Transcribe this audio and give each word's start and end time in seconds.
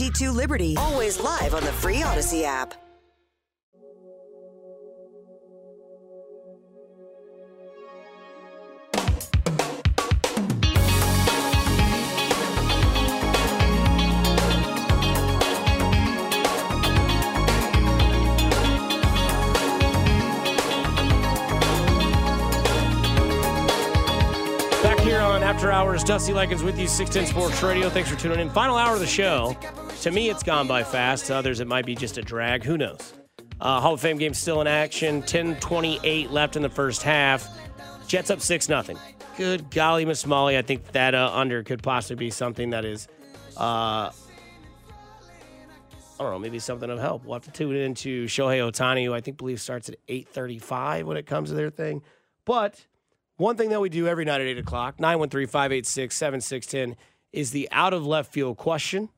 HD2 0.00 0.34
Liberty. 0.34 0.76
Always 0.78 1.20
live 1.20 1.54
on 1.54 1.62
the 1.62 1.72
free 1.72 1.96
Audacy 1.96 2.44
app. 2.44 2.72
Back 24.82 24.98
here 25.00 25.20
on 25.20 25.42
After 25.42 25.70
Hours, 25.70 26.02
Dusty 26.02 26.32
Likens 26.32 26.62
with 26.62 26.78
you, 26.78 26.88
610 26.88 27.30
Sports 27.30 27.62
Radio. 27.62 27.90
Thanks 27.90 28.08
for 28.08 28.18
tuning 28.18 28.40
in. 28.40 28.48
Final 28.48 28.78
hour 28.78 28.94
of 28.94 29.00
the 29.00 29.06
show. 29.06 29.54
To 30.00 30.10
me, 30.10 30.30
it's 30.30 30.42
gone 30.42 30.66
by 30.66 30.82
fast. 30.82 31.26
To 31.26 31.36
others, 31.36 31.60
it 31.60 31.66
might 31.66 31.84
be 31.84 31.94
just 31.94 32.16
a 32.16 32.22
drag. 32.22 32.64
Who 32.64 32.78
knows? 32.78 33.12
Uh, 33.60 33.80
Hall 33.80 33.92
of 33.92 34.00
Fame 34.00 34.16
game 34.16 34.32
still 34.32 34.62
in 34.62 34.66
action. 34.66 35.22
10-28 35.22 36.30
left 36.30 36.56
in 36.56 36.62
the 36.62 36.70
first 36.70 37.02
half. 37.02 37.46
Jets 38.06 38.30
up 38.30 38.40
6 38.40 38.70
nothing. 38.70 38.98
Good 39.36 39.70
golly, 39.70 40.06
Miss 40.06 40.24
Molly. 40.24 40.56
I 40.56 40.62
think 40.62 40.92
that 40.92 41.14
uh, 41.14 41.30
under 41.34 41.62
could 41.62 41.82
possibly 41.82 42.16
be 42.16 42.30
something 42.30 42.70
that 42.70 42.86
is, 42.86 43.08
uh, 43.58 44.08
I 44.08 44.12
don't 46.18 46.30
know, 46.30 46.38
maybe 46.38 46.60
something 46.60 46.88
of 46.88 46.98
help. 46.98 47.26
We'll 47.26 47.34
have 47.34 47.44
to 47.44 47.50
tune 47.50 47.76
into 47.76 48.24
Shohei 48.24 48.58
Ohtani, 48.58 49.04
who 49.04 49.12
I 49.12 49.20
think 49.20 49.36
believe 49.36 49.60
starts 49.60 49.90
at 49.90 49.96
8.35 50.06 51.04
when 51.04 51.18
it 51.18 51.26
comes 51.26 51.50
to 51.50 51.54
their 51.54 51.68
thing. 51.68 52.02
But 52.46 52.86
one 53.36 53.58
thing 53.58 53.68
that 53.68 53.82
we 53.82 53.90
do 53.90 54.08
every 54.08 54.24
night 54.24 54.40
at 54.40 54.46
8 54.46 54.58
o'clock, 54.60 54.98
913 54.98 55.46
586 55.46 56.16
7610, 56.16 56.96
is 57.34 57.50
the 57.50 57.68
out 57.70 57.92
of 57.92 58.06
left 58.06 58.32
field 58.32 58.56
question. 58.56 59.10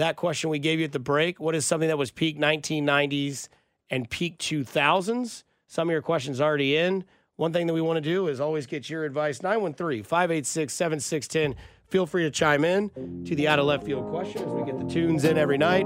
That 0.00 0.16
question 0.16 0.48
we 0.48 0.58
gave 0.58 0.78
you 0.78 0.86
at 0.86 0.92
the 0.92 0.98
break 0.98 1.38
what 1.38 1.54
is 1.54 1.66
something 1.66 1.88
that 1.88 1.98
was 1.98 2.10
peak 2.10 2.38
1990s 2.38 3.48
and 3.90 4.08
peak 4.08 4.38
2000s? 4.38 5.44
Some 5.66 5.88
of 5.88 5.92
your 5.92 6.00
questions 6.00 6.40
already 6.40 6.74
in. 6.74 7.04
One 7.36 7.52
thing 7.52 7.66
that 7.66 7.74
we 7.74 7.82
want 7.82 7.98
to 7.98 8.00
do 8.00 8.28
is 8.28 8.40
always 8.40 8.66
get 8.66 8.88
your 8.88 9.04
advice. 9.04 9.42
913 9.42 10.02
586 10.02 10.72
7610. 10.72 11.62
Feel 11.88 12.06
free 12.06 12.22
to 12.22 12.30
chime 12.30 12.64
in 12.64 12.88
to 13.26 13.36
the 13.36 13.46
out 13.46 13.58
of 13.58 13.66
left 13.66 13.84
field 13.84 14.08
question 14.08 14.42
as 14.42 14.48
we 14.48 14.64
get 14.64 14.78
the 14.78 14.86
tunes 14.86 15.24
in 15.24 15.36
every 15.36 15.58
night. 15.58 15.84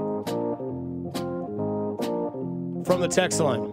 From 2.85 3.01
the 3.01 3.09
text 3.09 3.41
line, 3.41 3.69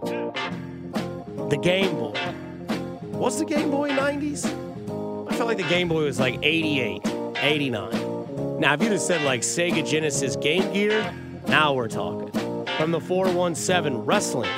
the 1.47 1.57
Game 1.61 1.95
Boy. 1.95 2.19
What's 3.17 3.39
the 3.39 3.45
Game 3.45 3.71
Boy 3.71 3.91
90s? 3.91 4.45
I 5.31 5.37
felt 5.37 5.47
like 5.47 5.55
the 5.55 5.69
Game 5.69 5.87
Boy 5.87 6.03
was 6.03 6.19
like 6.19 6.37
88, 6.43 7.01
89. 7.37 8.02
Now, 8.59 8.73
if 8.73 8.81
you'd 8.81 8.91
have 8.91 9.01
said 9.01 9.23
like 9.23 9.41
Sega 9.41 9.85
Genesis 9.85 10.35
Game 10.35 10.71
Gear, 10.71 11.13
now 11.47 11.73
we're 11.73 11.87
talking. 11.87 12.31
From 12.77 12.91
the 12.91 12.99
417 12.99 13.99
Wrestling. 14.05 14.49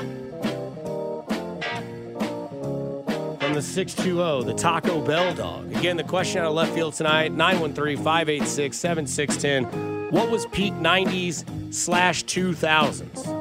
From 3.40 3.54
the 3.54 3.62
620, 3.62 4.46
the 4.46 4.54
Taco 4.54 5.04
Bell 5.06 5.34
Dog. 5.34 5.72
Again, 5.76 5.98
the 5.98 6.04
question 6.04 6.42
out 6.42 6.48
of 6.48 6.54
left 6.54 6.74
field 6.74 6.94
tonight 6.94 7.32
913 7.32 7.98
586 7.98 8.78
7610. 8.78 10.12
What 10.12 10.30
was 10.30 10.46
peak 10.48 10.74
90s 10.74 11.74
slash 11.74 12.26
2000s? 12.26 13.32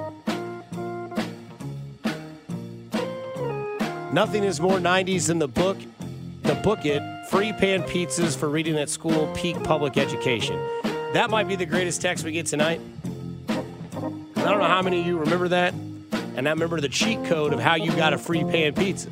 Nothing 4.13 4.45
is 4.45 4.61
more 4.61 4.79
90s 4.79 5.27
than 5.27 5.41
the 5.41 5.49
book, 5.49 5.77
the 6.43 6.55
book 6.57 6.85
it, 6.87 7.03
free 7.35 7.53
pan 7.53 7.83
pizzas 7.83 8.37
for 8.37 8.49
reading 8.49 8.79
at 8.79 8.89
school, 8.89 9.27
peak 9.35 9.61
public 9.65 9.99
education. 9.99 10.57
That 11.15 11.31
might 11.31 11.49
be 11.49 11.57
the 11.57 11.67
greatest 11.67 12.01
text 12.01 12.25
we 12.25 12.31
get 12.31 12.47
tonight. 12.47 12.81
I 13.49 13.55
don't 14.45 14.61
know 14.61 14.69
how 14.69 14.83
many 14.83 15.01
of 15.01 15.07
you 15.07 15.19
remember 15.19 15.49
that, 15.49 15.75
and 16.37 16.47
I 16.47 16.53
remember 16.53 16.81
the 16.81 16.89
cheat 16.89 17.25
code 17.25 17.53
of 17.53 17.59
how 17.59 17.75
you 17.75 17.91
got 17.97 18.13
a 18.13 18.19
free 18.19 18.45
pan 18.45 18.73
pizza. 18.75 19.11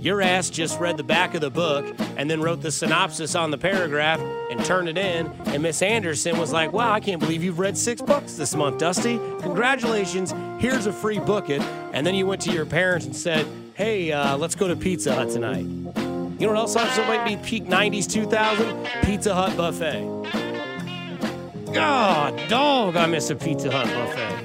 Your 0.00 0.20
ass 0.20 0.50
just 0.50 0.80
read 0.80 0.96
the 0.96 1.04
back 1.04 1.34
of 1.34 1.42
the 1.42 1.50
book 1.50 1.86
and 2.16 2.28
then 2.28 2.40
wrote 2.40 2.60
the 2.60 2.72
synopsis 2.72 3.36
on 3.36 3.52
the 3.52 3.58
paragraph 3.58 4.18
and 4.50 4.64
turned 4.64 4.88
it 4.88 4.98
in. 4.98 5.28
And 5.46 5.62
Miss 5.62 5.82
Anderson 5.82 6.36
was 6.40 6.52
like, 6.52 6.72
Wow, 6.72 6.90
I 6.90 6.98
can't 6.98 7.20
believe 7.20 7.44
you've 7.44 7.60
read 7.60 7.78
six 7.78 8.02
books 8.02 8.34
this 8.34 8.56
month, 8.56 8.78
Dusty. 8.78 9.18
Congratulations. 9.42 10.34
Here's 10.58 10.86
a 10.86 10.92
free 10.92 11.20
book 11.20 11.50
it. 11.50 11.62
And 11.92 12.04
then 12.04 12.16
you 12.16 12.26
went 12.26 12.42
to 12.42 12.50
your 12.50 12.66
parents 12.66 13.06
and 13.06 13.14
said, 13.14 13.46
Hey, 13.74 14.10
uh, 14.10 14.36
let's 14.36 14.56
go 14.56 14.66
to 14.66 14.74
Pizza 14.74 15.14
Hut 15.14 15.30
tonight. 15.30 15.66
You 16.38 16.46
know 16.46 16.52
what 16.52 16.58
else 16.58 16.76
also 16.76 17.02
might 17.06 17.24
be 17.24 17.36
peak 17.38 17.64
90s, 17.64 18.06
2000? 18.10 18.86
Pizza 19.04 19.34
Hut 19.34 19.56
buffet. 19.56 20.02
God, 21.72 22.48
dog, 22.50 22.94
I 22.94 23.06
miss 23.06 23.30
a 23.30 23.34
Pizza 23.36 23.70
Hut 23.70 23.86
buffet. 23.86 24.36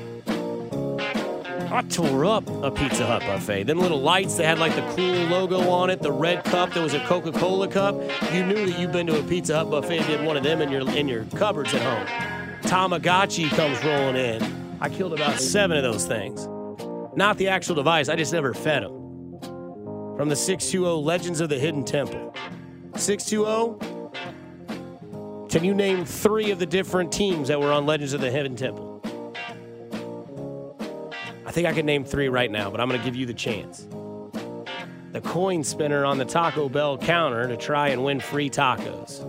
I 1.70 1.82
tore 1.84 2.26
up 2.26 2.48
a 2.64 2.72
Pizza 2.72 3.06
Hut 3.06 3.22
buffet. 3.24 3.64
Then 3.64 3.78
little 3.78 4.00
lights 4.00 4.36
that 4.38 4.46
had 4.46 4.60
like 4.60 4.74
the 4.74 4.84
cool 4.96 5.26
logo 5.26 5.70
on 5.70 5.90
it, 5.90 6.02
the 6.02 6.14
red 6.14 6.46
cup 6.46 6.74
that 6.74 6.82
was 6.82 6.94
a 6.94 7.00
Coca-Cola 7.02 7.68
cup. 7.68 7.96
You 8.32 8.46
knew 8.46 8.66
that 8.66 8.80
you've 8.80 8.94
been 8.94 9.08
to 9.08 9.20
a 9.20 9.24
Pizza 9.24 9.58
Hut 9.58 9.70
buffet 9.70 9.98
and 9.98 10.08
did 10.08 10.26
one 10.26 10.38
of 10.38 10.44
them 10.44 10.62
in 10.62 10.70
your 10.70 10.90
in 10.92 11.10
your 11.10 11.26
cupboards 11.36 11.74
at 11.74 11.82
home. 11.82 12.06
Tamagotchi 12.64 13.50
comes 13.50 13.84
rolling 13.84 14.16
in. 14.16 14.78
I 14.80 14.88
killed 14.88 15.12
about 15.12 15.42
seven 15.42 15.76
of 15.76 15.84
those 15.84 16.06
things. 16.06 16.48
Not 17.18 17.38
the 17.38 17.50
actual 17.50 17.76
device. 17.76 18.08
I 18.08 18.16
just 18.16 18.32
never 18.32 18.54
fed 18.54 18.84
them. 18.84 19.01
From 20.22 20.30
the 20.30 20.36
620 20.36 21.04
Legends 21.04 21.42
of 21.42 21.50
the 21.50 21.58
Hidden 21.58 21.84
Temple. 21.84 22.32
620. 22.96 24.20
Can 25.50 25.64
you 25.64 25.74
name 25.74 26.06
three 26.06 26.52
of 26.52 26.60
the 26.60 26.68
different 26.68 27.12
teams 27.12 27.48
that 27.48 27.60
were 27.60 27.72
on 27.72 27.88
Legends 27.88 28.14
of 28.14 28.22
the 28.22 28.30
Hidden 28.30 28.56
Temple? 28.56 29.02
I 31.44 31.52
think 31.52 31.66
I 31.66 31.74
can 31.74 31.88
name 31.88 32.06
three 32.06 32.30
right 32.30 32.52
now, 32.52 32.70
but 32.70 32.80
I'm 32.80 32.88
going 32.88 33.00
to 33.00 33.04
give 33.04 33.16
you 33.16 33.26
the 33.26 33.34
chance. 33.34 33.88
The 35.12 35.22
coin 35.22 35.64
spinner 35.64 36.06
on 36.06 36.20
the 36.20 36.26
Taco 36.26 36.70
Bell 36.70 37.00
counter 37.00 37.48
to 37.48 37.58
try 37.58 37.88
and 37.88 38.04
win 38.04 38.20
free 38.20 38.52
tacos. 38.52 39.26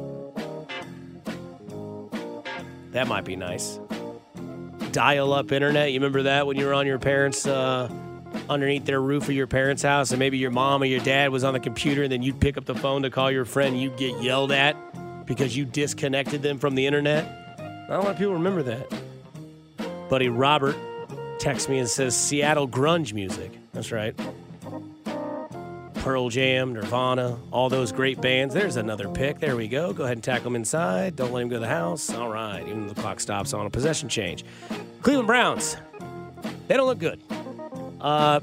That 2.91 3.09
might 3.09 3.25
be 3.25 3.35
nice. 3.35 3.81
Dial 4.91 5.33
up 5.33 5.53
internet. 5.53 5.91
You 5.91 6.01
remember 6.01 6.25
that 6.25 6.47
when 6.47 6.59
you 6.59 6.67
were 6.67 6.75
on 6.75 6.87
your 6.87 6.99
parents' 6.99 7.47
uh, 7.47 7.89
underneath 8.49 8.85
their 8.85 9.01
roof 9.01 9.25
of 9.25 9.35
your 9.35 9.47
parents' 9.47 9.83
house, 9.83 10.11
and 10.11 10.19
maybe 10.19 10.39
your 10.39 10.51
mom 10.51 10.83
or 10.83 10.87
your 10.87 11.01
dad 11.01 11.31
was 11.31 11.45
on 11.45 11.53
the 11.53 11.61
computer, 11.61 12.03
and 12.03 12.13
then 12.13 12.23
you'd 12.23 12.41
pick 12.41 12.57
up 12.57 12.65
the 12.65 12.75
phone 12.75 13.03
to 13.03 13.11
call 13.11 13.31
your 13.31 13.45
friend, 13.45 13.81
you'd 13.81 13.97
get 13.97 14.21
yelled 14.23 14.53
at 14.53 14.77
because 15.27 15.57
you 15.57 15.65
disconnected 15.65 16.43
them 16.43 16.59
from 16.59 16.75
the 16.75 16.87
internet. 16.87 17.59
Not 17.89 18.01
a 18.01 18.03
lot 18.03 18.11
of 18.11 18.19
people 18.19 18.35
remember 18.35 18.63
that. 18.65 18.93
Buddy 20.09 20.29
Robert 20.29 20.77
texts 21.39 21.69
me 21.69 21.79
and 21.79 21.89
says 21.89 22.17
Seattle 22.17 22.69
grunge 22.69 23.13
music. 23.13 23.51
That's 23.73 23.93
right. 23.93 24.15
Pearl 25.95 26.31
Jam, 26.31 26.75
Nirvana, 26.75 27.39
all 27.53 27.69
those 27.69 27.93
great 27.93 28.21
bands. 28.21 28.53
There's 28.53 28.77
another 28.77 29.09
pick. 29.09 29.39
There 29.39 29.55
we 29.55 29.69
go. 29.69 29.93
Go 29.93 30.03
ahead 30.03 30.17
and 30.17 30.25
tackle 30.25 30.49
him 30.49 30.57
inside. 30.57 31.15
Don't 31.15 31.33
let 31.33 31.43
him 31.43 31.49
go 31.49 31.57
to 31.57 31.61
the 31.61 31.69
house. 31.69 32.13
All 32.13 32.29
right. 32.29 32.61
Even 32.67 32.89
the 32.89 32.95
clock 32.95 33.21
stops 33.21 33.55
on 33.55 33.67
a 33.67 33.71
possession 33.71 34.09
change. 34.09 34.45
Cleveland 35.03 35.29
Browns. 35.29 35.77
They 36.67 36.77
don't 36.77 36.87
look 36.87 36.99
good. 36.99 37.21
Uh, 38.03 38.41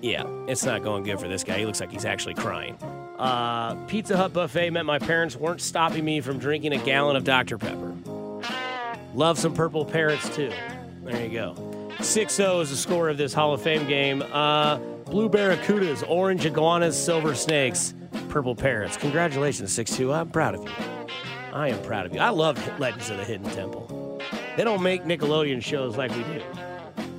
yeah, 0.00 0.24
it's 0.46 0.64
not 0.64 0.82
going 0.82 1.02
good 1.02 1.20
for 1.20 1.28
this 1.28 1.44
guy. 1.44 1.58
He 1.58 1.66
looks 1.66 1.80
like 1.80 1.90
he's 1.90 2.04
actually 2.04 2.34
crying. 2.34 2.74
Uh, 3.18 3.74
Pizza 3.86 4.16
Hut 4.16 4.32
buffet 4.32 4.70
meant 4.70 4.86
my 4.86 4.98
parents 4.98 5.36
weren't 5.36 5.60
stopping 5.60 6.04
me 6.04 6.22
from 6.22 6.38
drinking 6.38 6.72
a 6.72 6.78
gallon 6.78 7.16
of 7.16 7.24
Dr. 7.24 7.58
Pepper. 7.58 7.94
Love 9.14 9.38
some 9.38 9.52
purple 9.52 9.84
parrots 9.84 10.34
too. 10.34 10.52
There 11.02 11.22
you 11.22 11.30
go. 11.30 11.90
6 12.00 12.34
0 12.34 12.60
is 12.60 12.70
the 12.70 12.76
score 12.76 13.10
of 13.10 13.18
this 13.18 13.34
Hall 13.34 13.52
of 13.52 13.60
Fame 13.60 13.86
game. 13.86 14.22
Uh, 14.32 14.76
blue 15.06 15.28
barracudas, 15.28 16.08
orange 16.08 16.46
iguanas, 16.46 16.96
silver 16.96 17.34
snakes, 17.34 17.92
purple 18.28 18.54
parrots. 18.54 18.96
Congratulations, 18.96 19.72
6 19.72 19.96
2. 19.96 20.12
I'm 20.12 20.30
proud 20.30 20.54
of 20.54 20.62
you. 20.62 20.70
I 21.52 21.68
am 21.68 21.82
proud 21.82 22.06
of 22.06 22.14
you. 22.14 22.20
I 22.20 22.30
love 22.30 22.56
Legends 22.78 23.10
of 23.10 23.16
the 23.16 23.24
Hidden 23.24 23.50
Temple. 23.50 24.22
They 24.56 24.64
don't 24.64 24.82
make 24.82 25.04
Nickelodeon 25.04 25.62
shows 25.62 25.96
like 25.96 26.12
we 26.12 26.22
do. 26.22 26.42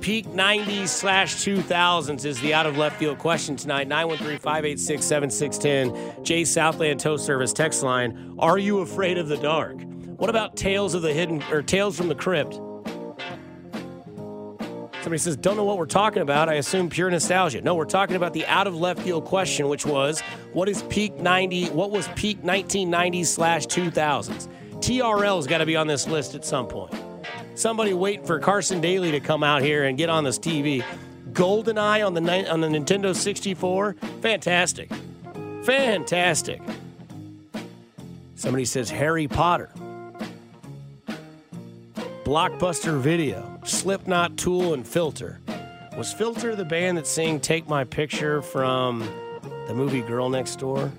Peak 0.02 0.26
90s 0.26 0.88
slash 0.88 1.36
2000s 1.36 2.24
is 2.24 2.40
the 2.40 2.52
out 2.52 2.66
of 2.66 2.76
left 2.76 2.98
field 2.98 3.18
question 3.18 3.54
tonight. 3.54 3.86
913 3.86 4.40
586 4.40 5.06
7610. 5.06 6.24
Jay 6.24 6.44
Southland 6.44 6.98
Tow 6.98 7.16
Service 7.16 7.52
text 7.52 7.84
line. 7.84 8.34
Are 8.40 8.58
you 8.58 8.80
afraid 8.80 9.16
of 9.16 9.28
the 9.28 9.36
dark? 9.36 9.80
What 10.16 10.28
about 10.28 10.56
Tales 10.56 10.94
of 10.94 11.02
the 11.02 11.12
Hidden 11.12 11.44
or 11.52 11.62
Tales 11.62 11.96
from 11.96 12.08
the 12.08 12.16
Crypt? 12.16 12.54
Somebody 15.02 15.18
says, 15.18 15.36
don't 15.36 15.56
know 15.56 15.64
what 15.64 15.78
we're 15.78 15.86
talking 15.86 16.22
about. 16.22 16.48
I 16.48 16.54
assume 16.54 16.88
pure 16.90 17.08
nostalgia. 17.08 17.60
No, 17.60 17.76
we're 17.76 17.84
talking 17.84 18.16
about 18.16 18.32
the 18.32 18.44
out 18.46 18.66
of 18.66 18.74
left 18.74 19.00
field 19.02 19.24
question, 19.24 19.68
which 19.68 19.86
was 19.86 20.20
what 20.52 20.68
is 20.68 20.82
peak 20.84 21.14
90, 21.18 21.70
what 21.70 21.92
was 21.92 22.08
peak 22.16 22.42
1990s 22.42 23.26
slash 23.26 23.66
2000s? 23.66 24.48
TRL's 24.78 25.46
got 25.46 25.58
to 25.58 25.66
be 25.66 25.76
on 25.76 25.86
this 25.86 26.08
list 26.08 26.34
at 26.34 26.44
some 26.44 26.66
point. 26.66 26.92
Somebody 27.54 27.92
waiting 27.92 28.26
for 28.26 28.38
Carson 28.38 28.80
Daly 28.80 29.10
to 29.12 29.20
come 29.20 29.42
out 29.42 29.62
here 29.62 29.84
and 29.84 29.98
get 29.98 30.08
on 30.08 30.24
this 30.24 30.38
TV. 30.38 30.82
GoldenEye 31.32 32.04
on 32.06 32.14
the 32.14 32.20
ni- 32.20 32.46
on 32.46 32.60
the 32.60 32.68
Nintendo 32.68 33.14
64, 33.14 33.94
fantastic, 34.20 34.90
fantastic. 35.64 36.60
Somebody 38.34 38.64
says 38.64 38.90
Harry 38.90 39.28
Potter. 39.28 39.70
Blockbuster 42.24 42.98
Video, 43.00 43.60
Slipknot, 43.64 44.36
Tool, 44.36 44.74
and 44.74 44.86
Filter. 44.86 45.40
Was 45.96 46.12
Filter 46.12 46.56
the 46.56 46.64
band 46.64 46.98
that 46.98 47.06
sang 47.06 47.40
"Take 47.40 47.68
My 47.68 47.84
Picture" 47.84 48.42
from 48.42 49.00
the 49.66 49.74
movie 49.74 50.00
Girl 50.02 50.28
Next 50.28 50.56
Door? 50.58 50.92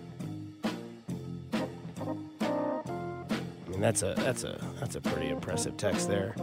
That's 3.83 4.01
a 4.01 4.13
that's 4.15 4.45
a 4.45 4.57
that's 4.79 4.95
a 4.95 5.01
pretty 5.01 5.29
impressive 5.29 5.75
text 5.75 6.07
there. 6.07 6.33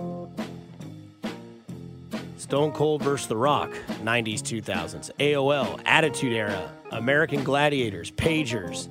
Stone 2.36 2.72
Cold 2.72 3.02
versus 3.02 3.28
The 3.28 3.36
Rock, 3.36 3.70
90s, 4.02 4.40
2000s. 4.40 5.10
AOL, 5.18 5.80
Attitude 5.86 6.32
Era, 6.34 6.70
American 6.90 7.42
Gladiators, 7.42 8.10
Pagers, 8.10 8.88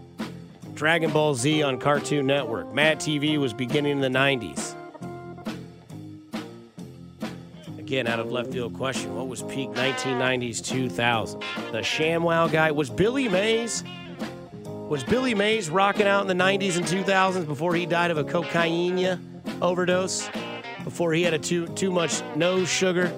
Dragon 0.73 1.11
Ball 1.11 1.35
Z 1.35 1.61
on 1.61 1.77
Cartoon 1.79 2.25
Network. 2.25 2.73
Mad 2.73 2.99
TV 2.99 3.37
was 3.37 3.53
beginning 3.53 3.91
in 3.91 3.99
the 3.99 4.07
90s. 4.07 4.75
Again, 7.77 8.07
out 8.07 8.19
of 8.19 8.31
left 8.31 8.51
field 8.51 8.73
question, 8.73 9.15
what 9.15 9.27
was 9.27 9.43
peak 9.43 9.69
1990s, 9.71 10.61
2000s? 10.61 11.39
The 11.71 11.79
ShamWow 11.79 12.51
guy 12.51 12.71
was 12.71 12.89
Billy 12.89 13.27
Mays. 13.27 13.83
Was 14.89 15.03
Billy 15.03 15.35
Mays 15.35 15.69
rocking 15.69 16.07
out 16.07 16.21
in 16.21 16.27
the 16.27 16.43
90s 16.43 16.75
and 16.77 16.83
2000s 16.83 17.45
before 17.45 17.75
he 17.75 17.85
died 17.85 18.09
of 18.09 18.17
a 18.17 18.23
cocaine 18.23 19.19
overdose? 19.61 20.27
Before 20.83 21.13
he 21.13 21.21
had 21.21 21.35
a 21.35 21.37
too 21.37 21.67
too 21.67 21.91
much 21.91 22.23
no 22.35 22.65
sugar? 22.65 23.13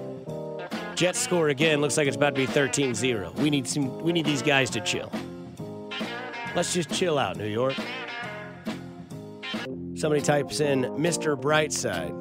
Jets 0.94 1.18
score 1.18 1.48
again. 1.48 1.80
Looks 1.80 1.96
like 1.96 2.06
it's 2.06 2.16
about 2.16 2.34
to 2.34 2.46
be 2.46 2.46
13-0. 2.46 3.34
We 3.36 3.48
need 3.48 3.66
some. 3.66 4.02
We 4.02 4.12
need 4.12 4.26
these 4.26 4.42
guys 4.42 4.68
to 4.68 4.82
chill. 4.82 5.10
Let's 6.54 6.74
just 6.74 6.90
chill 6.92 7.18
out, 7.18 7.38
New 7.38 7.48
York. 7.48 7.74
Somebody 9.94 10.20
types 10.20 10.60
in 10.60 10.82
Mr. 10.82 11.40
Brightside. 11.40 12.12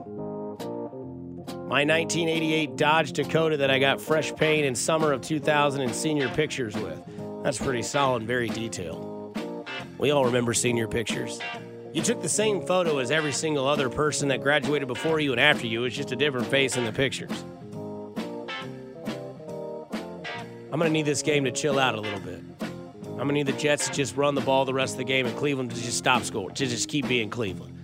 My 1.67 1.83
1988 1.83 2.77
Dodge 2.77 3.11
Dakota 3.11 3.57
that 3.57 3.69
I 3.69 3.79
got 3.79 3.99
fresh 3.99 4.33
paint 4.33 4.65
in 4.65 4.75
summer 4.75 5.11
of 5.11 5.19
2000 5.19 5.81
and 5.81 5.93
senior 5.93 6.29
pictures 6.29 6.73
with. 6.77 7.03
That's 7.43 7.57
pretty 7.57 7.81
solid 7.81 8.23
very 8.23 8.47
detailed. 8.47 9.10
We 10.01 10.09
all 10.09 10.25
remember 10.25 10.55
senior 10.55 10.87
pictures. 10.87 11.39
You 11.93 12.01
took 12.01 12.23
the 12.23 12.29
same 12.29 12.65
photo 12.65 12.97
as 12.97 13.11
every 13.11 13.31
single 13.31 13.67
other 13.67 13.87
person 13.87 14.29
that 14.29 14.41
graduated 14.41 14.87
before 14.87 15.19
you 15.19 15.31
and 15.31 15.39
after 15.39 15.67
you. 15.67 15.83
It's 15.83 15.95
just 15.95 16.11
a 16.11 16.15
different 16.15 16.47
face 16.47 16.75
in 16.75 16.85
the 16.85 16.91
pictures. 16.91 17.29
I'm 20.71 20.79
going 20.79 20.89
to 20.89 20.89
need 20.89 21.05
this 21.05 21.21
game 21.21 21.43
to 21.43 21.51
chill 21.51 21.77
out 21.77 21.93
a 21.93 22.01
little 22.01 22.19
bit. 22.19 22.41
I'm 22.61 23.15
going 23.15 23.27
to 23.27 23.33
need 23.33 23.45
the 23.45 23.53
Jets 23.53 23.89
to 23.89 23.93
just 23.93 24.17
run 24.17 24.33
the 24.33 24.41
ball 24.41 24.65
the 24.65 24.73
rest 24.73 24.95
of 24.95 24.97
the 24.97 25.03
game 25.03 25.27
and 25.27 25.37
Cleveland 25.37 25.69
to 25.69 25.75
just 25.79 25.99
stop 25.99 26.23
score, 26.23 26.49
to 26.49 26.65
just 26.65 26.89
keep 26.89 27.07
being 27.07 27.29
Cleveland. 27.29 27.77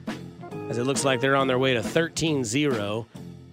As 0.71 0.79
it 0.79 0.85
looks 0.85 1.05
like 1.05 1.21
they're 1.21 1.35
on 1.35 1.45
their 1.45 1.59
way 1.59 1.75
to 1.75 1.83
13 1.83 2.43
0 2.43 3.05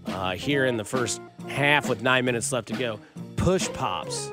uh, 0.06 0.30
here 0.36 0.64
in 0.64 0.78
the 0.78 0.84
first 0.84 1.20
half 1.48 1.86
with 1.86 2.00
nine 2.00 2.24
minutes 2.24 2.50
left 2.50 2.68
to 2.68 2.74
go. 2.74 2.98
Push 3.36 3.68
pops. 3.74 4.30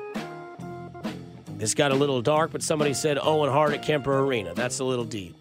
This 1.62 1.74
got 1.74 1.92
a 1.92 1.94
little 1.94 2.20
dark, 2.20 2.50
but 2.50 2.60
somebody 2.60 2.92
said 2.92 3.20
Owen 3.22 3.48
Hart 3.48 3.72
at 3.72 3.84
Kemper 3.84 4.18
Arena. 4.18 4.52
That's 4.52 4.80
a 4.80 4.84
little 4.84 5.04
deep. 5.04 5.40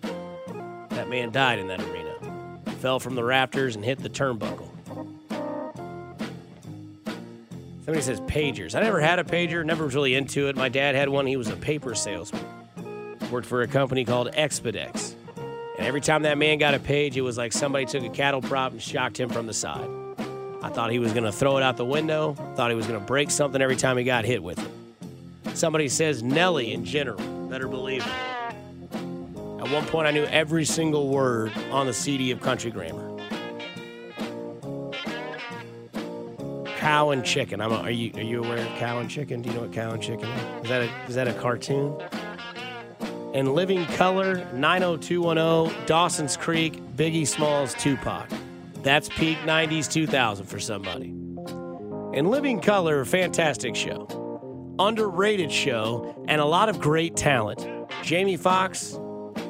That 0.90 1.10
man 1.10 1.32
died 1.32 1.58
in 1.58 1.66
that 1.66 1.82
arena. 1.82 2.60
Fell 2.78 3.00
from 3.00 3.16
the 3.16 3.24
rafters 3.24 3.76
and 3.76 3.84
hit 3.84 3.98
the 3.98 4.08
turnbuckle. 4.08 4.70
Somebody 7.86 8.02
says 8.02 8.22
pagers. 8.22 8.76
I 8.76 8.82
never 8.82 9.00
had 9.00 9.18
a 9.18 9.24
pager, 9.24 9.66
never 9.66 9.86
was 9.86 9.96
really 9.96 10.14
into 10.14 10.48
it. 10.48 10.56
My 10.56 10.70
dad 10.70 10.94
had 10.94 11.10
one, 11.10 11.26
he 11.26 11.38
was 11.38 11.48
a 11.48 11.56
paper 11.56 11.96
salesman. 11.96 12.46
Worked 13.32 13.48
for 13.48 13.64
a 13.64 13.68
company 13.68 14.06
called 14.06 14.32
xpedx. 14.32 15.16
And 15.80 15.88
every 15.88 16.02
time 16.02 16.22
that 16.22 16.38
man 16.38 16.60
got 16.60 16.76
a 16.76 16.80
page, 16.80 17.18
it 17.18 17.22
was 17.22 17.40
like 17.40 17.52
somebody 17.52 17.88
took 17.88 18.04
a 18.04 18.10
cattle 18.10 18.44
prop 18.44 18.74
and 18.74 18.82
shocked 18.82 19.20
him 19.20 19.30
from 19.30 19.48
the 19.48 19.56
side. 19.56 19.90
I 20.62 20.70
thought 20.70 20.92
he 20.92 21.00
was 21.00 21.14
going 21.14 21.24
to 21.24 21.32
throw 21.32 21.58
it 21.58 21.64
out 21.64 21.78
the 21.78 21.86
window, 21.86 22.36
thought 22.56 22.70
he 22.70 22.76
was 22.76 22.86
going 22.86 23.00
to 23.00 23.06
break 23.08 23.32
something 23.32 23.60
every 23.60 23.76
time 23.76 23.98
he 23.98 24.04
got 24.04 24.24
hit 24.24 24.44
with 24.44 24.60
it. 24.60 24.72
Somebody 25.54 25.90
says 25.90 26.24
Nelly 26.24 26.74
in 26.74 26.86
general. 26.86 27.20
Better 27.48 27.68
believe 27.68 28.02
it. 28.02 28.32
At 29.62 29.70
one 29.70 29.86
point, 29.86 30.08
I 30.08 30.12
knew 30.12 30.24
every 30.26 30.66
single 30.66 31.10
word 31.10 31.54
on 31.72 31.86
the 31.86 31.94
CD 31.94 32.32
of 32.32 32.42
Country 32.42 32.72
Grammar. 32.72 33.10
Cow 36.78 37.12
and 37.12 37.24
chicken. 37.24 37.62
I'm 37.62 37.72
a, 37.72 37.76
are 37.76 37.92
you 37.92 38.12
are 38.16 38.24
you 38.24 38.44
aware 38.44 38.58
of 38.58 38.78
cow 38.80 39.00
and 39.00 39.10
chicken? 39.10 39.44
Do 39.44 39.50
you 39.50 39.56
know 39.56 39.62
what 39.62 39.74
cow 39.74 39.92
and 39.92 40.02
chicken 40.02 40.28
is? 40.28 40.64
Is 40.64 40.70
that 40.70 40.82
a 40.82 41.06
is 41.08 41.16
that 41.16 41.28
a 41.28 41.34
cartoon? 41.34 41.96
And 43.36 43.54
Living 43.54 43.86
Color, 43.86 44.46
90210, 44.54 45.86
Dawson's 45.86 46.36
Creek, 46.36 46.82
Biggie 46.96 47.28
Smalls, 47.28 47.74
Tupac. 47.76 48.30
That's 48.84 49.08
peak 49.10 49.38
90s 49.46 49.90
2000 49.90 50.46
for 50.48 50.60
somebody. 50.60 51.10
And 52.14 52.30
Living 52.30 52.60
Color, 52.60 53.06
fantastic 53.06 53.76
show. 53.76 54.21
Underrated 54.82 55.52
show 55.52 56.16
and 56.28 56.42
a 56.42 56.46
lot 56.46 56.68
of 56.68 56.80
great 56.80 57.16
talent. 57.16 57.68
Jamie 58.02 58.36
Foxx, 58.36 58.98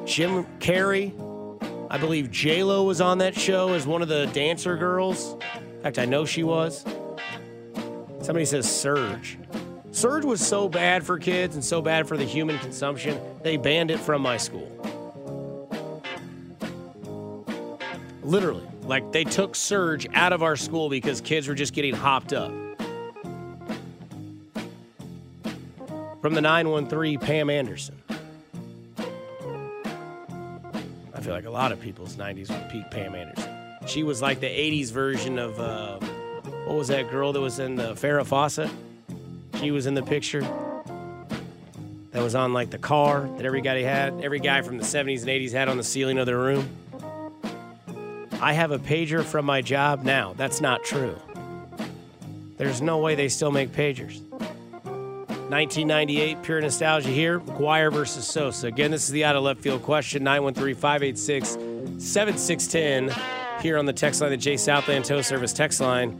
Jim 0.04 0.44
Carrey, 0.58 1.14
I 1.90 1.96
believe 1.96 2.30
J 2.30 2.62
Lo 2.62 2.82
was 2.82 3.00
on 3.00 3.16
that 3.18 3.34
show 3.34 3.72
as 3.72 3.86
one 3.86 4.02
of 4.02 4.08
the 4.08 4.26
dancer 4.34 4.76
girls. 4.76 5.38
In 5.54 5.82
fact, 5.82 5.98
I 5.98 6.04
know 6.04 6.26
she 6.26 6.42
was. 6.42 6.84
Somebody 8.20 8.44
says 8.44 8.70
Surge. 8.70 9.38
Surge 9.90 10.26
was 10.26 10.46
so 10.46 10.68
bad 10.68 11.02
for 11.02 11.18
kids 11.18 11.54
and 11.54 11.64
so 11.64 11.80
bad 11.80 12.06
for 12.06 12.18
the 12.18 12.24
human 12.24 12.58
consumption, 12.58 13.18
they 13.42 13.56
banned 13.56 13.90
it 13.90 14.00
from 14.00 14.20
my 14.20 14.36
school. 14.36 14.70
Literally. 18.22 18.68
Like 18.82 19.12
they 19.12 19.24
took 19.24 19.54
Surge 19.54 20.06
out 20.12 20.34
of 20.34 20.42
our 20.42 20.56
school 20.56 20.90
because 20.90 21.22
kids 21.22 21.48
were 21.48 21.54
just 21.54 21.72
getting 21.72 21.94
hopped 21.94 22.34
up. 22.34 22.52
From 26.22 26.34
the 26.34 26.40
913, 26.40 27.18
Pam 27.18 27.50
Anderson. 27.50 28.00
I 31.12 31.20
feel 31.20 31.32
like 31.32 31.46
a 31.46 31.50
lot 31.50 31.72
of 31.72 31.80
people's 31.80 32.14
90s 32.14 32.48
would 32.48 32.70
peak 32.70 32.88
Pam 32.92 33.16
Anderson. 33.16 33.52
She 33.88 34.04
was 34.04 34.22
like 34.22 34.38
the 34.38 34.46
80s 34.46 34.92
version 34.92 35.40
of, 35.40 35.58
uh, 35.58 35.98
what 36.66 36.76
was 36.76 36.86
that 36.88 37.10
girl 37.10 37.32
that 37.32 37.40
was 37.40 37.58
in 37.58 37.74
the 37.74 37.94
Farrah 37.94 38.24
Fawcett? 38.24 38.70
She 39.58 39.72
was 39.72 39.86
in 39.86 39.94
the 39.94 40.02
picture. 40.04 40.42
That 42.12 42.22
was 42.22 42.36
on 42.36 42.52
like 42.52 42.70
the 42.70 42.78
car 42.78 43.28
that 43.36 43.44
every 43.44 43.60
guy 43.60 43.80
had, 43.82 44.20
every 44.22 44.38
guy 44.38 44.62
from 44.62 44.78
the 44.78 44.84
70s 44.84 45.22
and 45.22 45.28
80s 45.28 45.50
had 45.50 45.68
on 45.68 45.76
the 45.76 45.82
ceiling 45.82 46.18
of 46.18 46.26
their 46.26 46.38
room. 46.38 46.70
I 48.40 48.52
have 48.52 48.70
a 48.70 48.78
pager 48.78 49.24
from 49.24 49.44
my 49.44 49.60
job 49.60 50.04
now. 50.04 50.34
That's 50.36 50.60
not 50.60 50.84
true. 50.84 51.16
There's 52.58 52.80
no 52.80 52.98
way 52.98 53.16
they 53.16 53.28
still 53.28 53.50
make 53.50 53.72
pagers. 53.72 54.20
1998, 55.52 56.42
pure 56.42 56.62
nostalgia 56.62 57.10
here. 57.10 57.38
McGwire 57.40 57.92
versus 57.92 58.26
Sosa. 58.26 58.68
Again, 58.68 58.90
this 58.90 59.04
is 59.04 59.10
the 59.10 59.26
out 59.26 59.36
of 59.36 59.42
left 59.42 59.60
field 59.60 59.82
question 59.82 60.24
913 60.24 60.74
586 60.74 61.50
7610 62.02 63.62
here 63.62 63.76
on 63.76 63.84
the 63.84 63.92
text 63.92 64.22
line, 64.22 64.30
the 64.30 64.38
J 64.38 64.56
Southland 64.56 65.04
Tow 65.04 65.20
Service 65.20 65.52
text 65.52 65.78
line. 65.82 66.18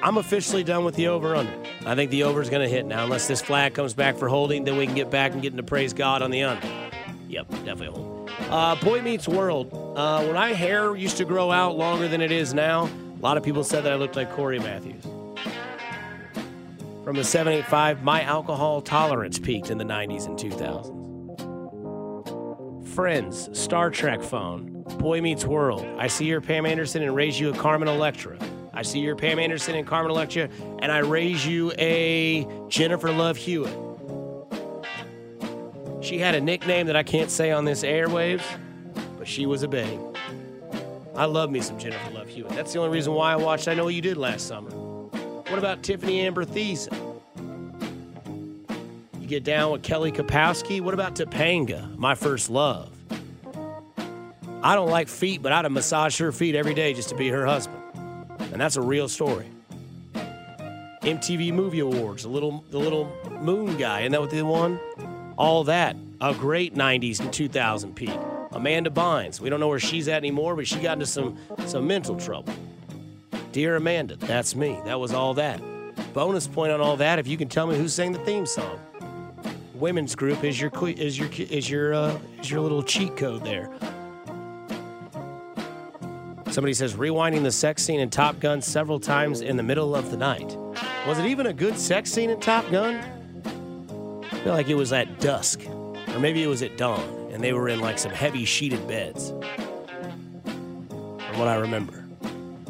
I'm 0.00 0.16
officially 0.16 0.62
done 0.62 0.84
with 0.84 0.94
the 0.94 1.08
over 1.08 1.34
under. 1.34 1.52
I 1.84 1.96
think 1.96 2.12
the 2.12 2.22
over 2.22 2.40
is 2.40 2.48
going 2.48 2.62
to 2.62 2.72
hit 2.72 2.86
now. 2.86 3.02
Unless 3.02 3.26
this 3.26 3.42
flag 3.42 3.74
comes 3.74 3.94
back 3.94 4.16
for 4.16 4.28
holding, 4.28 4.62
then 4.62 4.76
we 4.76 4.86
can 4.86 4.94
get 4.94 5.10
back 5.10 5.32
and 5.32 5.42
get 5.42 5.50
into 5.50 5.64
praise 5.64 5.92
God 5.92 6.22
on 6.22 6.30
the 6.30 6.44
under. 6.44 6.68
Yep, 7.28 7.50
definitely 7.50 7.88
hold. 7.88 8.30
Uh, 8.48 8.76
Boy 8.76 9.02
Meets 9.02 9.26
World. 9.26 9.70
Uh, 9.96 10.22
when 10.22 10.34
my 10.34 10.52
hair 10.52 10.94
used 10.94 11.16
to 11.16 11.24
grow 11.24 11.50
out 11.50 11.76
longer 11.76 12.06
than 12.06 12.20
it 12.20 12.30
is 12.30 12.54
now, 12.54 12.84
a 12.84 13.20
lot 13.20 13.36
of 13.36 13.42
people 13.42 13.64
said 13.64 13.82
that 13.82 13.92
I 13.92 13.96
looked 13.96 14.14
like 14.14 14.30
Cory 14.30 14.60
Matthews. 14.60 15.04
From 17.06 17.14
the 17.14 17.22
785, 17.22 18.02
my 18.02 18.22
alcohol 18.22 18.80
tolerance 18.80 19.38
peaked 19.38 19.70
in 19.70 19.78
the 19.78 19.84
90s 19.84 20.26
and 20.26 20.36
2000s. 20.36 22.88
Friends, 22.88 23.48
Star 23.56 23.90
Trek 23.90 24.24
phone, 24.24 24.82
Boy 24.98 25.20
Meets 25.20 25.46
World. 25.46 25.86
I 26.00 26.08
see 26.08 26.24
your 26.24 26.40
Pam 26.40 26.66
Anderson 26.66 27.04
and 27.04 27.14
raise 27.14 27.38
you 27.38 27.50
a 27.50 27.56
Carmen 27.56 27.86
Electra. 27.86 28.36
I 28.74 28.82
see 28.82 28.98
your 28.98 29.14
Pam 29.14 29.38
Anderson 29.38 29.76
and 29.76 29.86
Carmen 29.86 30.10
Electra, 30.10 30.48
and 30.80 30.90
I 30.90 30.98
raise 30.98 31.46
you 31.46 31.72
a 31.78 32.44
Jennifer 32.66 33.12
Love 33.12 33.36
Hewitt. 33.36 33.78
She 36.00 36.18
had 36.18 36.34
a 36.34 36.40
nickname 36.40 36.88
that 36.88 36.96
I 36.96 37.04
can't 37.04 37.30
say 37.30 37.52
on 37.52 37.64
this 37.64 37.84
airwaves, 37.84 38.42
but 39.16 39.28
she 39.28 39.46
was 39.46 39.62
a 39.62 39.68
babe. 39.68 40.00
I 41.14 41.26
love 41.26 41.52
me 41.52 41.60
some 41.60 41.78
Jennifer 41.78 42.10
Love 42.10 42.26
Hewitt. 42.26 42.56
That's 42.56 42.72
the 42.72 42.80
only 42.80 42.90
reason 42.90 43.12
why 43.12 43.32
I 43.32 43.36
watched 43.36 43.68
I 43.68 43.74
Know 43.74 43.84
What 43.84 43.94
You 43.94 44.02
Did 44.02 44.16
last 44.16 44.48
summer. 44.48 44.85
What 45.56 45.64
about 45.64 45.82
Tiffani 45.82 46.18
Amber 46.18 46.44
Thiessen? 46.44 47.18
You 49.18 49.26
get 49.26 49.42
down 49.42 49.72
with 49.72 49.82
Kelly 49.82 50.12
Kapowski. 50.12 50.82
What 50.82 50.92
about 50.92 51.16
Topanga, 51.16 51.96
my 51.96 52.14
first 52.14 52.50
love? 52.50 52.92
I 54.62 54.74
don't 54.74 54.90
like 54.90 55.08
feet, 55.08 55.40
but 55.40 55.52
I'd 55.52 55.64
have 55.64 55.72
massaged 55.72 56.18
her 56.18 56.30
feet 56.30 56.54
every 56.54 56.74
day 56.74 56.92
just 56.92 57.08
to 57.08 57.14
be 57.14 57.30
her 57.30 57.46
husband. 57.46 57.82
And 58.52 58.60
that's 58.60 58.76
a 58.76 58.82
real 58.82 59.08
story. 59.08 59.46
MTV 61.00 61.54
Movie 61.54 61.80
Awards, 61.80 62.24
the 62.24 62.28
little 62.28 62.62
the 62.68 62.78
little 62.78 63.10
moon 63.40 63.78
guy, 63.78 64.00
isn't 64.00 64.12
that 64.12 64.20
what 64.20 64.28
they 64.28 64.42
won? 64.42 64.78
All 65.38 65.64
that. 65.64 65.96
A 66.20 66.34
great 66.34 66.74
90s 66.74 67.20
and 67.20 67.32
2000 67.32 67.96
peak. 67.96 68.10
Amanda 68.52 68.90
Bynes. 68.90 69.40
We 69.40 69.48
don't 69.48 69.60
know 69.60 69.68
where 69.68 69.80
she's 69.80 70.06
at 70.06 70.18
anymore, 70.18 70.54
but 70.54 70.66
she 70.66 70.80
got 70.80 70.92
into 70.92 71.06
some 71.06 71.38
some 71.64 71.86
mental 71.86 72.16
trouble. 72.16 72.52
Dear 73.56 73.76
Amanda, 73.76 74.16
that's 74.16 74.54
me. 74.54 74.78
That 74.84 75.00
was 75.00 75.14
all 75.14 75.32
that. 75.32 75.62
Bonus 76.12 76.46
point 76.46 76.72
on 76.72 76.82
all 76.82 76.98
that 76.98 77.18
if 77.18 77.26
you 77.26 77.38
can 77.38 77.48
tell 77.48 77.66
me 77.66 77.74
who 77.74 77.88
sang 77.88 78.12
the 78.12 78.18
theme 78.18 78.44
song. 78.44 78.78
Women's 79.72 80.14
group 80.14 80.44
is 80.44 80.60
your 80.60 80.70
is 80.90 81.18
your 81.18 81.30
is 81.32 81.70
your 81.70 81.94
uh, 81.94 82.18
is 82.38 82.50
your 82.50 82.60
little 82.60 82.82
cheat 82.82 83.16
code 83.16 83.42
there. 83.44 83.70
Somebody 86.50 86.74
says 86.74 86.96
rewinding 86.96 87.44
the 87.44 87.50
sex 87.50 87.82
scene 87.82 87.98
in 87.98 88.10
Top 88.10 88.38
Gun 88.40 88.60
several 88.60 89.00
times 89.00 89.40
in 89.40 89.56
the 89.56 89.62
middle 89.62 89.96
of 89.96 90.10
the 90.10 90.18
night. 90.18 90.54
Was 91.06 91.18
it 91.18 91.24
even 91.24 91.46
a 91.46 91.54
good 91.54 91.78
sex 91.78 92.12
scene 92.12 92.28
in 92.28 92.38
Top 92.38 92.70
Gun? 92.70 92.96
I 94.32 94.38
feel 94.40 94.52
like 94.52 94.68
it 94.68 94.74
was 94.74 94.92
at 94.92 95.18
dusk, 95.18 95.62
or 95.66 96.18
maybe 96.18 96.42
it 96.42 96.48
was 96.48 96.60
at 96.60 96.76
dawn, 96.76 97.30
and 97.32 97.42
they 97.42 97.54
were 97.54 97.70
in 97.70 97.80
like 97.80 97.98
some 97.98 98.12
heavy 98.12 98.44
sheeted 98.44 98.86
beds. 98.86 99.30
From 100.44 101.38
what 101.38 101.48
I 101.48 101.54
remember. 101.54 102.05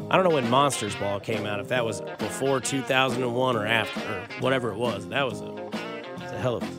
I 0.09 0.15
don't 0.15 0.23
know 0.23 0.35
when 0.35 0.49
Monsters 0.49 0.95
Ball 0.95 1.19
came 1.19 1.45
out, 1.45 1.59
if 1.59 1.67
that 1.67 1.83
was 1.83 1.99
before 2.17 2.61
2001 2.61 3.55
or 3.55 3.65
after, 3.65 3.99
or 3.99 4.41
whatever 4.41 4.71
it 4.71 4.77
was. 4.77 5.07
That 5.09 5.25
was 5.25 5.41
a, 5.41 5.51
was 5.51 6.31
a 6.31 6.39
hell 6.39 6.55
of 6.55 6.63
a. 6.63 6.77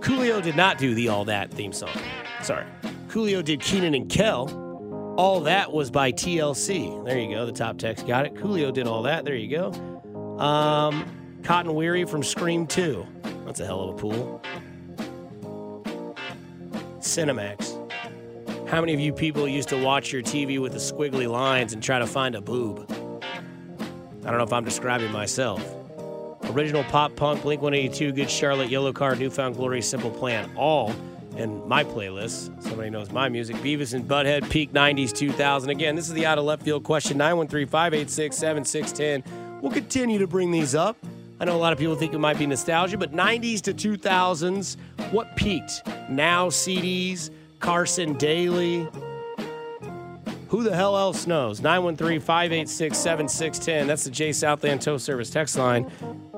Coolio 0.00 0.42
did 0.42 0.56
not 0.56 0.76
do 0.76 0.94
the 0.94 1.08
All 1.08 1.24
That 1.24 1.50
theme 1.50 1.72
song. 1.72 1.90
Sorry. 2.42 2.66
Coolio 3.08 3.42
did 3.42 3.60
Kenan 3.60 3.94
and 3.94 4.10
Kel. 4.10 5.14
All 5.16 5.40
That 5.40 5.72
was 5.72 5.90
by 5.90 6.12
TLC. 6.12 7.02
There 7.06 7.18
you 7.18 7.34
go. 7.34 7.46
The 7.46 7.52
top 7.52 7.78
text 7.78 8.06
got 8.06 8.26
it. 8.26 8.34
Coolio 8.34 8.72
did 8.72 8.86
All 8.86 9.02
That. 9.04 9.24
There 9.24 9.34
you 9.34 9.48
go. 9.48 10.38
Um, 10.38 11.06
Cotton 11.42 11.74
Weary 11.74 12.04
from 12.04 12.22
Scream 12.22 12.66
2. 12.66 13.06
That's 13.46 13.60
a 13.60 13.64
hell 13.64 13.88
of 13.88 13.94
a 13.94 13.98
pool. 13.98 14.42
Cinemax. 16.98 17.75
How 18.66 18.80
many 18.80 18.92
of 18.94 18.98
you 18.98 19.12
people 19.12 19.46
used 19.46 19.68
to 19.68 19.80
watch 19.80 20.12
your 20.12 20.22
TV 20.22 20.58
with 20.58 20.72
the 20.72 20.78
squiggly 20.78 21.30
lines 21.30 21.72
and 21.72 21.80
try 21.80 22.00
to 22.00 22.06
find 22.06 22.34
a 22.34 22.40
boob? 22.40 22.84
I 22.90 24.28
don't 24.28 24.38
know 24.38 24.44
if 24.44 24.52
I'm 24.52 24.64
describing 24.64 25.12
myself. 25.12 25.64
Original 26.50 26.82
pop 26.84 27.14
punk, 27.14 27.42
Blink 27.42 27.62
182, 27.62 28.10
Good 28.10 28.28
Charlotte, 28.28 28.68
Yellowcard, 28.68 29.20
Newfound 29.20 29.54
Glory, 29.54 29.80
Simple 29.80 30.10
Plan, 30.10 30.50
all 30.56 30.92
in 31.36 31.66
my 31.68 31.84
playlist. 31.84 32.60
Somebody 32.60 32.90
knows 32.90 33.12
my 33.12 33.28
music. 33.28 33.54
Beavis 33.58 33.94
and 33.94 34.04
Butthead, 34.04 34.50
peak 34.50 34.72
90s, 34.72 35.12
2000. 35.12 35.70
Again, 35.70 35.94
this 35.94 36.08
is 36.08 36.14
the 36.14 36.26
out 36.26 36.36
of 36.36 36.44
left 36.44 36.64
field 36.64 36.82
question 36.82 37.16
913 37.18 37.68
586 37.68 38.36
7610. 38.36 39.60
We'll 39.62 39.70
continue 39.70 40.18
to 40.18 40.26
bring 40.26 40.50
these 40.50 40.74
up. 40.74 40.96
I 41.38 41.44
know 41.44 41.54
a 41.54 41.58
lot 41.58 41.72
of 41.72 41.78
people 41.78 41.94
think 41.94 42.14
it 42.14 42.18
might 42.18 42.36
be 42.36 42.46
nostalgia, 42.46 42.98
but 42.98 43.12
90s 43.12 43.60
to 43.60 43.72
2000s, 43.72 44.76
what 45.12 45.36
peaked? 45.36 45.86
Now 46.08 46.48
CDs, 46.48 47.30
Carson 47.60 48.14
Daly. 48.14 48.88
Who 50.48 50.62
the 50.62 50.74
hell 50.74 50.96
else 50.96 51.26
knows? 51.26 51.60
913 51.60 52.20
586 52.20 52.96
7610. 52.96 53.86
That's 53.86 54.04
the 54.04 54.10
J 54.10 54.32
Southland 54.32 54.80
Tow 54.80 54.96
Service 54.96 55.28
text 55.28 55.56
line. 55.56 55.90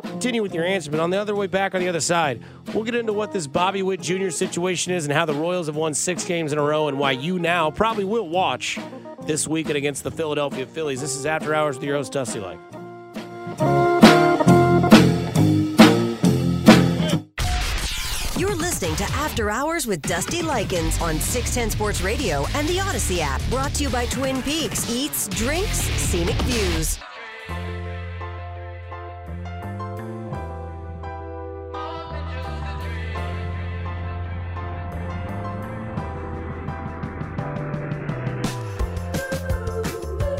Continue 0.03 0.43
with 0.43 0.55
your 0.55 0.65
answer, 0.65 0.91
but 0.91 1.01
on 1.01 1.11
the 1.11 1.19
other 1.19 1.35
way 1.35 1.47
back 1.47 1.75
on 1.75 1.81
the 1.81 1.89
other 1.89 2.01
side, 2.01 2.43
we'll 2.73 2.85
get 2.85 2.95
into 2.95 3.13
what 3.13 3.33
this 3.33 3.47
Bobby 3.47 3.83
Witt 3.83 4.01
Jr. 4.01 4.31
situation 4.31 4.93
is 4.93 5.05
and 5.05 5.13
how 5.13 5.27
the 5.27 5.35
Royals 5.35 5.67
have 5.67 5.77
won 5.77 5.93
six 5.93 6.25
games 6.25 6.53
in 6.53 6.59
a 6.59 6.63
row 6.63 6.89
and 6.89 6.99
why 6.99 7.13
you 7.13 7.39
now 7.39 7.71
probably 7.71 8.05
will 8.05 8.29
watch 8.29 8.79
this 9.23 9.47
weekend 9.47 9.77
against 9.77 10.05
the 10.05 10.11
Philadelphia 10.11 10.67
Phillies. 10.67 11.01
This 11.01 11.15
is 11.15 11.27
After 11.27 11.55
Hours 11.55 11.77
with 11.77 11.85
your 11.85 11.97
host, 11.97 12.13
Dusty 12.13 12.41
Like. 12.41 12.59
Listening 18.89 19.09
to 19.09 19.15
After 19.17 19.51
Hours 19.51 19.87
with 19.87 20.01
Dusty 20.01 20.41
Likens 20.41 20.99
on 21.03 21.21
610 21.21 21.71
Sports 21.71 22.01
Radio 22.01 22.47
and 22.55 22.67
the 22.67 22.79
Audacy 22.79 23.19
app. 23.19 23.43
Brought 23.51 23.75
to 23.75 23.83
you 23.83 23.91
by 23.91 24.07
Twin 24.07 24.43
Peaks 24.43 24.89
Eats, 24.91 25.29
Drinks, 25.29 25.81
Scenic 25.81 26.37
Views. 26.43 26.99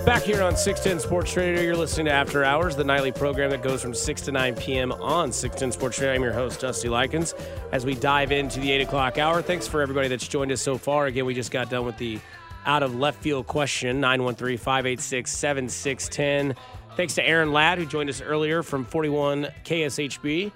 Back 0.09 0.23
here 0.23 0.43
on 0.43 0.57
610 0.57 1.07
Sports 1.07 1.37
Radio, 1.37 1.61
you're 1.61 1.77
listening 1.77 2.07
to 2.07 2.13
After 2.13 2.43
Hours, 2.43 2.75
the 2.75 2.83
nightly 2.83 3.13
program 3.13 3.51
that 3.51 3.63
goes 3.63 3.83
from 3.83 3.93
6 3.93 4.23
to 4.23 4.33
9 4.33 4.55
p.m. 4.55 4.91
on 4.91 5.31
610 5.31 5.71
Sports 5.71 5.99
Radio. 5.99 6.15
I'm 6.15 6.23
your 6.23 6.33
host, 6.33 6.61
Dusty 6.61 6.89
Likens. 6.89 7.35
As 7.73 7.85
we 7.85 7.95
dive 7.95 8.33
into 8.33 8.59
the 8.59 8.73
8 8.73 8.81
o'clock 8.81 9.19
hour, 9.19 9.43
thanks 9.43 9.69
for 9.69 9.83
everybody 9.83 10.09
that's 10.09 10.27
joined 10.27 10.51
us 10.51 10.63
so 10.63 10.79
far. 10.79 11.05
Again, 11.05 11.27
we 11.27 11.35
just 11.35 11.51
got 11.51 11.69
done 11.69 11.85
with 11.85 11.99
the 11.99 12.19
out 12.65 12.83
of 12.83 12.95
left 12.97 13.23
field 13.23 13.47
question 13.49 14.01
913 14.01 14.57
586 14.57 15.31
7610. 15.31 16.57
Thanks 16.97 17.15
to 17.17 17.29
Aaron 17.29 17.53
Ladd, 17.53 17.77
who 17.77 17.85
joined 17.85 18.09
us 18.09 18.23
earlier 18.23 18.63
from 18.63 18.87
41 18.87 19.49
KSHB, 19.67 20.51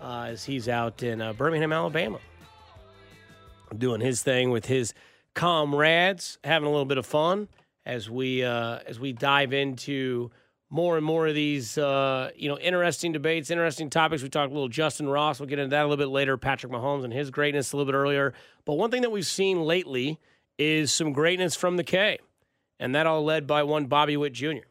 uh, 0.00 0.28
as 0.28 0.44
he's 0.44 0.66
out 0.66 1.02
in 1.02 1.20
uh, 1.20 1.34
Birmingham, 1.34 1.74
Alabama, 1.74 2.20
doing 3.76 4.00
his 4.00 4.22
thing 4.22 4.48
with 4.48 4.64
his 4.64 4.94
comrades, 5.34 6.38
having 6.42 6.66
a 6.66 6.70
little 6.70 6.86
bit 6.86 6.96
of 6.96 7.04
fun 7.04 7.48
as 7.86 8.08
we 8.08 8.42
uh, 8.42 8.78
as 8.86 8.98
we 8.98 9.12
dive 9.12 9.52
into 9.52 10.30
more 10.70 10.96
and 10.96 11.04
more 11.04 11.26
of 11.26 11.34
these 11.34 11.78
uh, 11.78 12.30
you 12.36 12.48
know 12.48 12.58
interesting 12.58 13.12
debates, 13.12 13.50
interesting 13.50 13.90
topics. 13.90 14.22
We 14.22 14.28
talked 14.28 14.50
a 14.50 14.54
little 14.54 14.68
Justyn 14.68 15.10
Ross. 15.12 15.38
We'll 15.38 15.48
get 15.48 15.58
into 15.58 15.70
that 15.70 15.82
a 15.82 15.88
little 15.88 15.96
bit 15.96 16.12
later. 16.12 16.36
Patrick 16.36 16.72
Mahomes 16.72 17.04
and 17.04 17.12
his 17.12 17.30
greatness 17.30 17.72
a 17.72 17.76
little 17.76 17.90
bit 17.90 17.96
earlier. 17.96 18.34
But 18.64 18.74
one 18.74 18.90
thing 18.90 19.02
that 19.02 19.10
we've 19.10 19.26
seen 19.26 19.62
lately 19.62 20.18
is 20.58 20.92
some 20.92 21.12
greatness 21.12 21.54
from 21.54 21.76
the 21.76 21.84
K, 21.84 22.18
and 22.78 22.94
that 22.94 23.06
all 23.06 23.24
led 23.24 23.46
by 23.46 23.62
one 23.62 23.86
Bobby 23.86 24.16
Witt 24.16 24.32
Jr. 24.32 24.66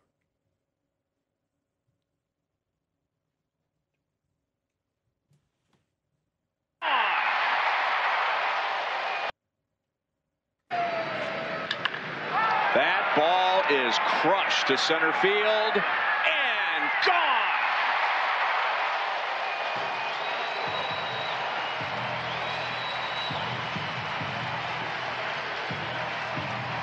That 12.74 13.14
ball 13.16 13.63
is 13.74 13.98
crushed 14.22 14.68
to 14.68 14.78
center 14.78 15.12
field 15.14 15.34
and 15.76 16.92
gone. 17.06 17.44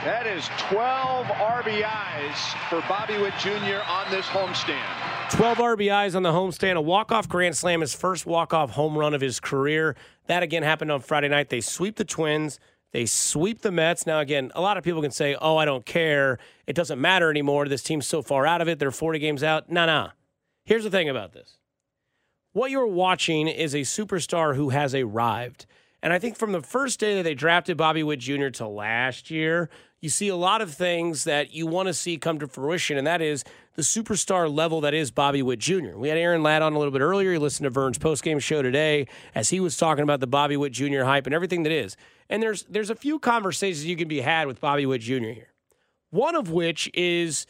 That 0.04 0.26
is 0.26 0.48
12 0.58 1.26
RBIs 1.26 2.68
for 2.68 2.82
Bobby 2.88 3.18
Witt 3.18 3.34
Jr. 3.38 3.82
on 3.86 4.10
this 4.10 4.26
homestand. 4.26 5.30
12 5.30 5.58
RBIs 5.58 6.16
on 6.16 6.24
the 6.24 6.32
homestand, 6.32 6.76
a 6.76 6.80
walk-off 6.80 7.28
grand 7.28 7.56
slam, 7.56 7.82
his 7.82 7.94
first 7.94 8.26
walk-off 8.26 8.70
home 8.70 8.98
run 8.98 9.14
of 9.14 9.20
his 9.20 9.38
career. 9.38 9.94
That 10.26 10.42
again 10.42 10.64
happened 10.64 10.90
on 10.90 11.00
Friday 11.00 11.28
night. 11.28 11.50
They 11.50 11.60
sweep 11.60 11.96
the 11.96 12.04
Twins. 12.04 12.58
They 12.92 13.06
sweep 13.06 13.62
the 13.62 13.70
Mets. 13.70 14.06
Now, 14.06 14.18
again, 14.18 14.50
a 14.54 14.60
lot 14.60 14.76
of 14.76 14.84
people 14.84 15.02
can 15.02 15.10
say, 15.10 15.36
oh, 15.40 15.56
I 15.56 15.64
don't 15.64 15.86
care. 15.86 16.38
It 16.66 16.74
doesn't 16.74 17.00
matter 17.00 17.30
anymore. 17.30 17.68
This 17.68 17.82
team's 17.82 18.06
so 18.06 18.22
far 18.22 18.46
out 18.46 18.60
of 18.60 18.68
it. 18.68 18.78
They're 18.78 18.90
40 18.90 19.18
games 19.18 19.42
out. 19.42 19.70
Nah, 19.70 19.86
nah. 19.86 20.10
Here's 20.64 20.84
the 20.84 20.90
thing 20.90 21.08
about 21.08 21.32
this 21.32 21.58
what 22.52 22.70
you're 22.70 22.86
watching 22.86 23.46
is 23.46 23.74
a 23.74 23.80
superstar 23.80 24.56
who 24.56 24.70
has 24.70 24.94
arrived. 24.94 25.66
And 26.02 26.12
I 26.12 26.18
think 26.18 26.36
from 26.36 26.52
the 26.52 26.62
first 26.62 26.98
day 26.98 27.14
that 27.16 27.22
they 27.22 27.34
drafted 27.34 27.76
Bobby 27.76 28.02
Witt 28.02 28.20
Jr. 28.20 28.48
to 28.48 28.66
last 28.66 29.30
year, 29.30 29.68
you 30.00 30.08
see 30.08 30.28
a 30.28 30.36
lot 30.36 30.62
of 30.62 30.72
things 30.72 31.24
that 31.24 31.52
you 31.52 31.66
want 31.66 31.88
to 31.88 31.94
see 31.94 32.16
come 32.16 32.38
to 32.38 32.48
fruition, 32.48 32.96
and 32.96 33.06
that 33.06 33.20
is 33.20 33.44
the 33.74 33.82
superstar 33.82 34.52
level 34.52 34.80
that 34.80 34.94
is 34.94 35.10
Bobby 35.10 35.42
Witt 35.42 35.58
Jr. 35.58 35.96
We 35.96 36.08
had 36.08 36.16
Aaron 36.16 36.42
Ladd 36.42 36.62
on 36.62 36.72
a 36.72 36.78
little 36.78 36.92
bit 36.92 37.02
earlier. 37.02 37.32
You 37.32 37.38
listened 37.38 37.64
to 37.64 37.70
Vern's 37.70 37.98
postgame 37.98 38.40
show 38.40 38.62
today 38.62 39.06
as 39.34 39.50
he 39.50 39.60
was 39.60 39.76
talking 39.76 40.02
about 40.02 40.20
the 40.20 40.26
Bobby 40.26 40.56
Witt 40.56 40.72
Jr. 40.72 41.02
hype 41.02 41.26
and 41.26 41.34
everything 41.34 41.64
that 41.64 41.72
is. 41.72 41.96
And 42.30 42.42
there's 42.42 42.62
there's 42.62 42.88
a 42.88 42.94
few 42.94 43.18
conversations 43.18 43.84
you 43.84 43.96
can 43.96 44.08
be 44.08 44.20
had 44.20 44.46
with 44.46 44.60
Bobby 44.60 44.86
Witt 44.86 45.02
Jr. 45.02 45.14
here. 45.14 45.52
One 46.10 46.36
of 46.36 46.50
which 46.50 46.88
is 46.94 47.46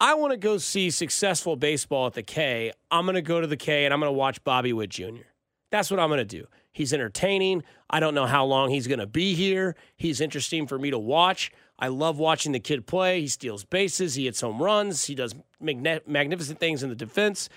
I 0.00 0.14
want 0.14 0.32
to 0.32 0.38
go 0.38 0.58
see 0.58 0.90
successful 0.90 1.54
baseball 1.54 2.06
at 2.06 2.14
the 2.14 2.22
K. 2.22 2.72
I'm 2.90 3.04
going 3.04 3.14
to 3.14 3.22
go 3.22 3.40
to 3.40 3.46
the 3.46 3.58
K 3.58 3.84
and 3.84 3.94
I'm 3.94 4.00
going 4.00 4.08
to 4.08 4.18
watch 4.18 4.42
Bobby 4.42 4.72
Witt 4.72 4.90
Jr. 4.90 5.28
That's 5.70 5.90
what 5.90 6.00
I'm 6.00 6.08
going 6.08 6.18
to 6.18 6.24
do. 6.24 6.46
He's 6.72 6.94
entertaining. 6.94 7.62
I 7.90 8.00
don't 8.00 8.14
know 8.14 8.26
how 8.26 8.46
long 8.46 8.70
he's 8.70 8.86
going 8.86 8.98
to 8.98 9.06
be 9.06 9.34
here. 9.34 9.76
He's 9.96 10.20
interesting 10.20 10.66
for 10.66 10.78
me 10.78 10.90
to 10.90 10.98
watch. 10.98 11.52
I 11.78 11.88
love 11.88 12.18
watching 12.18 12.52
the 12.52 12.60
kid 12.60 12.86
play. 12.86 13.20
He 13.20 13.28
steals 13.28 13.64
bases, 13.64 14.14
he 14.14 14.24
hits 14.26 14.40
home 14.40 14.62
runs, 14.62 15.04
he 15.04 15.14
does 15.14 15.34
magne- 15.60 16.00
magnificent 16.06 16.58
things 16.58 16.82
in 16.82 16.88
the 16.88 16.94
defense. 16.94 17.48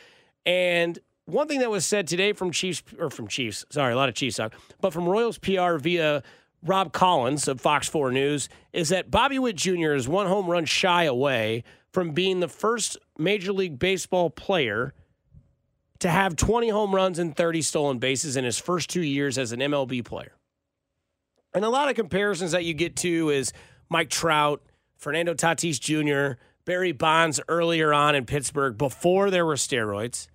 And 0.46 1.00
one 1.25 1.48
thing 1.48 1.60
that 1.60 1.70
was 1.70 1.86
said 1.86 2.08
today 2.08 2.34
from 2.34 2.51
Chiefs 2.51 2.84
or 3.00 3.10
from 3.10 3.27
Chiefs, 3.27 3.65
sorry, 3.70 3.94
a 3.94 3.96
lot 3.96 4.10
of 4.10 4.15
Chiefs 4.15 4.38
talk, 4.38 4.53
but 4.82 4.94
from 4.94 5.08
Royals 5.08 5.38
PR 5.38 5.77
via 5.77 6.24
Rob 6.65 6.91
Collins 6.91 7.48
of 7.48 7.62
Fox 7.62 7.88
4 7.88 8.12
News 8.12 8.50
is 8.74 8.89
that 8.89 9.12
Bobby 9.12 9.38
Witt 9.38 9.55
Jr. 9.55 9.93
is 9.93 10.07
one 10.07 10.25
home 10.25 10.48
run 10.48 10.65
shy 10.65 11.03
away 11.03 11.63
from 11.93 12.12
being 12.12 12.39
the 12.39 12.48
first 12.48 12.98
Major 13.17 13.53
League 13.53 13.77
Baseball 13.77 14.31
player 14.31 14.93
to 16.00 16.10
have 16.10 16.36
20 16.36 16.69
home 16.69 16.93
runs 16.93 17.19
and 17.19 17.36
30 17.36 17.62
stolen 17.62 18.00
bases 18.00 18.36
in 18.36 18.43
his 18.43 18.60
first 18.60 18.89
two 18.89 19.03
years 19.03 19.38
as 19.38 19.51
an 19.51 19.60
MLB 19.60 20.03
player. 20.03 20.34
And 21.53 21.63
a 21.63 21.69
lot 21.69 21.88
of 21.88 21.95
comparisons 21.95 22.51
that 22.51 22.65
you 22.65 22.74
get 22.74 22.95
to 22.98 23.29
is 23.29 23.53
Mike 23.88 24.10
Trout, 24.10 24.62
Fernando 24.98 25.34
Tatis 25.34 25.79
Jr., 25.79 26.39
Barry 26.65 26.91
Bonds 26.91 27.39
earlier 27.48 27.93
on 27.93 28.15
in 28.15 28.25
Pittsburgh 28.25 28.77
before 28.77 29.29
there 29.29 29.45
were 29.45 29.55
steroids. 29.55 30.27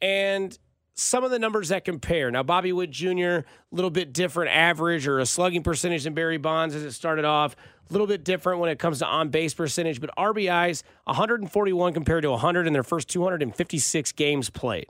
And 0.00 0.56
some 0.94 1.24
of 1.24 1.30
the 1.30 1.38
numbers 1.38 1.68
that 1.68 1.84
compare. 1.84 2.30
Now, 2.30 2.42
Bobby 2.42 2.72
Witt 2.72 2.90
Jr., 2.90 3.10
a 3.20 3.44
little 3.72 3.90
bit 3.90 4.12
different 4.12 4.52
average 4.52 5.06
or 5.06 5.18
a 5.18 5.26
slugging 5.26 5.62
percentage 5.62 6.04
than 6.04 6.14
Barry 6.14 6.38
Bonds 6.38 6.74
as 6.74 6.82
it 6.82 6.92
started 6.92 7.24
off. 7.24 7.56
A 7.90 7.92
little 7.92 8.06
bit 8.06 8.24
different 8.24 8.60
when 8.60 8.70
it 8.70 8.78
comes 8.78 9.00
to 9.00 9.06
on 9.06 9.28
base 9.28 9.52
percentage, 9.52 10.00
but 10.00 10.10
RBIs 10.16 10.84
141 11.04 11.92
compared 11.92 12.22
to 12.22 12.30
100 12.30 12.66
in 12.66 12.72
their 12.72 12.82
first 12.82 13.08
256 13.08 14.12
games 14.12 14.48
played. 14.48 14.86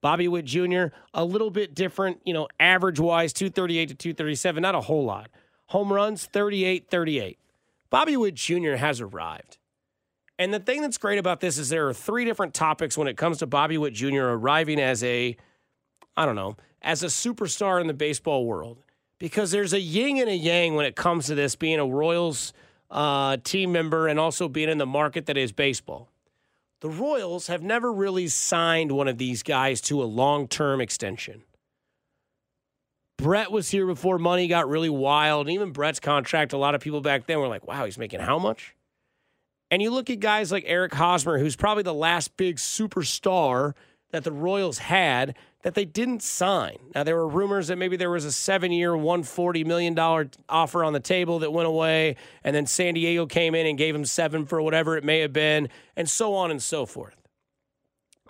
Bobby 0.00 0.28
Witt 0.28 0.44
Jr., 0.44 0.86
a 1.12 1.24
little 1.24 1.50
bit 1.50 1.74
different, 1.74 2.20
you 2.24 2.32
know, 2.32 2.46
average 2.60 3.00
wise, 3.00 3.32
238 3.32 3.88
to 3.88 3.94
237, 3.94 4.62
not 4.62 4.76
a 4.76 4.82
whole 4.82 5.04
lot. 5.04 5.30
Home 5.68 5.92
runs, 5.92 6.26
38 6.26 6.88
38. 6.88 7.38
Bobby 7.90 8.16
Witt 8.16 8.34
Jr. 8.34 8.74
has 8.74 9.00
arrived. 9.00 9.58
And 10.38 10.54
the 10.54 10.60
thing 10.60 10.82
that's 10.82 10.98
great 10.98 11.18
about 11.18 11.40
this 11.40 11.58
is 11.58 11.68
there 11.68 11.88
are 11.88 11.94
three 11.94 12.24
different 12.24 12.54
topics 12.54 12.96
when 12.96 13.08
it 13.08 13.16
comes 13.16 13.38
to 13.38 13.46
Bobby 13.46 13.76
Witt 13.76 13.92
Jr. 13.92 14.22
arriving 14.22 14.80
as 14.80 15.02
a, 15.02 15.36
I 16.16 16.26
don't 16.26 16.36
know, 16.36 16.56
as 16.80 17.02
a 17.02 17.06
superstar 17.06 17.80
in 17.80 17.88
the 17.88 17.94
baseball 17.94 18.46
world. 18.46 18.78
Because 19.18 19.50
there's 19.50 19.72
a 19.72 19.80
yin 19.80 20.18
and 20.18 20.28
a 20.28 20.36
yang 20.36 20.76
when 20.76 20.86
it 20.86 20.94
comes 20.94 21.26
to 21.26 21.34
this 21.34 21.56
being 21.56 21.80
a 21.80 21.86
Royals 21.86 22.52
uh, 22.88 23.36
team 23.42 23.72
member 23.72 24.06
and 24.06 24.20
also 24.20 24.48
being 24.48 24.68
in 24.68 24.78
the 24.78 24.86
market 24.86 25.26
that 25.26 25.36
is 25.36 25.50
baseball. 25.50 26.08
The 26.80 26.88
Royals 26.88 27.48
have 27.48 27.60
never 27.60 27.92
really 27.92 28.28
signed 28.28 28.92
one 28.92 29.08
of 29.08 29.18
these 29.18 29.42
guys 29.42 29.80
to 29.82 30.00
a 30.00 30.04
long 30.04 30.46
term 30.46 30.80
extension. 30.80 31.42
Brett 33.16 33.50
was 33.50 33.70
here 33.70 33.84
before 33.84 34.18
money 34.18 34.46
got 34.46 34.68
really 34.68 34.88
wild. 34.88 35.48
And 35.48 35.54
even 35.54 35.72
Brett's 35.72 35.98
contract, 35.98 36.52
a 36.52 36.56
lot 36.56 36.76
of 36.76 36.80
people 36.80 37.00
back 37.00 37.26
then 37.26 37.40
were 37.40 37.48
like, 37.48 37.66
wow, 37.66 37.84
he's 37.84 37.98
making 37.98 38.20
how 38.20 38.38
much? 38.38 38.76
And 39.70 39.82
you 39.82 39.90
look 39.90 40.08
at 40.10 40.20
guys 40.20 40.50
like 40.50 40.64
Eric 40.66 40.94
Hosmer, 40.94 41.38
who's 41.38 41.56
probably 41.56 41.82
the 41.82 41.94
last 41.94 42.36
big 42.36 42.56
superstar 42.56 43.74
that 44.10 44.24
the 44.24 44.32
Royals 44.32 44.78
had 44.78 45.36
that 45.62 45.74
they 45.74 45.84
didn't 45.84 46.22
sign. 46.22 46.76
Now, 46.94 47.02
there 47.02 47.16
were 47.16 47.28
rumors 47.28 47.68
that 47.68 47.76
maybe 47.76 47.96
there 47.96 48.10
was 48.10 48.24
a 48.24 48.32
seven 48.32 48.72
year, 48.72 48.92
$140 48.92 49.66
million 49.66 49.98
offer 50.48 50.84
on 50.84 50.92
the 50.92 51.00
table 51.00 51.40
that 51.40 51.52
went 51.52 51.66
away, 51.66 52.16
and 52.44 52.54
then 52.54 52.66
San 52.66 52.94
Diego 52.94 53.26
came 53.26 53.54
in 53.54 53.66
and 53.66 53.76
gave 53.76 53.94
him 53.94 54.04
seven 54.04 54.46
for 54.46 54.62
whatever 54.62 54.96
it 54.96 55.04
may 55.04 55.20
have 55.20 55.32
been, 55.32 55.68
and 55.96 56.08
so 56.08 56.34
on 56.34 56.50
and 56.50 56.62
so 56.62 56.86
forth. 56.86 57.16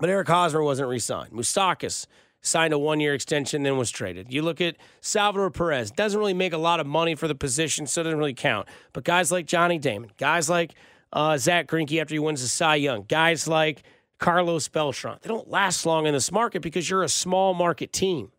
But 0.01 0.11
Eric 0.11 0.29
Hosmer 0.29 0.63
wasn't 0.63 0.89
re 0.89 0.99
signed. 0.99 1.33
Moustakas 1.33 2.07
signed 2.41 2.73
a 2.73 2.79
one 2.79 3.01
year 3.01 3.15
extension, 3.15 3.63
then 3.63 3.77
was 3.77 3.91
traded. 3.91 4.33
You 4.33 4.43
look 4.43 4.61
at 4.61 4.77
Salvador 5.01 5.51
Perez, 5.51 5.91
doesn't 5.91 6.19
really 6.19 6.35
make 6.35 6.53
a 6.53 6.59
lot 6.59 6.81
of 6.81 6.87
money 6.87 7.15
for 7.15 7.29
the 7.29 7.35
position, 7.35 7.87
so 7.87 8.01
it 8.01 8.05
doesn't 8.05 8.19
really 8.19 8.35
count. 8.35 8.69
But 8.93 9.05
guys 9.05 9.31
like 9.31 9.47
Johnny 9.47 9.79
Damon, 9.79 10.13
guys 10.17 10.49
like 10.49 10.75
uh, 11.13 11.39
Zack 11.39 11.67
Greinke 11.69 12.01
after 12.01 12.15
he 12.15 12.19
wins 12.19 12.43
the 12.43 12.49
Cy 12.49 12.77
Young, 12.77 13.05
guys 13.05 13.49
like 13.49 13.83
Carlos 14.19 14.69
Beltran. 14.69 15.19
They 15.23 15.29
don't 15.29 15.49
last 15.49 15.87
long 15.87 16.07
in 16.07 16.15
this 16.15 16.33
market 16.33 16.63
because 16.63 16.89
you're 16.91 17.03
a 17.03 17.09
small 17.09 17.55
market 17.55 17.93
team. 17.93 18.33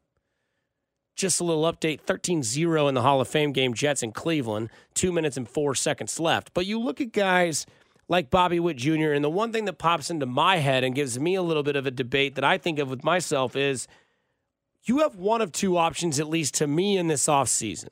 Just 1.16 1.42
a 1.42 1.44
little 1.44 1.64
update 1.64 2.02
13 2.02 2.44
0 2.44 2.88
in 2.88 2.96
the 2.96 3.02
Hall 3.02 3.20
of 3.20 3.28
Fame 3.28 3.52
game, 3.52 3.74
Jets 3.74 4.04
in 4.04 4.12
Cleveland, 4.12 4.70
two 4.94 5.12
minutes 5.12 5.36
and 5.36 5.48
four 5.48 5.76
seconds 5.76 6.20
left. 6.20 6.54
But 6.54 6.66
you 6.66 6.80
look 6.80 7.02
at 7.02 7.12
guys 7.12 7.66
like 8.08 8.30
Bobby 8.30 8.60
Witt 8.60 8.78
Jr., 8.78 9.12
and 9.12 9.24
the 9.24 9.30
one 9.30 9.52
thing 9.52 9.66
that 9.66 9.78
pops 9.78 10.10
into 10.10 10.26
my 10.26 10.58
head 10.58 10.84
and 10.84 10.96
gives 10.96 11.20
me 11.20 11.36
a 11.36 11.42
little 11.42 11.64
bit 11.64 11.76
of 11.76 11.86
a 11.86 11.92
debate 11.92 12.36
that 12.36 12.44
I 12.44 12.58
think 12.58 12.80
of 12.80 12.90
with 12.90 13.04
myself 13.04 13.56
is 13.56 13.88
you 14.84 15.00
have 15.00 15.16
one 15.16 15.42
of 15.42 15.52
two 15.52 15.78
options, 15.78 16.20
at 16.20 16.30
least 16.30 16.56
to 16.56 16.68
me, 16.68 16.98
in 16.98 17.08
this 17.08 17.28
offseason. 17.28 17.90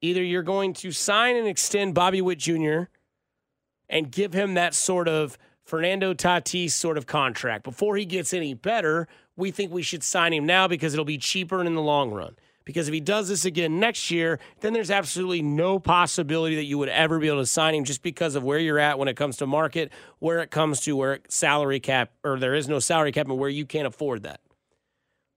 Either 0.00 0.22
you're 0.22 0.42
going 0.42 0.74
to 0.74 0.92
sign 0.92 1.36
and 1.36 1.48
extend 1.48 1.94
Bobby 1.94 2.20
Witt 2.20 2.38
Jr. 2.38 2.84
and 3.88 4.10
give 4.10 4.32
him 4.32 4.54
that 4.54 4.74
sort 4.74 5.08
of 5.08 5.38
Fernando 5.64 6.12
Tatis 6.14 6.72
sort 6.72 6.98
of 6.98 7.06
contract. 7.06 7.64
Before 7.64 7.96
he 7.96 8.04
gets 8.04 8.34
any 8.34 8.54
better, 8.54 9.08
we 9.36 9.50
think 9.50 9.72
we 9.72 9.82
should 9.82 10.02
sign 10.02 10.32
him 10.32 10.46
now 10.46 10.68
because 10.68 10.92
it'll 10.92 11.04
be 11.04 11.18
cheaper 11.18 11.62
in 11.62 11.74
the 11.74 11.80
long 11.80 12.10
run. 12.10 12.36
Because 12.64 12.88
if 12.88 12.94
he 12.94 13.00
does 13.00 13.28
this 13.28 13.44
again 13.44 13.78
next 13.78 14.10
year, 14.10 14.38
then 14.60 14.72
there's 14.72 14.90
absolutely 14.90 15.42
no 15.42 15.78
possibility 15.78 16.56
that 16.56 16.64
you 16.64 16.78
would 16.78 16.88
ever 16.88 17.18
be 17.18 17.28
able 17.28 17.40
to 17.40 17.46
sign 17.46 17.74
him 17.74 17.84
just 17.84 18.02
because 18.02 18.34
of 18.34 18.42
where 18.42 18.58
you're 18.58 18.78
at 18.78 18.98
when 18.98 19.08
it 19.08 19.16
comes 19.16 19.36
to 19.38 19.46
market, 19.46 19.92
where 20.18 20.40
it 20.40 20.50
comes 20.50 20.80
to 20.80 20.96
where 20.96 21.20
salary 21.28 21.78
cap, 21.80 22.12
or 22.24 22.38
there 22.38 22.54
is 22.54 22.66
no 22.66 22.78
salary 22.78 23.12
cap, 23.12 23.28
and 23.28 23.38
where 23.38 23.50
you 23.50 23.66
can't 23.66 23.86
afford 23.86 24.22
that. 24.22 24.40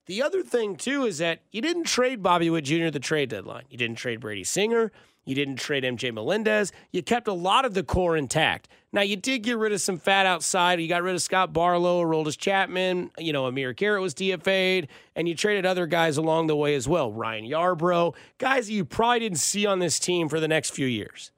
The 0.05 0.21
other 0.21 0.41
thing, 0.41 0.77
too, 0.77 1.05
is 1.05 1.17
that 1.17 1.41
you 1.51 1.61
didn't 1.61 1.83
trade 1.83 2.23
Bobby 2.23 2.49
Witt 2.49 2.63
Jr. 2.63 2.89
the 2.89 2.99
trade 2.99 3.29
deadline. 3.29 3.65
You 3.69 3.77
didn't 3.77 3.97
trade 3.97 4.21
Brady 4.21 4.45
Singer. 4.45 4.93
You 5.27 5.35
didn't 5.35 5.57
trade 5.57 5.83
MJ 5.83 6.13
Melendez. 6.13 6.71
You 6.93 7.03
kept 7.03 7.27
a 7.27 7.33
lot 7.33 7.65
of 7.65 7.73
the 7.73 7.83
core 7.83 8.15
intact. 8.15 8.69
Now, 8.93 9.01
you 9.01 9.17
did 9.17 9.39
get 9.39 9.57
rid 9.57 9.73
of 9.73 9.81
some 9.81 9.97
fat 9.97 10.25
outside. 10.25 10.79
You 10.79 10.87
got 10.87 11.03
rid 11.03 11.15
of 11.15 11.21
Scott 11.21 11.51
Barlow, 11.51 12.01
Aroldis 12.01 12.37
Chapman. 12.37 13.11
You 13.17 13.33
know, 13.33 13.45
Amir 13.45 13.73
Garrett 13.73 14.01
was 14.01 14.13
DFA'd, 14.13 14.87
and 15.17 15.27
you 15.27 15.35
traded 15.35 15.65
other 15.65 15.85
guys 15.85 16.15
along 16.15 16.47
the 16.47 16.55
way 16.55 16.75
as 16.75 16.87
well. 16.87 17.11
Ryan 17.11 17.43
Yarbrough, 17.43 18.15
guys 18.37 18.67
that 18.67 18.73
you 18.73 18.85
probably 18.85 19.19
didn't 19.19 19.39
see 19.39 19.65
on 19.65 19.79
this 19.79 19.99
team 19.99 20.29
for 20.29 20.39
the 20.39 20.47
next 20.47 20.69
few 20.69 20.87
years. 20.87 21.31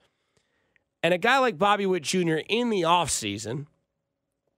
And 1.02 1.12
a 1.12 1.18
guy 1.18 1.40
like 1.40 1.58
Bobby 1.58 1.88
Witt 1.88 2.04
Jr. 2.04 2.42
in 2.48 2.70
the 2.70 2.84
offseason 2.84 3.66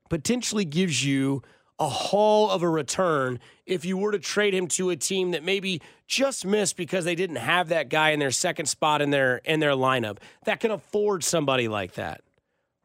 potentially 0.10 0.66
gives 0.66 1.06
you 1.06 1.42
a 1.82 1.90
haul 1.90 2.52
of 2.52 2.62
a 2.62 2.70
return 2.70 3.40
if 3.66 3.84
you 3.86 3.98
were 3.98 4.12
to 4.12 4.20
trade 4.20 4.54
him 4.54 4.68
to 4.68 4.92
a 4.92 4.96
team 4.96 5.32
that 5.32 5.44
maybe 5.44 5.82
just 6.06 6.46
missed 6.46 6.78
because 6.78 7.06
they 7.06 7.16
didn't 7.16 7.38
have 7.38 7.70
that 7.70 7.90
guy 7.90 8.12
in 8.12 8.20
their 8.20 8.30
second 8.30 8.68
spot 8.68 9.02
in 9.02 9.10
their 9.10 9.38
in 9.38 9.60
their 9.60 9.72
lineup 9.72 10.20
that 10.46 10.60
can 10.60 10.70
afford 10.70 11.24
somebody 11.24 11.68
like 11.68 11.94
that. 11.94 12.22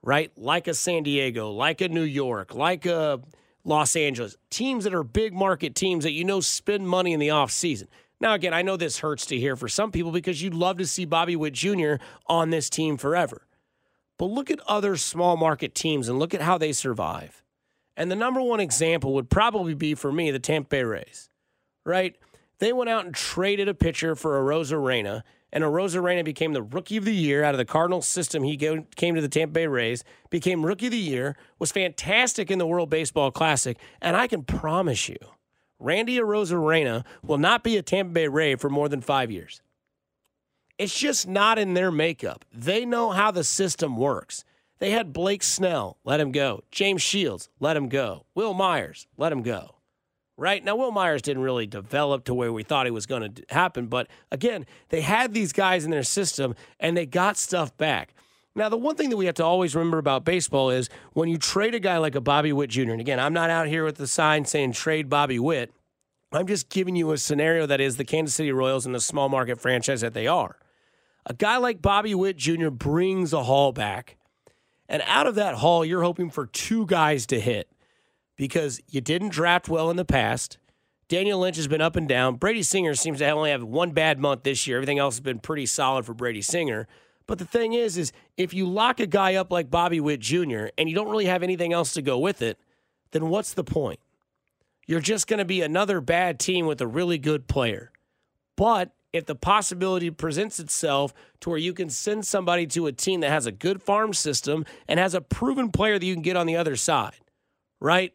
Right? 0.02 0.32
Like 0.37 0.66
a 0.66 0.72
San 0.72 1.02
Diego, 1.02 1.50
like 1.50 1.82
a 1.82 1.88
New 1.88 2.04
York, 2.04 2.54
like 2.54 2.87
a 2.87 3.20
Los 3.64 3.96
Angeles. 3.96 4.38
Teams 4.48 4.85
that 4.85 4.94
are 4.94 5.02
big 5.02 5.35
market 5.35 5.74
teams 5.74 6.04
that 6.04 6.12
you 6.12 6.24
know 6.24 6.40
spend 6.40 6.88
money 6.88 7.12
in 7.12 7.20
the 7.20 7.28
offseason. 7.28 7.88
Now 8.18 8.32
again, 8.32 8.54
I 8.54 8.62
know 8.62 8.78
this 8.78 9.00
hurts 9.00 9.26
to 9.26 9.38
hear 9.38 9.56
for 9.56 9.68
some 9.68 9.92
people 9.92 10.11
because 10.11 10.40
you'd 10.40 10.54
love 10.54 10.78
to 10.78 10.87
see 10.87 11.04
Bobby 11.04 11.37
Witt 11.37 11.52
Jr. 11.52 11.96
on 12.28 12.48
this 12.48 12.70
team 12.70 12.96
forever. 12.96 13.46
But 14.16 14.26
look 14.26 14.50
at 14.50 14.61
other 14.61 14.96
small 14.96 15.37
market 15.37 15.74
teams 15.74 16.09
and 16.09 16.18
look 16.18 16.32
at 16.32 16.40
how 16.40 16.56
they 16.56 16.72
survive. 16.72 17.42
And 17.96 18.11
the 18.11 18.16
number 18.16 18.42
one 18.42 18.61
example 18.61 19.14
would 19.14 19.30
probably 19.30 19.74
be 19.74 19.94
for 19.94 20.12
me 20.12 20.30
the 20.30 20.38
Tampa 20.38 20.68
Bay 20.68 20.85
Rays, 20.85 21.30
right? 21.85 22.14
They 22.59 22.72
went 22.72 22.90
out 22.90 23.06
and 23.06 23.14
traded 23.14 23.68
a 23.68 23.74
pitcher 23.74 24.14
for 24.14 24.38
Arozarena, 24.42 25.22
and 25.52 25.64
Arozarena 25.64 26.24
became 26.24 26.52
the 26.52 26.62
rookie 26.62 26.98
of 26.98 27.04
the 27.04 27.14
year 27.14 27.42
out 27.42 27.54
of 27.54 27.59
the 27.59 27.64
Cardinals 27.64 28.06
system. 28.06 28.42
He 28.42 28.56
came 28.56 29.14
to 29.14 29.20
the 29.20 29.28
Tampa 29.28 29.52
Bay 29.52 29.66
Rays, 29.66 30.04
became 30.28 30.66
rookie 30.66 30.87
of 30.87 30.92
the 30.92 30.98
year, 30.98 31.37
was 31.59 31.72
fantastic 31.72 32.50
in 32.50 32.59
the 32.59 32.66
World 32.66 32.90
Baseball 32.90 33.30
Classic, 33.30 33.78
and 34.02 34.16
I 34.16 34.26
can 34.26 34.42
promise 34.42 35.09
you, 35.09 35.18
Randy 35.78 36.18
Arozarena 36.18 37.04
will 37.22 37.38
not 37.38 37.62
be 37.62 37.76
a 37.76 37.82
Tampa 37.82 38.12
Bay 38.12 38.28
Ray 38.28 38.56
for 38.56 38.68
more 38.68 38.88
than 38.88 39.00
five 39.00 39.30
years. 39.30 39.62
It's 40.78 40.98
just 40.98 41.26
not 41.26 41.59
in 41.59 41.72
their 41.72 41.90
makeup. 41.90 42.44
They 42.52 42.85
know 42.85 43.11
how 43.11 43.30
the 43.30 43.44
system 43.44 43.96
works. 43.96 44.44
They 44.78 44.90
had 44.90 45.12
Blake 45.12 45.42
Snell, 45.42 45.98
let 46.04 46.20
him 46.20 46.32
go. 46.32 46.62
James 46.70 47.02
Shields, 47.02 47.48
let 47.60 47.76
him 47.76 47.88
go. 47.88 48.26
Wil 48.34 48.54
Myers, 48.54 49.06
let 49.16 49.32
him 49.32 49.42
go. 49.42 49.76
Right? 50.38 50.62
Now, 50.62 50.76
Wil 50.76 50.90
Myers 50.90 51.22
didn't 51.22 51.42
really 51.42 51.66
develop 51.66 52.24
to 52.24 52.34
where 52.34 52.52
we 52.52 52.62
thought 52.62 52.84
he 52.84 52.90
was 52.90 53.06
going 53.06 53.32
to 53.32 53.42
happen. 53.48 53.86
But 53.86 54.08
again, 54.30 54.66
they 54.90 55.00
had 55.00 55.32
these 55.32 55.54
guys 55.54 55.86
in 55.86 55.90
their 55.90 56.02
system 56.02 56.54
and 56.78 56.94
they 56.94 57.06
got 57.06 57.38
stuff 57.38 57.74
back. 57.78 58.12
Now, 58.54 58.68
the 58.68 58.76
one 58.76 58.96
thing 58.96 59.10
that 59.10 59.16
we 59.16 59.26
have 59.26 59.34
to 59.36 59.44
always 59.44 59.74
remember 59.74 59.98
about 59.98 60.24
baseball 60.24 60.70
is 60.70 60.90
when 61.12 61.28
you 61.28 61.38
trade 61.38 61.74
a 61.74 61.80
guy 61.80 61.96
like 61.98 62.14
a 62.14 62.20
Bobby 62.20 62.52
Witt 62.52 62.70
Jr., 62.70 62.92
and 62.92 63.00
again, 63.00 63.20
I'm 63.20 63.32
not 63.32 63.50
out 63.50 63.68
here 63.68 63.84
with 63.84 63.96
the 63.96 64.06
sign 64.06 64.44
saying 64.44 64.72
trade 64.72 65.08
Bobby 65.08 65.38
Witt. 65.38 65.72
I'm 66.32 66.46
just 66.46 66.68
giving 66.68 66.96
you 66.96 67.12
a 67.12 67.18
scenario 67.18 67.66
that 67.66 67.80
is 67.80 67.96
the 67.96 68.04
Kansas 68.04 68.34
City 68.34 68.52
Royals 68.52 68.84
and 68.84 68.94
the 68.94 69.00
small 69.00 69.28
market 69.28 69.60
franchise 69.60 70.00
that 70.02 70.14
they 70.14 70.26
are. 70.26 70.56
A 71.26 71.34
guy 71.34 71.56
like 71.56 71.82
Bobby 71.82 72.14
Witt 72.14 72.36
Jr. 72.36 72.70
brings 72.70 73.32
a 73.32 73.42
haul 73.42 73.72
back 73.72 74.16
and 74.88 75.03
out 75.07 75.27
of 75.27 75.35
that 75.37 75.57
haul, 75.57 75.85
you're 75.85 76.03
hoping 76.03 76.31
for 76.31 76.46
two 76.46 76.87
guys 76.87 77.27
to 77.27 77.40
hit 77.40 77.68
because 78.37 78.81
you 78.88 79.01
didn't 79.01 79.31
draft 79.31 79.68
well 79.68 79.90
in 79.90 79.96
the 79.96 80.05
past. 80.05 80.59
Daniel 81.09 81.38
Lynch 81.38 81.57
has 81.57 81.68
been 81.68 81.81
up 81.81 81.96
and 81.96 82.09
down. 82.09 82.37
Brady 82.37 82.62
Singer 82.62 82.94
seems 82.94 83.18
to 83.18 83.31
only 83.31 83.51
have 83.51 83.62
one 83.62 83.92
bad 83.92 84.18
month 84.18 84.42
this 84.42 84.66
year. 84.66 84.77
Everything 84.77 84.99
else 84.99 85.14
has 85.14 85.20
been 85.20 85.38
pretty 85.38 85.66
solid 85.66 86.05
for 86.05 86.14
Brady 86.14 86.42
Singer. 86.42 86.88
But 87.27 87.38
the 87.38 87.44
thing 87.44 87.72
is, 87.72 87.96
is 87.96 88.12
if 88.37 88.55
you 88.55 88.66
lock 88.66 89.01
a 89.01 89.07
guy 89.07 89.35
up 89.35 89.51
like 89.51 89.70
Bobby 89.70 90.01
Witt 90.01 90.20
Jr. 90.20 90.66
and 90.79 90.88
you 90.88 90.94
don't 90.94 91.09
really 91.09 91.27
have 91.27 91.42
anything 91.42 91.72
else 91.72 91.92
to 91.94 92.03
go 92.03 92.18
with 92.18 92.42
it, 92.42 92.59
then 93.12 93.29
what's 93.29 93.55
the 93.55 93.64
point? 93.64 94.01
You're 94.87 95.01
just 95.01 95.27
going 95.27 95.38
to 95.38 95.44
be 95.44 95.62
another 95.62 96.01
bad 96.01 96.38
team 96.38 96.66
with 96.66 96.81
a 96.81 96.87
really 96.87 97.18
good 97.18 97.49
player. 97.49 97.90
But 98.57 98.92
if 99.16 99.26
the 99.26 99.35
possibility 99.35 100.11
presents 100.11 100.61
itself 100.61 101.12
to 101.40 101.50
where 101.50 101.59
you 101.59 101.72
can 101.72 101.90
send 101.90 102.26
somebody 102.26 102.66
to 102.68 102.87
a 102.87 102.92
team 102.92 103.20
that 103.20 103.31
has 103.31 103.46
a 103.46 103.52
good 103.52 103.83
farm 103.83 104.12
system 104.12 104.64
and 104.88 105.00
has 105.00 105.14
a 105.14 105.20
proven 105.20 105.70
player 105.70 105.98
that 105.98 106.07
you 106.07 106.14
can 106.14 106.22
get 106.22 106.37
on 106.37 106.46
the 106.46 106.57
other 106.57 106.76
side, 106.76 107.16
right? 107.81 108.12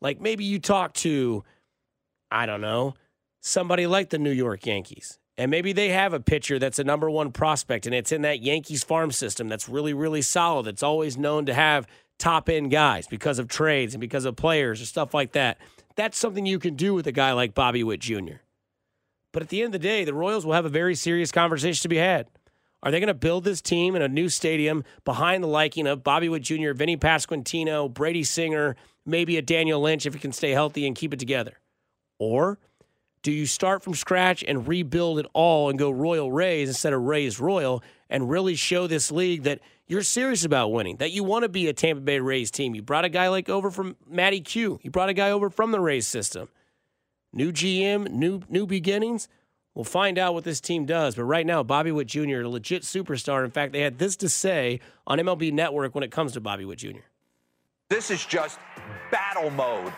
Like 0.00 0.20
maybe 0.20 0.44
you 0.44 0.58
talk 0.58 0.94
to, 0.94 1.44
I 2.30 2.46
don't 2.46 2.60
know, 2.60 2.94
somebody 3.40 3.86
like 3.86 4.10
the 4.10 4.18
New 4.18 4.30
York 4.30 4.66
Yankees, 4.66 5.18
And 5.36 5.50
maybe 5.50 5.72
they 5.72 5.88
have 5.88 6.12
a 6.12 6.20
pitcher 6.20 6.58
that's 6.58 6.78
a 6.78 6.84
number 6.84 7.10
one 7.10 7.32
prospect 7.32 7.86
and 7.86 7.94
it's 7.94 8.12
in 8.12 8.22
that 8.22 8.42
Yankees 8.42 8.84
farm 8.84 9.10
system 9.10 9.48
that's 9.48 9.68
really, 9.68 9.94
really 9.94 10.22
solid. 10.22 10.66
That's 10.66 10.82
always 10.82 11.16
known 11.16 11.46
to 11.46 11.54
have 11.54 11.86
top 12.18 12.48
end 12.48 12.70
guys 12.70 13.06
because 13.06 13.38
of 13.38 13.48
trades 13.48 13.94
and 13.94 14.00
because 14.00 14.24
of 14.24 14.36
players 14.36 14.80
or 14.80 14.86
stuff 14.86 15.14
like 15.14 15.32
that. 15.32 15.58
That's 15.96 16.16
something 16.16 16.46
you 16.46 16.58
can 16.58 16.74
do 16.74 16.94
with 16.94 17.06
a 17.06 17.12
guy 17.12 17.32
like 17.32 17.54
Bobby 17.54 17.82
Witt 17.82 18.00
Jr. 18.00 18.40
But 19.32 19.42
at 19.42 19.48
the 19.48 19.62
end 19.62 19.74
of 19.74 19.80
the 19.80 19.86
day, 19.86 20.04
the 20.04 20.14
Royals 20.14 20.46
will 20.46 20.52
have 20.52 20.66
a 20.66 20.70
very 20.70 20.94
serious 20.94 21.32
conversation 21.32 21.82
to 21.82 21.88
be 21.88 21.96
had. 21.96 22.28
Are 22.82 22.90
they 22.90 23.00
going 23.00 23.08
to 23.08 23.14
build 23.14 23.44
this 23.44 23.60
team 23.60 23.94
in 23.94 24.02
a 24.02 24.08
new 24.08 24.28
stadium 24.28 24.84
behind 25.04 25.42
the 25.42 25.48
liking 25.48 25.86
of 25.86 26.02
Bobby 26.02 26.28
Witt 26.28 26.42
Jr., 26.42 26.72
Vinny 26.72 26.96
Pasquantino, 26.96 27.92
Brady 27.92 28.24
Singer, 28.24 28.76
maybe 29.06 29.36
a 29.36 29.42
Daniel 29.42 29.80
Lynch 29.80 30.04
if 30.04 30.14
he 30.14 30.20
can 30.20 30.32
stay 30.32 30.50
healthy 30.50 30.86
and 30.86 30.96
keep 30.96 31.14
it 31.14 31.20
together? 31.20 31.58
Or 32.18 32.58
do 33.22 33.30
you 33.30 33.46
start 33.46 33.84
from 33.84 33.94
scratch 33.94 34.42
and 34.46 34.66
rebuild 34.66 35.20
it 35.20 35.26
all 35.32 35.70
and 35.70 35.78
go 35.78 35.90
Royal 35.90 36.32
Rays 36.32 36.68
instead 36.68 36.92
of 36.92 37.02
Rays 37.02 37.38
Royal 37.38 37.82
and 38.10 38.28
really 38.28 38.56
show 38.56 38.88
this 38.88 39.12
league 39.12 39.44
that 39.44 39.60
you're 39.86 40.02
serious 40.02 40.44
about 40.44 40.72
winning, 40.72 40.96
that 40.96 41.12
you 41.12 41.22
want 41.22 41.44
to 41.44 41.48
be 41.48 41.68
a 41.68 41.72
Tampa 41.72 42.02
Bay 42.02 42.18
Rays 42.18 42.50
team? 42.50 42.74
You 42.74 42.82
brought 42.82 43.04
a 43.04 43.08
guy 43.08 43.28
like 43.28 43.48
over 43.48 43.70
from 43.70 43.96
Matty 44.08 44.40
Q. 44.40 44.80
You 44.82 44.90
brought 44.90 45.08
a 45.08 45.14
guy 45.14 45.30
over 45.30 45.50
from 45.50 45.70
the 45.70 45.80
Rays 45.80 46.06
system. 46.06 46.48
New 47.32 47.52
GM, 47.52 48.10
new 48.10 48.42
new 48.48 48.66
beginnings. 48.66 49.28
We'll 49.74 49.84
find 49.84 50.18
out 50.18 50.34
what 50.34 50.44
this 50.44 50.60
team 50.60 50.84
does. 50.84 51.14
But 51.14 51.24
right 51.24 51.46
now, 51.46 51.62
Bobby 51.62 51.92
Witt 51.92 52.06
Jr., 52.06 52.40
a 52.40 52.48
legit 52.48 52.82
superstar. 52.82 53.42
In 53.42 53.50
fact, 53.50 53.72
they 53.72 53.80
had 53.80 53.98
this 53.98 54.16
to 54.16 54.28
say 54.28 54.80
on 55.06 55.18
MLB 55.18 55.50
Network 55.50 55.94
when 55.94 56.04
it 56.04 56.10
comes 56.10 56.32
to 56.32 56.40
Bobby 56.40 56.66
Witt 56.66 56.78
Jr. 56.78 57.00
This 57.88 58.10
is 58.10 58.24
just 58.26 58.58
battle 59.10 59.50
mode. 59.50 59.92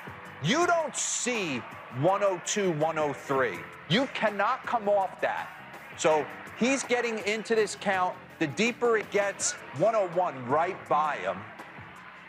You 0.45 0.67
don't 0.67 0.95
see 0.95 1.59
102, 2.01 2.73
103. 2.73 3.59
You 3.89 4.09
cannot 4.15 4.65
come 4.65 4.89
off 4.89 5.21
that. 5.21 5.49
So 5.97 6.27
he's 6.59 6.85
getting 6.85 7.19
into 7.21 7.55
this 7.55 7.77
count. 7.81 8.15
The 8.39 8.47
deeper 8.49 8.97
it 8.97 9.11
gets, 9.11 9.53
101 9.79 10.47
right 10.47 10.77
by 10.89 11.17
him. 11.17 11.39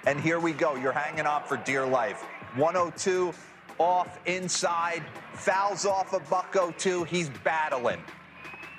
And 0.08 0.20
here 0.20 0.40
we 0.40 0.54
go. 0.54 0.76
You're 0.76 0.92
hanging 0.92 1.26
on 1.26 1.44
for 1.44 1.58
dear 1.58 1.86
life. 1.86 2.24
102 2.56 3.34
off 3.78 4.20
inside, 4.26 5.04
fouls 5.34 5.86
off 5.86 6.14
a 6.14 6.20
bucko 6.20 6.72
too. 6.72 7.04
He's 7.06 7.30
battling. 7.44 8.02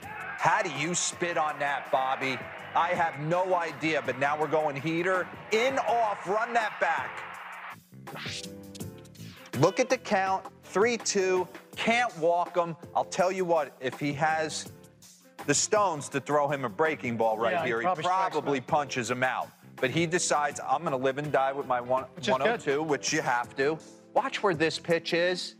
How 0.02 0.62
do 0.62 0.70
you 0.70 0.94
spit 0.94 1.36
on 1.36 1.58
that, 1.58 1.90
Bobby? 1.90 2.38
I 2.74 2.88
have 2.88 3.18
no 3.20 3.54
idea, 3.54 4.02
but 4.04 4.18
now 4.18 4.38
we're 4.38 4.46
going 4.48 4.76
heater. 4.76 5.26
In, 5.50 5.78
off, 5.78 6.26
run 6.28 6.52
that 6.52 6.78
back. 6.78 7.22
Look 9.58 9.80
at 9.80 9.88
the 9.88 9.96
count, 9.96 10.44
3-2, 10.72 11.48
can't 11.74 12.16
walk 12.18 12.56
him. 12.56 12.76
I'll 12.94 13.04
tell 13.04 13.32
you 13.32 13.46
what, 13.46 13.74
if 13.80 13.98
he 13.98 14.12
has 14.12 14.70
the 15.46 15.54
stones 15.54 16.08
to 16.10 16.20
throw 16.20 16.48
him 16.48 16.64
a 16.64 16.68
breaking 16.68 17.16
ball 17.16 17.38
right 17.38 17.52
Yeah, 17.52 17.64
here, 17.64 17.80
he 17.80 17.84
probably 17.84 18.04
probably, 18.04 18.58
strikes 18.58 18.70
punches 18.70 19.10
him 19.10 19.22
out. 19.22 19.48
But 19.76 19.90
he 19.90 20.06
decides, 20.06 20.60
I'm 20.60 20.80
going 20.80 20.92
to 20.92 20.98
live 20.98 21.18
and 21.18 21.32
die 21.32 21.52
with 21.52 21.66
my 21.66 21.80
one, 21.80 22.04
Which 22.14 22.26
is 22.26 22.32
102, 22.32 22.82
which 22.82 23.12
you 23.12 23.22
have 23.22 23.56
to. 23.56 23.78
Watch 24.16 24.42
where 24.42 24.54
this 24.54 24.78
pitch 24.78 25.12
is. 25.12 25.56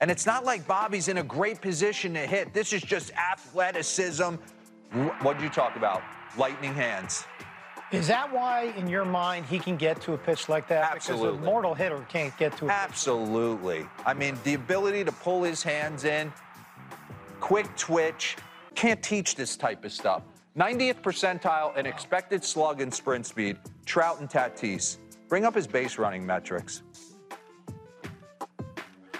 And 0.00 0.10
it's 0.10 0.26
not 0.26 0.44
like 0.44 0.66
Bobby's 0.68 1.08
in 1.08 1.18
a 1.18 1.22
great 1.22 1.62
position 1.62 2.12
to 2.14 2.20
hit. 2.20 2.52
This 2.52 2.74
is 2.74 2.82
just 2.82 3.10
athleticism. 3.14 4.34
What'd 5.22 5.42
you 5.42 5.48
talk 5.48 5.74
about? 5.74 6.02
Lightning 6.36 6.74
hands. 6.74 7.24
Is 7.90 8.06
that 8.08 8.30
why, 8.30 8.74
in 8.76 8.86
your 8.86 9.06
mind, 9.06 9.46
he 9.46 9.58
can 9.58 9.78
get 9.78 10.02
to 10.02 10.12
a 10.12 10.18
pitch 10.18 10.50
like 10.50 10.68
that? 10.68 10.92
Because 10.92 11.08
Absolutely. 11.08 11.38
a 11.38 11.42
mortal 11.42 11.74
hitter 11.74 12.04
can't 12.10 12.36
get 12.36 12.52
to 12.58 12.66
a 12.66 12.68
pitch. 12.68 12.76
Absolutely. 12.76 13.86
I 14.04 14.12
mean, 14.12 14.38
the 14.44 14.52
ability 14.52 15.04
to 15.04 15.12
pull 15.12 15.42
his 15.42 15.62
hands 15.62 16.04
in, 16.04 16.30
quick 17.40 17.74
twitch, 17.76 18.36
can't 18.74 19.02
teach 19.02 19.34
this 19.34 19.56
type 19.56 19.86
of 19.86 19.92
stuff. 19.92 20.22
90th 20.58 21.00
percentile 21.00 21.74
in 21.78 21.86
expected 21.86 22.44
slug 22.44 22.82
and 22.82 22.92
sprint 22.92 23.24
speed, 23.24 23.56
Trout 23.86 24.20
and 24.20 24.28
Tatis. 24.28 24.98
Bring 25.28 25.46
up 25.46 25.54
his 25.54 25.66
base 25.66 25.96
running 25.96 26.26
metrics. 26.26 26.82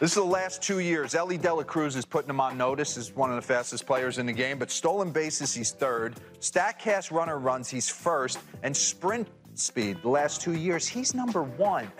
This 0.01 0.13
is 0.13 0.17
the 0.17 0.23
last 0.23 0.63
two 0.63 0.79
years. 0.79 1.17
Elly 1.17 1.37
De 1.37 1.53
La 1.53 1.65
Cruz 1.65 1.97
is 1.97 2.05
putting 2.05 2.31
him 2.31 2.41
on 2.41 2.57
notice 2.57 2.97
as 2.97 3.13
one 3.17 3.31
of 3.31 3.37
the 3.37 3.43
fastest 3.43 3.85
players 3.85 4.19
in 4.19 4.27
the 4.27 4.33
game, 4.33 4.57
but 4.57 4.71
stolen 4.71 5.11
bases, 5.11 5.53
he's 5.53 5.73
third. 5.73 6.15
Statcast 6.39 7.11
runner 7.11 7.37
runs, 7.37 7.69
he's 7.69 7.89
first. 7.89 8.39
And 8.63 8.77
sprint 8.77 9.27
speed, 9.55 9.99
the 10.03 10.09
last 10.09 10.41
two 10.41 10.55
years, 10.55 10.87
he's 10.87 11.15
number 11.15 11.43
one. 11.43 11.91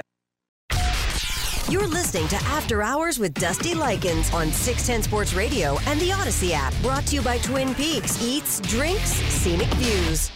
You're 1.69 1.89
listening 1.89 2.29
to 2.29 2.37
After 2.37 2.83
Hours 2.83 3.19
with 3.19 3.35
Dusty 3.35 3.75
Likens 3.75 4.33
on 4.33 4.53
610 4.53 5.03
Sports 5.03 5.35
Radio 5.35 5.77
and 5.87 6.01
the 6.01 6.11
Audacy 6.11 6.53
app. 6.53 6.73
Brought 6.83 7.05
to 7.07 7.17
you 7.17 7.21
by 7.21 7.39
Twin 7.39 7.75
Peaks 7.75 8.23
Eats, 8.23 8.61
Drinks, 8.61 9.11
Scenic 9.11 9.69
Views. 9.75 10.31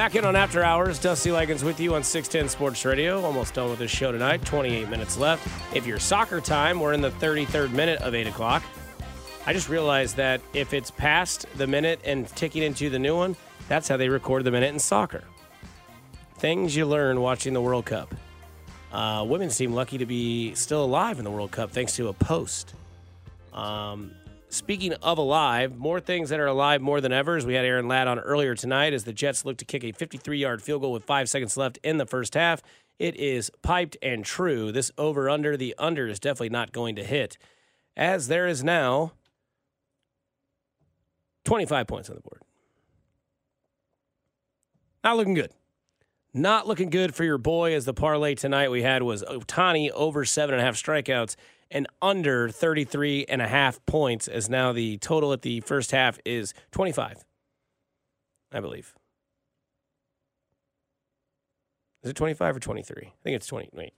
Back 0.00 0.14
in 0.14 0.24
on 0.24 0.34
After 0.34 0.64
Hours, 0.64 0.98
Dusty 0.98 1.30
Likens 1.30 1.62
with 1.62 1.78
you 1.78 1.94
on 1.94 2.02
610 2.02 2.48
Sports 2.48 2.86
Radio. 2.86 3.20
Almost 3.20 3.52
done 3.52 3.68
with 3.68 3.80
this 3.80 3.90
show 3.90 4.10
tonight. 4.10 4.42
28 4.46 4.88
minutes 4.88 5.18
left. 5.18 5.46
If 5.76 5.86
you're 5.86 5.98
soccer 5.98 6.40
time, 6.40 6.80
we're 6.80 6.94
in 6.94 7.02
the 7.02 7.10
33rd 7.10 7.72
minute 7.72 8.00
of 8.00 8.14
8 8.14 8.26
o'clock. 8.26 8.62
I 9.44 9.52
just 9.52 9.68
realized 9.68 10.16
that 10.16 10.40
if 10.54 10.72
it's 10.72 10.90
past 10.90 11.44
the 11.58 11.66
minute 11.66 12.00
and 12.02 12.26
ticking 12.28 12.62
into 12.62 12.88
the 12.88 12.98
new 12.98 13.14
one, 13.14 13.36
that's 13.68 13.88
how 13.88 13.98
they 13.98 14.08
record 14.08 14.44
the 14.44 14.50
minute 14.50 14.72
in 14.72 14.78
soccer. 14.78 15.22
Things 16.38 16.74
you 16.74 16.86
learn 16.86 17.20
watching 17.20 17.52
the 17.52 17.60
World 17.60 17.84
Cup. 17.84 18.14
Uh, 18.90 19.26
women 19.28 19.50
seem 19.50 19.74
lucky 19.74 19.98
to 19.98 20.06
be 20.06 20.54
still 20.54 20.82
alive 20.82 21.18
in 21.18 21.26
the 21.26 21.30
World 21.30 21.50
Cup 21.50 21.72
thanks 21.72 21.94
to 21.96 22.08
a 22.08 22.14
post. 22.14 22.72
Um, 23.52 24.12
speaking 24.50 24.92
of 24.94 25.16
alive, 25.16 25.76
more 25.76 26.00
things 26.00 26.28
that 26.28 26.40
are 26.40 26.46
alive 26.46 26.82
more 26.82 27.00
than 27.00 27.12
ever, 27.12 27.36
as 27.36 27.46
we 27.46 27.54
had 27.54 27.64
Aaron 27.64 27.88
Ladd 27.88 28.08
on 28.08 28.18
earlier 28.18 28.54
tonight, 28.54 28.92
as 28.92 29.04
the 29.04 29.12
Jets 29.12 29.44
look 29.44 29.56
to 29.58 29.64
kick 29.64 29.84
a 29.84 29.92
53 29.92 30.38
yard 30.38 30.62
field 30.62 30.82
goal 30.82 30.92
with 30.92 31.04
five 31.04 31.28
seconds 31.28 31.56
left 31.56 31.78
in 31.82 31.96
the 31.96 32.06
first 32.06 32.34
half. 32.34 32.60
It 32.98 33.16
is 33.16 33.50
piped 33.62 33.96
and 34.02 34.24
true. 34.24 34.72
This 34.72 34.90
over 34.98 35.30
under, 35.30 35.56
the 35.56 35.74
under 35.78 36.06
is 36.06 36.20
definitely 36.20 36.50
not 36.50 36.72
going 36.72 36.96
to 36.96 37.04
hit, 37.04 37.38
as 37.96 38.28
there 38.28 38.46
is 38.46 38.62
now 38.62 39.12
25 41.44 41.86
points 41.86 42.10
on 42.10 42.16
the 42.16 42.22
board. 42.22 42.42
Not 45.02 45.16
looking 45.16 45.34
good. 45.34 45.52
Not 46.34 46.68
looking 46.68 46.90
good 46.90 47.14
for 47.14 47.24
your 47.24 47.38
boy 47.38 47.74
as 47.74 47.86
the 47.86 47.94
parlay 47.94 48.34
tonight 48.34 48.70
we 48.70 48.82
had 48.82 49.02
was 49.02 49.24
Ohtani 49.24 49.90
over 49.90 50.24
seven 50.24 50.54
and 50.54 50.62
a 50.62 50.64
half 50.64 50.76
strikeouts 50.76 51.34
and 51.70 51.86
under 52.02 52.48
33 52.48 53.26
and 53.28 53.40
a 53.40 53.48
half 53.48 53.84
points 53.86 54.28
as 54.28 54.48
now 54.48 54.72
the 54.72 54.98
total 54.98 55.32
at 55.32 55.42
the 55.42 55.60
first 55.60 55.90
half 55.92 56.18
is 56.24 56.52
25, 56.72 57.24
I 58.52 58.60
believe. 58.60 58.94
Is 62.02 62.10
it 62.10 62.16
25 62.16 62.56
or 62.56 62.60
23? 62.60 63.02
I 63.06 63.12
think 63.22 63.36
it's 63.36 63.46
20. 63.46 63.70
Wait. 63.72 63.92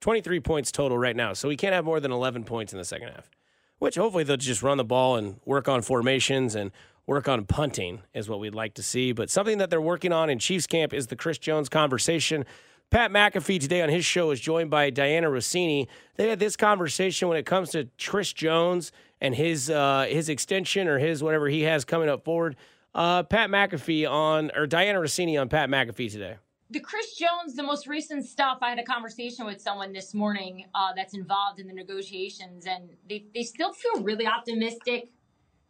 23 0.00 0.40
points 0.40 0.70
total 0.70 0.98
right 0.98 1.16
now. 1.16 1.32
So 1.32 1.48
we 1.48 1.56
can't 1.56 1.72
have 1.74 1.84
more 1.84 2.00
than 2.00 2.12
11 2.12 2.44
points 2.44 2.72
in 2.72 2.78
the 2.78 2.84
second 2.84 3.08
half, 3.08 3.30
which 3.78 3.94
hopefully 3.94 4.24
they'll 4.24 4.36
just 4.36 4.62
run 4.62 4.76
the 4.76 4.84
ball 4.84 5.16
and 5.16 5.40
work 5.44 5.68
on 5.68 5.80
formations 5.82 6.54
and 6.54 6.72
work 7.06 7.28
on 7.28 7.44
punting 7.44 8.02
is 8.12 8.28
what 8.28 8.40
we'd 8.40 8.54
like 8.54 8.74
to 8.74 8.82
see. 8.82 9.12
But 9.12 9.30
something 9.30 9.58
that 9.58 9.70
they're 9.70 9.80
working 9.80 10.12
on 10.12 10.30
in 10.30 10.38
Chiefs 10.38 10.66
camp 10.66 10.92
is 10.92 11.06
the 11.06 11.16
Chris 11.16 11.38
Jones 11.38 11.68
conversation. 11.68 12.44
Pat 12.90 13.10
McAfee 13.10 13.60
today 13.60 13.82
on 13.82 13.88
his 13.88 14.04
show 14.04 14.30
is 14.30 14.40
joined 14.40 14.70
by 14.70 14.90
Dianna 14.90 15.24
Russini. 15.24 15.88
They 16.16 16.28
had 16.28 16.38
this 16.38 16.56
conversation 16.56 17.28
when 17.28 17.36
it 17.36 17.44
comes 17.44 17.70
to 17.70 17.88
Chris 17.98 18.32
Jones 18.32 18.92
and 19.20 19.34
his 19.34 19.68
uh, 19.68 20.06
his 20.08 20.28
extension 20.28 20.86
or 20.86 20.98
his 20.98 21.22
whatever 21.22 21.48
he 21.48 21.62
has 21.62 21.84
coming 21.84 22.08
up 22.08 22.24
forward. 22.24 22.56
Uh, 22.94 23.24
Pat 23.24 23.50
McAfee 23.50 24.08
on 24.08 24.52
or 24.54 24.66
Dianna 24.68 25.00
Russini 25.00 25.40
on 25.40 25.48
Pat 25.48 25.68
McAfee 25.68 26.12
today. 26.12 26.36
the 26.70 26.78
Chris 26.78 27.14
Jones, 27.16 27.56
the 27.56 27.62
most 27.64 27.86
recent 27.88 28.24
stuff, 28.24 28.58
I 28.62 28.70
had 28.70 28.78
a 28.78 28.84
conversation 28.84 29.44
with 29.44 29.60
someone 29.60 29.92
this 29.92 30.14
morning 30.14 30.66
uh, 30.74 30.92
that's 30.94 31.14
involved 31.14 31.58
in 31.58 31.66
the 31.66 31.74
negotiations, 31.74 32.66
and 32.66 32.90
they, 33.08 33.26
they 33.34 33.42
still 33.42 33.72
feel 33.72 34.02
really 34.02 34.26
optimistic. 34.26 35.10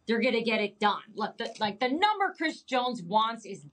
They're 0.07 0.21
gonna 0.21 0.43
get 0.43 0.61
it 0.61 0.79
done. 0.79 1.01
Look, 1.15 1.39
the, 1.39 1.51
like 1.59 1.79
the 1.79 1.89
number 1.89 2.33
Chris 2.37 2.61
Jones 2.61 3.01
wants 3.01 3.45
is, 3.45 3.65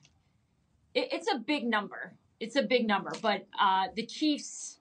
it, 0.94 1.08
it's 1.12 1.28
a 1.30 1.38
big 1.38 1.64
number. 1.64 2.14
It's 2.42 2.56
a 2.56 2.62
big 2.62 2.88
number, 2.88 3.12
but 3.22 3.46
uh, 3.58 3.86
the 3.94 4.04
Chiefs. 4.04 4.78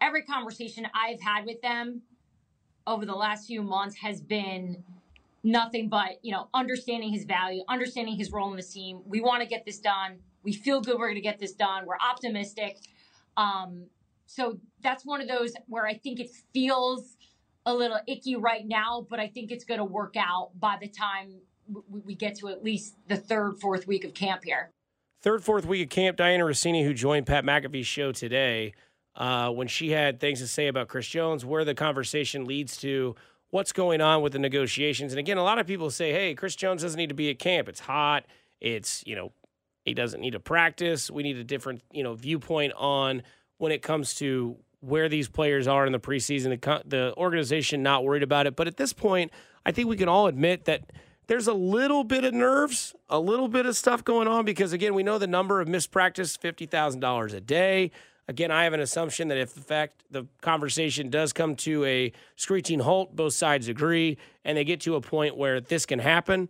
Every 0.00 0.22
conversation 0.22 0.86
I've 0.94 1.20
had 1.20 1.46
with 1.46 1.62
them 1.62 2.02
over 2.86 3.06
the 3.06 3.14
last 3.14 3.46
few 3.46 3.62
months 3.62 3.96
has 3.96 4.20
been 4.20 4.84
nothing 5.42 5.88
but 5.88 6.18
you 6.22 6.32
know 6.32 6.48
understanding 6.52 7.10
his 7.10 7.24
value 7.24 7.62
understanding 7.68 8.16
his 8.16 8.30
role 8.30 8.50
in 8.50 8.56
the 8.56 8.62
team. 8.62 9.00
We 9.06 9.22
want 9.22 9.42
to 9.42 9.48
get 9.48 9.64
this 9.64 9.78
done. 9.78 10.18
We 10.42 10.52
feel 10.52 10.82
good 10.82 10.98
we're 10.98 11.06
going 11.06 11.14
to 11.14 11.22
get 11.22 11.40
this 11.40 11.52
done. 11.52 11.86
We're 11.86 11.96
optimistic. 11.96 12.76
Um, 13.38 13.86
so 14.26 14.58
that's 14.82 15.06
one 15.06 15.20
of 15.20 15.28
those 15.28 15.52
where 15.66 15.86
i 15.86 15.94
think 15.94 16.20
it 16.20 16.30
feels 16.52 17.16
a 17.66 17.74
little 17.74 18.00
icky 18.06 18.36
right 18.36 18.66
now 18.66 19.06
but 19.08 19.20
i 19.20 19.28
think 19.28 19.50
it's 19.50 19.64
going 19.64 19.78
to 19.78 19.84
work 19.84 20.14
out 20.16 20.50
by 20.58 20.76
the 20.80 20.88
time 20.88 21.34
we, 21.88 22.00
we 22.00 22.14
get 22.14 22.34
to 22.36 22.48
at 22.48 22.62
least 22.62 22.96
the 23.08 23.16
third 23.16 23.58
fourth 23.60 23.86
week 23.86 24.04
of 24.04 24.14
camp 24.14 24.42
here 24.44 24.70
third, 25.24 25.42
fourth 25.42 25.64
week 25.64 25.82
of 25.82 25.88
camp, 25.88 26.18
Dianna 26.18 26.40
Russini, 26.40 26.84
who 26.84 26.92
joined 26.92 27.26
Pat 27.26 27.44
McAfee's 27.44 27.86
show 27.86 28.12
today, 28.12 28.74
uh, 29.16 29.48
when 29.48 29.66
she 29.66 29.90
had 29.90 30.20
things 30.20 30.38
to 30.40 30.46
say 30.46 30.66
about 30.66 30.88
Chris 30.88 31.08
Jones, 31.08 31.46
where 31.46 31.64
the 31.64 31.74
conversation 31.74 32.44
leads 32.44 32.76
to, 32.76 33.16
what's 33.48 33.72
going 33.72 34.02
on 34.02 34.20
with 34.20 34.34
the 34.34 34.38
negotiations. 34.38 35.12
And 35.12 35.18
again, 35.18 35.38
a 35.38 35.42
lot 35.42 35.58
of 35.58 35.66
people 35.66 35.90
say, 35.90 36.12
hey, 36.12 36.34
Chris 36.34 36.54
Jones 36.54 36.82
doesn't 36.82 36.98
need 36.98 37.08
to 37.08 37.14
be 37.14 37.30
at 37.30 37.38
camp. 37.38 37.70
It's 37.70 37.80
hot. 37.80 38.26
It's, 38.60 39.02
you 39.06 39.16
know, 39.16 39.32
he 39.86 39.94
doesn't 39.94 40.20
need 40.20 40.32
to 40.32 40.40
practice. 40.40 41.10
We 41.10 41.22
need 41.22 41.38
a 41.38 41.44
different, 41.44 41.82
you 41.90 42.02
know, 42.02 42.12
viewpoint 42.14 42.74
on 42.76 43.22
when 43.56 43.72
it 43.72 43.80
comes 43.80 44.14
to 44.16 44.56
where 44.80 45.08
these 45.08 45.28
players 45.28 45.66
are 45.66 45.86
in 45.86 45.92
the 45.92 46.00
preseason. 46.00 46.60
The, 46.60 46.82
the 46.84 47.14
organization 47.16 47.82
not 47.82 48.04
worried 48.04 48.24
about 48.24 48.46
it. 48.46 48.56
But 48.56 48.66
at 48.66 48.76
this 48.76 48.92
point, 48.92 49.30
I 49.64 49.72
think 49.72 49.88
we 49.88 49.96
can 49.96 50.08
all 50.08 50.26
admit 50.26 50.66
that 50.66 50.90
there's 51.26 51.46
a 51.46 51.54
little 51.54 52.04
bit 52.04 52.24
of 52.24 52.34
nerves, 52.34 52.94
a 53.08 53.18
little 53.18 53.48
bit 53.48 53.66
of 53.66 53.76
stuff 53.76 54.04
going 54.04 54.28
on 54.28 54.44
because, 54.44 54.72
again, 54.72 54.94
we 54.94 55.02
know 55.02 55.18
the 55.18 55.26
number 55.26 55.60
of 55.60 55.68
missed 55.68 55.90
practice, 55.90 56.36
$50,000 56.36 57.34
a 57.34 57.40
day. 57.40 57.90
Again, 58.26 58.50
I 58.50 58.64
have 58.64 58.72
an 58.72 58.80
assumption 58.80 59.28
that 59.28 59.38
if 59.38 59.54
the 59.54 59.60
fact 59.60 60.04
the 60.10 60.26
conversation 60.40 61.10
does 61.10 61.32
come 61.32 61.56
to 61.56 61.84
a 61.84 62.12
screeching 62.36 62.80
halt, 62.80 63.14
both 63.14 63.34
sides 63.34 63.68
agree, 63.68 64.16
and 64.44 64.56
they 64.56 64.64
get 64.64 64.80
to 64.82 64.96
a 64.96 65.00
point 65.00 65.36
where 65.36 65.60
this 65.60 65.84
can 65.84 65.98
happen. 65.98 66.48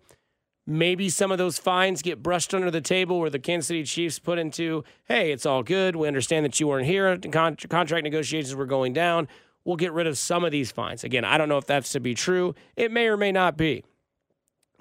Maybe 0.66 1.10
some 1.10 1.30
of 1.30 1.38
those 1.38 1.58
fines 1.58 2.00
get 2.00 2.22
brushed 2.22 2.54
under 2.54 2.70
the 2.70 2.80
table 2.80 3.20
where 3.20 3.28
the 3.28 3.38
Kansas 3.38 3.68
City 3.68 3.82
Chiefs 3.82 4.18
put 4.18 4.38
into, 4.38 4.84
hey, 5.06 5.30
it's 5.30 5.44
all 5.44 5.62
good. 5.62 5.94
We 5.94 6.08
understand 6.08 6.44
that 6.46 6.58
you 6.58 6.68
weren't 6.68 6.86
here. 6.86 7.18
Con- 7.18 7.56
contract 7.68 8.04
negotiations 8.04 8.54
were 8.54 8.66
going 8.66 8.92
down. 8.92 9.28
We'll 9.64 9.76
get 9.76 9.92
rid 9.92 10.06
of 10.06 10.16
some 10.16 10.44
of 10.44 10.52
these 10.52 10.70
fines. 10.70 11.04
Again, 11.04 11.24
I 11.24 11.38
don't 11.38 11.48
know 11.48 11.58
if 11.58 11.66
that's 11.66 11.92
to 11.92 12.00
be 12.00 12.14
true. 12.14 12.54
It 12.76 12.92
may 12.92 13.08
or 13.08 13.16
may 13.16 13.32
not 13.32 13.56
be. 13.56 13.84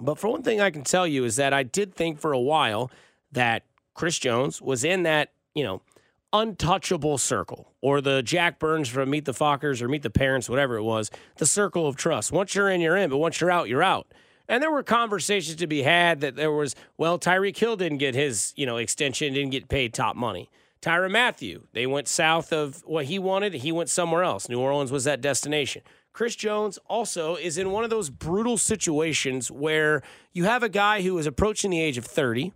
But 0.00 0.18
for 0.18 0.28
one 0.28 0.42
thing 0.42 0.60
I 0.60 0.70
can 0.70 0.82
tell 0.82 1.06
you 1.06 1.24
is 1.24 1.36
that 1.36 1.52
I 1.52 1.62
did 1.62 1.94
think 1.94 2.18
for 2.18 2.32
a 2.32 2.40
while 2.40 2.90
that 3.32 3.64
Chris 3.94 4.18
Jones 4.18 4.60
was 4.60 4.84
in 4.84 5.04
that, 5.04 5.32
you 5.54 5.64
know, 5.64 5.82
untouchable 6.32 7.16
circle 7.16 7.72
or 7.80 8.00
the 8.00 8.22
Jack 8.22 8.58
Byrnes 8.58 8.88
from 8.88 9.08
Meet 9.10 9.24
the 9.24 9.32
Fockers 9.32 9.80
or 9.80 9.88
Meet 9.88 10.02
the 10.02 10.10
Parents, 10.10 10.48
whatever 10.48 10.76
it 10.76 10.82
was, 10.82 11.10
the 11.36 11.46
circle 11.46 11.86
of 11.86 11.96
trust. 11.96 12.32
Once 12.32 12.54
you're 12.54 12.68
in, 12.68 12.80
you're 12.80 12.96
in, 12.96 13.08
but 13.08 13.18
once 13.18 13.40
you're 13.40 13.52
out, 13.52 13.68
you're 13.68 13.82
out. 13.82 14.08
And 14.48 14.62
there 14.62 14.70
were 14.70 14.82
conversations 14.82 15.56
to 15.56 15.66
be 15.66 15.82
had 15.82 16.20
that 16.20 16.36
there 16.36 16.52
was, 16.52 16.74
well, 16.98 17.18
Tyreek 17.18 17.56
Hill 17.56 17.76
didn't 17.76 17.98
get 17.98 18.14
his, 18.14 18.52
you 18.56 18.66
know, 18.66 18.76
extension, 18.76 19.32
didn't 19.32 19.52
get 19.52 19.68
paid 19.68 19.94
top 19.94 20.16
money. 20.16 20.50
Tyrann 20.82 21.12
Mathieu, 21.12 21.62
they 21.72 21.86
went 21.86 22.08
south 22.08 22.52
of 22.52 22.82
what 22.84 23.06
he 23.06 23.18
wanted. 23.18 23.54
He 23.54 23.72
went 23.72 23.88
somewhere 23.88 24.22
else. 24.22 24.50
New 24.50 24.60
Orleans 24.60 24.92
was 24.92 25.04
that 25.04 25.22
destination. 25.22 25.80
Chris 26.14 26.36
Jones 26.36 26.78
also 26.86 27.34
is 27.34 27.58
in 27.58 27.72
one 27.72 27.82
of 27.82 27.90
those 27.90 28.08
brutal 28.08 28.56
situations 28.56 29.50
where 29.50 30.00
you 30.32 30.44
have 30.44 30.62
a 30.62 30.68
guy 30.68 31.02
who 31.02 31.18
is 31.18 31.26
approaching 31.26 31.72
the 31.72 31.80
age 31.80 31.98
of 31.98 32.04
30. 32.04 32.52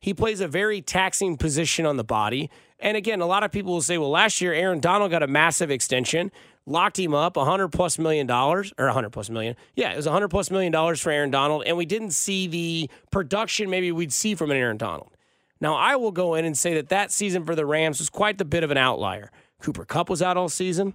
He 0.00 0.12
plays 0.12 0.40
a 0.40 0.48
very 0.48 0.82
taxing 0.82 1.36
position 1.36 1.86
on 1.86 1.98
the 1.98 2.04
body. 2.04 2.50
And 2.80 2.96
again, 2.96 3.20
a 3.20 3.26
lot 3.26 3.44
of 3.44 3.52
people 3.52 3.72
will 3.72 3.80
say, 3.80 3.96
well, 3.96 4.10
last 4.10 4.40
year 4.40 4.52
Aaron 4.52 4.80
Donald 4.80 5.12
got 5.12 5.22
a 5.22 5.28
massive 5.28 5.70
extension, 5.70 6.32
locked 6.66 6.98
him 6.98 7.14
up, 7.14 7.36
100 7.36 7.68
plus 7.68 7.96
million 7.96 8.26
dollars, 8.26 8.74
or 8.76 8.86
100 8.86 9.10
plus 9.10 9.30
million. 9.30 9.54
Yeah, 9.76 9.92
it 9.92 9.96
was 9.96 10.06
100 10.06 10.28
plus 10.28 10.50
million 10.50 10.72
dollars 10.72 11.00
for 11.00 11.12
Aaron 11.12 11.30
Donald, 11.30 11.62
and 11.64 11.76
we 11.76 11.86
didn't 11.86 12.10
see 12.10 12.48
the 12.48 12.90
production 13.12 13.70
maybe 13.70 13.92
we'd 13.92 14.12
see 14.12 14.34
from 14.34 14.50
an 14.50 14.56
Aaron 14.56 14.78
Donald. 14.78 15.12
Now, 15.60 15.76
I 15.76 15.94
will 15.94 16.12
go 16.12 16.34
in 16.34 16.44
and 16.44 16.58
say 16.58 16.74
that 16.74 16.88
that 16.88 17.12
season 17.12 17.44
for 17.44 17.54
the 17.54 17.64
Rams 17.64 18.00
was 18.00 18.10
quite 18.10 18.38
the 18.38 18.44
bit 18.44 18.64
of 18.64 18.72
an 18.72 18.76
outlier. 18.76 19.30
Cooper 19.60 19.84
Kupp 19.84 20.10
was 20.10 20.20
out 20.20 20.36
all 20.36 20.48
season, 20.48 20.94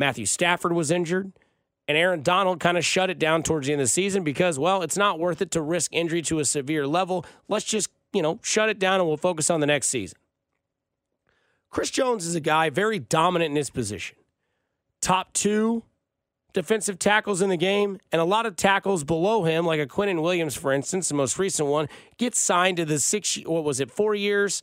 Matthew 0.00 0.24
Stafford 0.24 0.72
was 0.72 0.90
injured. 0.90 1.30
And 1.86 1.98
Aaron 1.98 2.22
Donald 2.22 2.60
kind 2.60 2.78
of 2.78 2.84
shut 2.84 3.10
it 3.10 3.18
down 3.18 3.42
towards 3.42 3.66
the 3.66 3.72
end 3.72 3.82
of 3.82 3.86
the 3.86 3.90
season 3.90 4.22
because, 4.22 4.58
well, 4.58 4.82
it's 4.82 4.96
not 4.96 5.18
worth 5.18 5.42
it 5.42 5.50
to 5.52 5.60
risk 5.60 5.92
injury 5.92 6.22
to 6.22 6.38
a 6.38 6.44
severe 6.44 6.86
level. 6.86 7.26
Let's 7.48 7.64
just, 7.64 7.90
you 8.12 8.22
know, 8.22 8.38
shut 8.42 8.68
it 8.68 8.78
down 8.78 9.00
and 9.00 9.08
we'll 9.08 9.16
focus 9.16 9.50
on 9.50 9.60
the 9.60 9.66
next 9.66 9.88
season. 9.88 10.16
Chris 11.68 11.90
Jones 11.90 12.26
is 12.26 12.34
a 12.34 12.40
guy 12.40 12.70
very 12.70 12.98
dominant 12.98 13.50
in 13.50 13.56
his 13.56 13.70
position. 13.70 14.16
Top 15.00 15.32
two 15.32 15.82
defensive 16.52 16.98
tackles 16.98 17.42
in 17.42 17.48
the 17.48 17.56
game, 17.56 17.98
and 18.12 18.20
a 18.20 18.24
lot 18.24 18.46
of 18.46 18.56
tackles 18.56 19.04
below 19.04 19.44
him, 19.44 19.66
like 19.66 19.80
a 19.80 19.86
Quinnen 19.86 20.22
Williams, 20.22 20.56
for 20.56 20.72
instance, 20.72 21.08
the 21.08 21.14
most 21.14 21.38
recent 21.38 21.68
one, 21.68 21.88
gets 22.18 22.38
signed 22.38 22.76
to 22.76 22.84
the 22.84 22.98
six, 22.98 23.36
what 23.46 23.64
was 23.64 23.80
it, 23.80 23.90
four 23.90 24.14
years, 24.14 24.62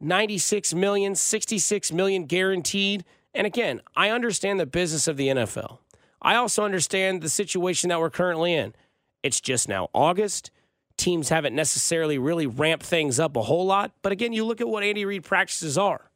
96 0.00 0.74
million, 0.74 1.14
66 1.14 1.92
million 1.92 2.24
guaranteed. 2.26 3.04
And 3.34 3.46
again, 3.46 3.80
I 3.96 4.10
understand 4.10 4.60
the 4.60 4.66
business 4.66 5.08
of 5.08 5.16
the 5.16 5.28
NFL. 5.28 5.78
I 6.22 6.36
also 6.36 6.64
understand 6.64 7.20
the 7.20 7.28
situation 7.28 7.88
that 7.88 8.00
we're 8.00 8.10
currently 8.10 8.54
in. 8.54 8.74
It's 9.22 9.40
just 9.40 9.68
now 9.68 9.88
August. 9.92 10.50
Teams 10.96 11.28
haven't 11.28 11.54
necessarily 11.54 12.18
really 12.18 12.46
ramped 12.46 12.86
things 12.86 13.18
up 13.18 13.36
a 13.36 13.42
whole 13.42 13.66
lot. 13.66 13.92
But 14.02 14.12
again, 14.12 14.32
you 14.32 14.44
look 14.44 14.60
at 14.60 14.68
what 14.68 14.84
Andy 14.84 15.04
Reid 15.04 15.24
practices 15.24 15.76
are. 15.76 16.10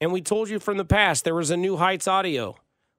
And 0.00 0.12
we 0.12 0.22
told 0.22 0.48
you 0.48 0.60
from 0.60 0.76
the 0.76 0.84
past 0.84 1.24
there 1.24 1.34
was 1.34 1.50
a 1.50 1.56
new 1.56 1.76
Heights 1.76 2.06
audio 2.06 2.56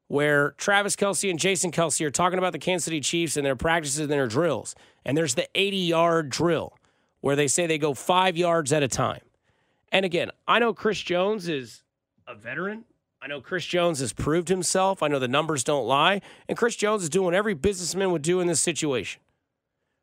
where 0.08 0.52
Travis 0.58 0.96
Kelce 0.96 1.30
and 1.30 1.40
Jason 1.40 1.72
Kelce 1.72 2.06
are 2.06 2.12
talking 2.12 2.40
about 2.40 2.52
the 2.52 2.60
Kansas 2.60 2.86
City 2.86 3.00
Chiefs 3.00 3.38
and 3.38 3.46
their 3.46 3.56
practices 3.56 4.00
and 4.00 4.12
their 4.12 4.28
drills. 4.28 4.76
And 5.06 5.16
there's 5.16 5.36
the 5.36 5.48
80 5.56 5.78
yard 5.78 6.30
drill 6.30 6.74
where 7.22 7.36
they 7.36 7.48
say 7.48 7.68
they 7.68 7.78
go 7.78 7.94
five 7.94 8.36
yards 8.36 8.74
at 8.74 8.84
a 8.84 8.88
time. 8.88 9.22
And 9.92 10.06
again, 10.06 10.32
I 10.48 10.60
know 10.60 10.74
Chris 10.74 11.00
Jones 11.00 11.48
is 11.48 11.84
a 12.28 12.36
veteran. 12.36 12.86
I 13.22 13.28
know 13.28 13.42
Chris 13.42 13.66
Jones 13.66 14.00
has 14.00 14.14
proved 14.14 14.50
himself. 14.50 15.04
I 15.04 15.08
know 15.08 15.20
the 15.20 15.28
numbers 15.28 15.64
don't 15.64 15.86
lie. 15.86 16.22
And 16.48 16.58
Chris 16.58 16.76
Jones 16.76 17.04
is 17.04 17.10
doing 17.10 17.26
what 17.26 17.34
every 17.34 17.54
businessman 17.54 18.12
would 18.12 18.22
do 18.22 18.40
in 18.40 18.48
this 18.48 18.62
situation 18.62 19.22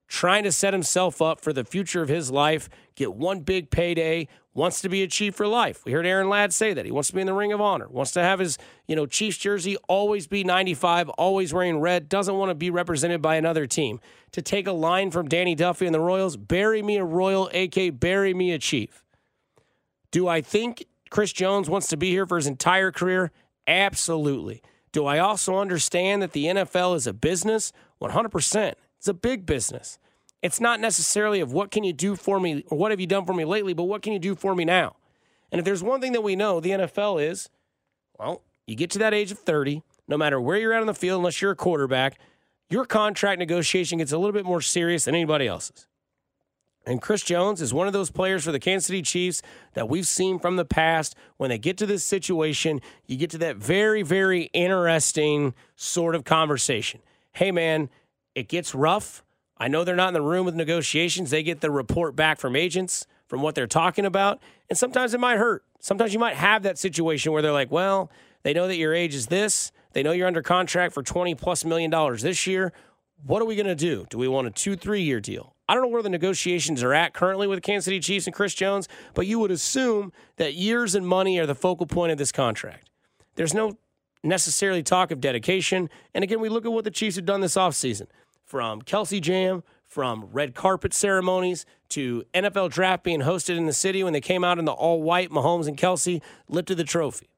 trying 0.09 0.45
to 0.45 0.53
set 0.53 0.73
himself 0.73 1.21
up 1.21 1.41
for 1.41 1.53
the 1.53 1.65
future 1.65 2.03
of 2.03 2.09
his 2.09 2.31
life, 2.31 2.69
get 2.95 3.15
one 3.15 3.41
big 3.41 3.71
payday, 3.71 4.29
wants 4.55 4.81
to 4.81 4.89
be 4.89 5.03
a 5.03 5.07
Chief 5.07 5.35
for 5.35 5.47
life. 5.47 5.85
We 5.85 5.93
heard 5.93 6.07
Aaron 6.07 6.29
Ladd 6.29 6.53
say 6.55 6.73
that. 6.73 6.85
He 6.85 6.93
wants 6.93 7.09
to 7.09 7.15
be 7.15 7.21
in 7.21 7.27
the 7.27 7.35
Ring 7.35 7.53
of 7.53 7.61
Honor, 7.61 7.89
wants 7.89 8.13
to 8.13 8.23
have 8.23 8.39
his, 8.39 8.57
you 8.87 8.97
know, 8.97 9.07
Chiefs 9.07 9.37
jersey 9.37 9.77
always 9.89 10.27
be 10.27 10.45
95, 10.45 11.09
always 11.11 11.53
wearing 11.53 11.79
red, 11.79 12.09
doesn't 12.09 12.35
want 12.35 12.51
to 12.51 12.55
be 12.55 12.71
represented 12.71 13.21
by 13.21 13.37
another 13.37 13.67
team. 13.67 14.01
To 14.33 14.43
take 14.43 14.67
a 14.67 14.73
line 14.73 15.11
from 15.11 15.29
Danny 15.29 15.55
Duffy 15.55 15.87
and 15.87 15.95
the 15.95 16.01
Royals, 16.01 16.37
bury 16.37 16.83
me 16.83 16.97
a 16.97 17.05
Royal, 17.05 17.51
AK 17.53 17.99
bury 17.99 18.33
me 18.33 18.53
a 18.53 18.59
Chief. 18.59 19.05
Do 20.11 20.29
I 20.29 20.41
think 20.41 20.87
Chris 21.11 21.33
Jones 21.33 21.71
wants 21.71 21.89
to 21.89 21.97
be 21.97 22.11
here 22.11 22.27
for 22.27 22.37
his 22.37 22.47
entire 22.47 22.91
career? 22.91 23.31
Absolutely. 23.67 24.63
Do 24.93 25.07
I 25.07 25.19
also 25.19 25.57
understand 25.57 26.23
that 26.23 26.33
the 26.33 26.47
NFL 26.47 26.97
is 26.97 27.07
a 27.07 27.13
business? 27.13 27.73
100%. 28.01 28.75
It's 28.99 29.09
a 29.09 29.15
big 29.15 29.47
business. 29.47 29.99
It's 30.43 30.61
not 30.61 30.81
necessarily 30.81 31.41
of 31.41 31.53
what 31.53 31.71
can 31.71 31.85
you 31.85 31.93
do 31.93 32.17
for 32.17 32.39
me 32.39 32.65
or 32.69 32.79
what 32.79 32.93
have 32.93 33.01
you 33.01 33.07
done 33.07 33.27
for 33.27 33.33
me 33.33 33.45
lately, 33.45 33.75
but 33.75 33.85
what 33.85 34.03
can 34.03 34.13
you 34.13 34.19
do 34.19 34.35
for 34.35 34.55
me 34.55 34.65
now? 34.65 34.97
And 35.51 35.59
if 35.59 35.65
there's 35.65 35.83
one 35.83 36.01
thing 36.01 36.13
that 36.13 36.23
we 36.23 36.37
know, 36.37 36.61
the 36.61 36.71
NFL 36.71 37.23
is, 37.23 37.49
well, 38.19 38.43
you 38.67 38.75
get 38.75 38.91
to 38.91 38.99
that 38.99 39.15
age 39.15 39.33
of 39.33 39.39
30, 39.39 39.83
no 40.09 40.17
matter 40.17 40.41
where 40.41 40.57
you're 40.57 40.73
at 40.73 40.81
on 40.81 40.87
the 40.87 40.95
field, 40.95 41.19
unless 41.19 41.41
you're 41.41 41.53
a 41.53 41.57
quarterback, 41.57 42.19
your 42.69 42.85
contract 42.85 43.39
negotiation 43.39 43.99
gets 43.99 44.13
a 44.13 44.19
little 44.19 44.33
bit 44.33 44.45
more 44.45 44.61
serious 44.61 45.05
than 45.05 45.15
anybody 45.15 45.47
else's. 45.47 45.87
And 46.87 47.03
Chris 47.03 47.23
Jones 47.23 47.61
is 47.61 47.75
one 47.75 47.89
of 47.89 47.93
those 47.93 48.11
players 48.11 48.45
for 48.45 48.53
the 48.53 48.61
Kansas 48.61 48.87
City 48.87 49.03
Chiefs 49.03 49.43
that 49.75 49.89
we've 49.89 50.07
seen 50.07 50.39
from 50.39 50.55
the 50.55 50.65
past. 50.65 51.17
When 51.37 51.51
they 51.51 51.59
get 51.59 51.77
to 51.79 51.87
this 51.87 52.05
situation, 52.05 52.81
you 53.07 53.17
get 53.17 53.31
to 53.31 53.39
that 53.39 53.57
very, 53.57 54.03
very 54.03 54.43
interesting 54.53 55.53
sort 55.75 56.15
of 56.15 56.25
conversation. 56.25 57.01
Hey, 57.33 57.51
man, 57.51 57.91
it 58.37 58.47
gets 58.47 58.73
rough. 58.73 59.25
I 59.59 59.67
know 59.67 59.83
they're 59.83 59.97
not 59.97 60.09
in 60.09 60.15
the 60.15 60.23
room 60.23 60.47
with 60.47 60.55
negotiations. 60.55 61.31
They 61.31 61.43
get 61.43 61.61
the 61.61 61.73
report 61.73 62.15
back 62.15 62.39
from 62.39 62.55
agents 62.55 63.07
from 63.27 63.43
what 63.43 63.57
they're 63.57 63.67
talking 63.67 64.07
about. 64.07 64.41
And 64.71 64.79
sometimes 64.79 65.13
it 65.13 65.19
might 65.19 65.39
hurt. 65.39 65.65
Sometimes 65.81 66.13
you 66.13 66.21
might 66.21 66.37
have 66.37 66.63
that 66.63 66.79
situation 66.79 67.33
where 67.33 67.43
they're 67.43 67.53
like, 67.53 67.73
well, 67.73 68.11
they 68.45 68.53
know 68.53 68.69
that 68.69 68.77
your 68.77 68.95
age 68.95 69.15
is 69.15 69.27
this. 69.27 69.73
They 69.93 70.05
know 70.05 70.13
you're 70.13 70.29
under 70.29 70.43
contract 70.43 70.95
for 70.95 71.03
20 71.03 71.35
plus 71.35 71.65
million 71.65 71.91
dollars 71.91 72.23
this 72.23 72.47
year. 72.47 72.73
What 73.25 73.43
are 73.43 73.47
we 73.47 73.57
going 73.57 73.67
to 73.67 73.75
do? 73.75 74.07
Do 74.09 74.19
we 74.19 74.29
want 74.29 74.47
a 74.47 74.51
two, 74.51 74.77
three 74.77 75.03
year 75.03 75.21
deal? 75.21 75.56
I 75.69 75.75
don't 75.75 75.83
know 75.83 75.89
where 75.89 76.03
the 76.03 76.09
negotiations 76.09 76.83
are 76.83 76.95
at 76.95 77.13
currently 77.13 77.47
with 77.47 77.57
the 77.59 77.63
Kansas 77.63 77.87
City 77.87 78.01
Chiefs 78.01 78.27
and 78.27 78.35
Chris 78.35 78.55
Jones, 78.55 78.89
but 79.15 79.27
you 79.27 79.39
would 79.39 79.51
assume 79.51 80.13
that 80.37 80.55
years 80.55 80.95
and 80.95 81.07
money 81.07 81.39
are 81.39 81.47
the 81.47 81.55
focal 81.55 81.87
point 81.87 82.13
of 82.13 82.19
this 82.19 82.33
contract. 82.33 82.89
There's 83.35 83.55
no 83.55 83.77
necessarily 84.23 84.83
talk 84.83 85.11
of 85.11 85.21
dedication. 85.21 85.89
And 86.15 86.25
again, 86.25 86.41
we 86.41 86.49
look 86.49 86.65
at 86.65 86.73
what 86.73 86.85
the 86.85 86.91
Chiefs 86.91 87.17
have 87.17 87.25
done 87.25 87.41
this 87.41 87.57
offseason 87.57 88.07
from 88.45 88.83
Kelce 88.83 89.21
Jam, 89.21 89.63
from 89.87 90.29
red 90.33 90.55
carpet 90.55 90.93
ceremonies 90.93 91.65
to 91.91 92.25
NFL 92.35 92.71
draft 92.71 93.05
being 93.05 93.21
hosted 93.21 93.57
in 93.57 93.67
the 93.67 93.73
city 93.73 94.03
when 94.03 94.13
they 94.13 94.21
came 94.21 94.45
out 94.45 94.59
in 94.59 94.65
the 94.65 94.73
all 94.73 95.03
white, 95.03 95.31
Mahomes 95.31 95.69
and 95.69 95.77
Kelce 95.77 96.21
lifted 96.49 96.77
the 96.77 96.85
trophy. 96.85 97.29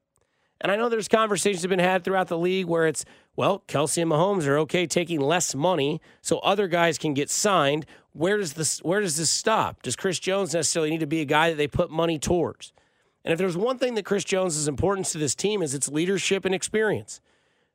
And 0.61 0.73
I 0.73 0.77
know 0.77 0.89
there's 0.89 1.09
conversations 1.09 1.63
have 1.63 1.71
been 1.71 1.79
had 1.79 2.05
throughout 2.05 2.29
the 2.29 2.39
league 2.39 2.67
where 2.67 2.87
it's, 2.87 3.05
well, 3.39 3.63
Kelce 3.69 4.03
and 4.03 4.11
Mahomes 4.11 4.49
are 4.49 4.59
okay 4.59 4.85
taking 4.85 5.21
less 5.21 5.55
money 5.55 6.01
so 6.21 6.41
other 6.41 6.67
guys 6.67 6.99
can 6.99 7.15
get 7.15 7.31
signed. 7.31 7.87
Where 8.13 8.37
does 8.37 8.55
this 8.55 8.81
where 8.81 9.01
does 9.01 9.17
this 9.17 9.31
stop? 9.31 9.81
Does 9.83 9.95
Chris 9.95 10.19
Jones 10.19 10.55
necessarily 10.55 10.91
need 10.91 10.99
to 10.99 11.07
be 11.07 11.21
a 11.21 11.25
guy 11.25 11.51
that 11.51 11.55
they 11.55 11.69
put 11.69 11.89
money 11.89 12.19
towards? 12.19 12.73
And 13.25 13.33
if 13.33 13.39
there's 13.39 13.57
one 13.57 13.79
thing 13.79 13.95
that 13.95 14.05
Chris 14.05 14.25
Jones 14.25 14.57
is 14.57 14.67
important 14.67 15.07
to 15.09 15.19
this 15.19 15.37
team 15.37 15.63
is 15.63 15.73
its 15.73 15.89
leadership 15.89 16.45
and 16.45 16.53
experience. 16.53 17.21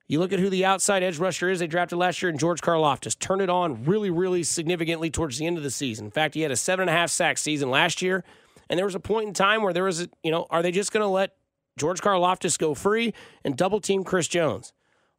You 0.05 0.19
look 0.19 0.33
at 0.33 0.39
who 0.39 0.49
the 0.49 0.65
outside 0.65 1.01
edge 1.01 1.17
rusher 1.17 1.49
is 1.49 1.59
they 1.59 1.67
drafted 1.67 1.97
last 1.97 2.21
year, 2.21 2.29
and 2.29 2.37
George 2.37 2.59
Karlaftis 2.59 3.17
turned 3.17 3.41
it 3.41 3.49
on 3.49 3.85
really, 3.85 4.09
really 4.09 4.43
significantly 4.43 5.09
towards 5.09 5.37
the 5.37 5.45
end 5.45 5.55
of 5.55 5.63
the 5.63 5.71
season. 5.71 6.07
In 6.07 6.11
fact, 6.11 6.33
he 6.33 6.41
had 6.41 6.51
a 6.51 6.57
seven 6.57 6.89
and 6.89 6.89
a 6.89 6.99
half 6.99 7.09
sack 7.09 7.37
season 7.37 7.69
last 7.69 8.01
year. 8.01 8.25
And 8.69 8.77
there 8.77 8.85
was 8.85 8.95
a 8.95 8.99
point 8.99 9.29
in 9.29 9.33
time 9.33 9.63
where 9.63 9.71
there 9.71 9.85
was, 9.85 10.01
a, 10.01 10.09
you 10.23 10.31
know, 10.31 10.45
are 10.49 10.61
they 10.61 10.71
just 10.71 10.91
going 10.91 11.03
to 11.03 11.07
let 11.07 11.37
George 11.77 12.01
Karlaftis 12.01 12.59
go 12.59 12.73
free 12.73 13.13
and 13.45 13.55
double 13.55 13.79
team 13.79 14.03
Chris 14.03 14.27
Jones? 14.27 14.73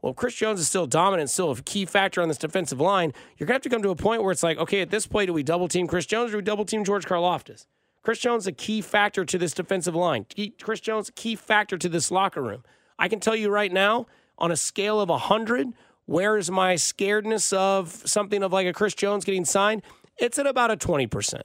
Well, 0.04 0.12
Chris 0.12 0.34
Jones 0.34 0.60
is 0.60 0.68
still 0.68 0.86
dominant, 0.86 1.30
still 1.30 1.50
a 1.50 1.56
key 1.62 1.86
factor 1.86 2.20
on 2.20 2.28
this 2.28 2.36
defensive 2.36 2.78
line, 2.78 3.14
you're 3.38 3.46
going 3.46 3.54
to 3.54 3.56
have 3.56 3.62
to 3.62 3.70
come 3.70 3.80
to 3.80 3.88
a 3.88 3.96
point 3.96 4.22
where 4.22 4.32
it's 4.32 4.42
like, 4.42 4.58
okay, 4.58 4.82
at 4.82 4.90
this 4.90 5.06
point, 5.06 5.28
do 5.28 5.32
we 5.32 5.42
double 5.42 5.66
team 5.66 5.86
Chris 5.86 6.04
Jones 6.04 6.28
or 6.28 6.32
do 6.32 6.36
we 6.36 6.42
double 6.42 6.66
team 6.66 6.84
George 6.84 7.06
Karlaftis? 7.06 7.64
Chris 8.02 8.18
Jones 8.18 8.42
is 8.42 8.48
a 8.48 8.52
key 8.52 8.82
factor 8.82 9.24
to 9.24 9.38
this 9.38 9.54
defensive 9.54 9.94
line. 9.94 10.26
Chris 10.60 10.80
Jones, 10.80 11.08
a 11.08 11.12
key 11.12 11.36
factor 11.36 11.78
to 11.78 11.88
this 11.88 12.10
locker 12.10 12.42
room. 12.42 12.64
I 12.98 13.08
can 13.08 13.18
tell 13.18 13.34
you 13.34 13.48
right 13.48 13.72
now, 13.72 14.04
on 14.36 14.52
a 14.52 14.56
scale 14.56 15.00
of 15.00 15.08
100, 15.08 15.68
where 16.04 16.36
is 16.36 16.50
my 16.50 16.74
scaredness 16.74 17.54
of 17.54 17.90
something 18.04 18.42
of 18.42 18.52
like 18.52 18.66
a 18.66 18.74
Chris 18.74 18.92
Jones 18.92 19.24
getting 19.24 19.46
signed? 19.46 19.80
It's 20.18 20.38
at 20.38 20.46
about 20.46 20.70
a 20.70 20.76
20%. 20.76 21.40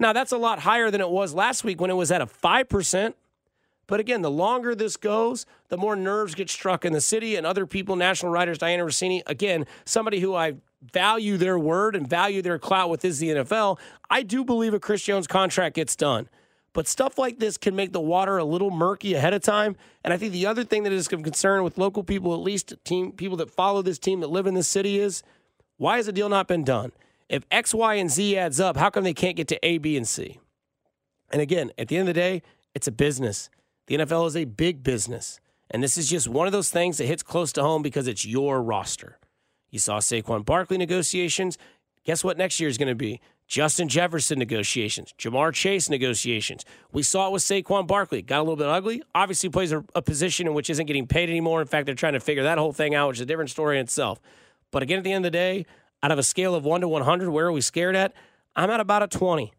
Now, 0.00 0.14
that's 0.14 0.32
a 0.32 0.38
lot 0.38 0.60
higher 0.60 0.90
than 0.90 1.02
it 1.02 1.10
was 1.10 1.34
last 1.34 1.62
week 1.62 1.78
when 1.78 1.90
it 1.90 1.94
was 1.94 2.10
at 2.10 2.22
a 2.22 2.26
5%. 2.26 3.12
But 3.86 4.00
again, 4.00 4.22
the 4.22 4.30
longer 4.30 4.74
this 4.74 4.96
goes, 4.96 5.46
the 5.68 5.76
more 5.76 5.96
nerves 5.96 6.34
get 6.34 6.48
struck 6.48 6.84
in 6.84 6.92
the 6.92 7.00
city 7.00 7.36
and 7.36 7.46
other 7.46 7.66
people, 7.66 7.96
national 7.96 8.32
writers, 8.32 8.58
Dianna 8.58 8.84
Russini, 8.84 9.22
again, 9.26 9.66
somebody 9.84 10.20
who 10.20 10.34
I 10.34 10.54
value 10.92 11.36
their 11.36 11.58
word 11.58 11.96
and 11.96 12.08
value 12.08 12.42
their 12.42 12.58
clout 12.58 12.90
with 12.90 13.04
is 13.04 13.18
the 13.18 13.28
NFL. 13.28 13.78
I 14.10 14.22
do 14.22 14.44
believe 14.44 14.74
a 14.74 14.80
Chris 14.80 15.02
Jones 15.02 15.26
contract 15.26 15.76
gets 15.76 15.96
done. 15.96 16.28
But 16.72 16.88
stuff 16.88 17.18
like 17.18 17.38
this 17.38 17.56
can 17.56 17.76
make 17.76 17.92
the 17.92 18.00
water 18.00 18.36
a 18.36 18.44
little 18.44 18.70
murky 18.70 19.14
ahead 19.14 19.32
of 19.32 19.42
time. 19.42 19.76
And 20.02 20.12
I 20.12 20.16
think 20.16 20.32
the 20.32 20.46
other 20.46 20.64
thing 20.64 20.82
that 20.82 20.92
is 20.92 21.10
of 21.12 21.22
concern 21.22 21.62
with 21.62 21.78
local 21.78 22.02
people, 22.02 22.34
at 22.34 22.40
least 22.40 22.74
team 22.84 23.12
people 23.12 23.36
that 23.38 23.50
follow 23.50 23.80
this 23.80 23.98
team 23.98 24.20
that 24.20 24.28
live 24.28 24.46
in 24.46 24.54
this 24.54 24.66
city, 24.66 24.98
is 24.98 25.22
why 25.76 25.96
has 25.96 26.06
the 26.06 26.12
deal 26.12 26.28
not 26.28 26.48
been 26.48 26.64
done? 26.64 26.90
If 27.28 27.44
X, 27.50 27.72
Y, 27.72 27.94
and 27.94 28.10
Z 28.10 28.36
adds 28.36 28.58
up, 28.58 28.76
how 28.76 28.90
come 28.90 29.04
they 29.04 29.14
can't 29.14 29.36
get 29.36 29.48
to 29.48 29.66
A, 29.66 29.78
B, 29.78 29.96
and 29.96 30.06
C? 30.06 30.40
And 31.30 31.40
again, 31.40 31.70
at 31.78 31.88
the 31.88 31.96
end 31.96 32.08
of 32.08 32.14
the 32.14 32.20
day, 32.20 32.42
it's 32.74 32.88
a 32.88 32.92
business. 32.92 33.50
The 33.86 33.96
NFL 33.96 34.26
is 34.26 34.36
a 34.36 34.44
big 34.44 34.82
business. 34.82 35.40
And 35.70 35.82
this 35.82 35.96
is 35.96 36.08
just 36.08 36.28
one 36.28 36.46
of 36.46 36.52
those 36.52 36.70
things 36.70 36.98
that 36.98 37.06
hits 37.06 37.22
close 37.22 37.52
to 37.54 37.62
home 37.62 37.82
because 37.82 38.06
it's 38.06 38.24
your 38.24 38.62
roster. 38.62 39.18
You 39.70 39.78
saw 39.78 39.98
Saquon 39.98 40.44
Barkley 40.44 40.78
negotiations. 40.78 41.58
Guess 42.04 42.22
what 42.22 42.38
next 42.38 42.60
year 42.60 42.68
is 42.68 42.78
going 42.78 42.88
to 42.88 42.94
be? 42.94 43.20
Justin 43.46 43.88
Jefferson 43.88 44.38
negotiations, 44.38 45.12
Ja'Marr 45.18 45.52
Chase 45.52 45.90
negotiations. 45.90 46.64
We 46.92 47.02
saw 47.02 47.28
it 47.28 47.32
with 47.32 47.42
Saquon 47.42 47.86
Barkley. 47.86 48.22
Got 48.22 48.38
a 48.38 48.42
little 48.42 48.56
bit 48.56 48.66
ugly. 48.66 49.02
Obviously, 49.14 49.50
plays 49.50 49.70
a, 49.70 49.84
a, 49.94 50.00
position 50.00 50.46
in 50.46 50.54
which 50.54 50.70
isn't 50.70 50.86
getting 50.86 51.06
paid 51.06 51.28
anymore. 51.28 51.60
In 51.60 51.66
fact, 51.66 51.86
they're 51.86 51.94
trying 51.94 52.14
to 52.14 52.20
figure 52.20 52.42
that 52.42 52.56
whole 52.56 52.72
thing 52.72 52.94
out, 52.94 53.08
which 53.08 53.18
is 53.18 53.20
a 53.20 53.26
different 53.26 53.50
story 53.50 53.78
in 53.78 53.84
itself. 53.84 54.18
But 54.70 54.82
again, 54.82 54.98
at 54.98 55.04
the 55.04 55.12
end 55.12 55.26
of 55.26 55.32
the 55.32 55.36
day, 55.36 55.66
out 56.02 56.10
of 56.10 56.18
a 56.18 56.22
scale 56.22 56.54
of 56.54 56.64
1 56.64 56.80
to 56.80 56.88
100, 56.88 57.30
where 57.30 57.46
are 57.46 57.52
we 57.52 57.60
scared 57.60 57.96
at? 57.96 58.14
I'm 58.56 58.70
at 58.70 58.80
about 58.80 59.02
a 59.02 59.08
20. 59.08 59.52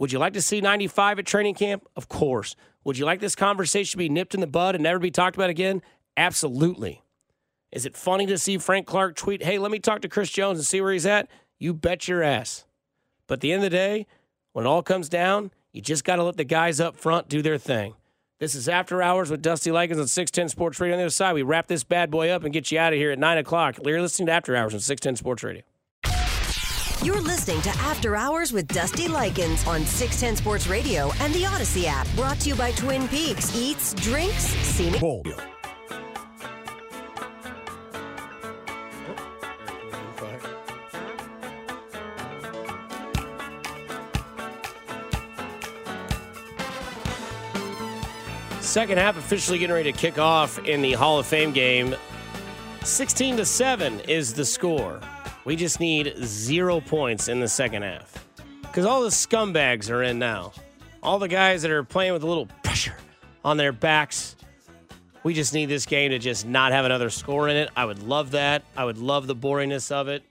Would 0.00 0.12
you 0.12 0.18
like 0.18 0.32
to 0.32 0.40
see 0.40 0.62
95 0.62 1.18
at 1.18 1.26
training 1.26 1.54
camp? 1.54 1.86
Of 1.94 2.08
course. 2.08 2.56
Would 2.84 2.96
you 2.96 3.04
like 3.04 3.20
this 3.20 3.36
conversation 3.36 3.92
to 3.92 3.96
be 3.98 4.08
nipped 4.08 4.34
in 4.34 4.40
the 4.40 4.46
bud 4.46 4.74
and 4.74 4.82
never 4.82 4.98
be 4.98 5.10
talked 5.10 5.36
about 5.36 5.50
again? 5.50 5.82
Absolutely. 6.16 7.02
Is 7.70 7.84
it 7.84 7.98
funny 7.98 8.24
to 8.24 8.38
see 8.38 8.56
Frank 8.56 8.86
Clark 8.86 9.14
tweet, 9.14 9.42
hey, 9.42 9.58
let 9.58 9.70
me 9.70 9.78
talk 9.78 10.00
to 10.00 10.08
Chris 10.08 10.30
Jones 10.30 10.58
and 10.58 10.66
see 10.66 10.80
where 10.80 10.94
he's 10.94 11.04
at? 11.04 11.28
You 11.58 11.74
bet 11.74 12.08
your 12.08 12.22
ass. 12.22 12.64
But 13.26 13.34
at 13.34 13.40
the 13.40 13.52
end 13.52 13.62
of 13.62 13.70
the 13.70 13.76
day, 13.76 14.06
when 14.54 14.64
it 14.64 14.68
all 14.68 14.82
comes 14.82 15.10
down, 15.10 15.50
you 15.70 15.82
just 15.82 16.02
got 16.02 16.16
to 16.16 16.24
let 16.24 16.38
the 16.38 16.44
guys 16.44 16.80
up 16.80 16.96
front 16.96 17.28
do 17.28 17.42
their 17.42 17.58
thing. 17.58 17.94
This 18.38 18.54
is 18.54 18.70
After 18.70 19.02
Hours 19.02 19.30
with 19.30 19.42
Dusty 19.42 19.70
Likens 19.70 20.00
on 20.00 20.08
610 20.08 20.48
Sports 20.48 20.80
Radio. 20.80 20.94
On 20.94 20.98
the 20.98 21.04
other 21.04 21.10
side, 21.10 21.34
we 21.34 21.42
wrap 21.42 21.66
this 21.66 21.84
bad 21.84 22.10
boy 22.10 22.30
up 22.30 22.42
and 22.42 22.54
get 22.54 22.72
you 22.72 22.78
out 22.78 22.94
of 22.94 22.98
here 22.98 23.10
at 23.10 23.18
9 23.18 23.36
o'clock. 23.36 23.76
You're 23.84 24.00
listening 24.00 24.28
to 24.28 24.32
After 24.32 24.56
Hours 24.56 24.72
on 24.72 24.80
610 24.80 25.16
Sports 25.16 25.42
Radio. 25.42 25.62
You're 27.02 27.22
listening 27.22 27.62
to 27.62 27.70
After 27.78 28.14
Hours 28.14 28.52
with 28.52 28.68
Dusty 28.68 29.08
Likens 29.08 29.66
on 29.66 29.86
610 29.86 30.36
Sports 30.36 30.66
Radio 30.66 31.10
and 31.20 31.32
the 31.32 31.44
Audacy 31.44 31.84
app. 31.86 32.06
Brought 32.14 32.38
to 32.40 32.50
you 32.50 32.54
by 32.54 32.72
Twin 32.72 33.08
Peaks 33.08 33.56
Eats, 33.56 33.94
Drinks, 33.94 34.44
Scenic. 34.44 35.00
Bowl. 35.00 35.24
Second 48.60 48.98
half 48.98 49.16
officially 49.16 49.58
getting 49.58 49.74
ready 49.74 49.90
to 49.90 49.98
kick 49.98 50.18
off 50.18 50.58
in 50.66 50.82
the 50.82 50.92
Hall 50.92 51.18
of 51.18 51.26
Fame 51.26 51.52
game. 51.52 51.96
16 52.84 53.38
to 53.38 53.46
7 53.46 54.00
is 54.00 54.34
the 54.34 54.44
score. 54.44 55.00
We 55.44 55.56
just 55.56 55.80
need 55.80 56.14
zero 56.22 56.80
points 56.80 57.28
in 57.28 57.40
the 57.40 57.48
second 57.48 57.82
half. 57.82 58.26
Because 58.62 58.84
all 58.84 59.02
the 59.02 59.08
scumbags 59.08 59.90
are 59.90 60.02
in 60.02 60.18
now. 60.18 60.52
All 61.02 61.18
the 61.18 61.28
guys 61.28 61.62
that 61.62 61.70
are 61.70 61.82
playing 61.82 62.12
with 62.12 62.22
a 62.22 62.26
little 62.26 62.46
pressure 62.62 62.96
on 63.44 63.56
their 63.56 63.72
backs. 63.72 64.36
We 65.22 65.34
just 65.34 65.52
need 65.52 65.66
this 65.66 65.86
game 65.86 66.10
to 66.12 66.18
just 66.18 66.46
not 66.46 66.72
have 66.72 66.84
another 66.84 67.10
score 67.10 67.48
in 67.48 67.56
it. 67.56 67.70
I 67.76 67.84
would 67.84 68.02
love 68.02 68.32
that. 68.32 68.62
I 68.76 68.84
would 68.84 68.98
love 68.98 69.26
the 69.26 69.36
boringness 69.36 69.90
of 69.90 70.08
it. 70.08 70.22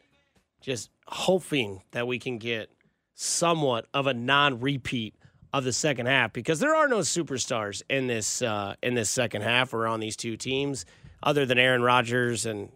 Just 0.61 0.89
hoping 1.05 1.81
that 1.91 2.07
we 2.07 2.19
can 2.19 2.37
get 2.37 2.69
somewhat 3.15 3.85
of 3.93 4.07
a 4.07 4.13
non 4.13 4.59
repeat 4.59 5.15
of 5.51 5.63
the 5.63 5.73
second 5.73 6.05
half 6.05 6.31
because 6.31 6.59
there 6.59 6.75
are 6.75 6.87
no 6.87 6.99
superstars 6.99 7.81
in 7.89 8.07
this 8.07 8.41
uh, 8.41 8.75
in 8.83 8.93
this 8.93 9.09
second 9.09 9.41
half 9.41 9.73
or 9.73 9.87
on 9.87 9.99
these 9.99 10.15
two 10.15 10.37
teams 10.37 10.85
other 11.23 11.45
than 11.45 11.57
Aaron 11.57 11.81
Rodgers 11.81 12.45
and 12.45 12.69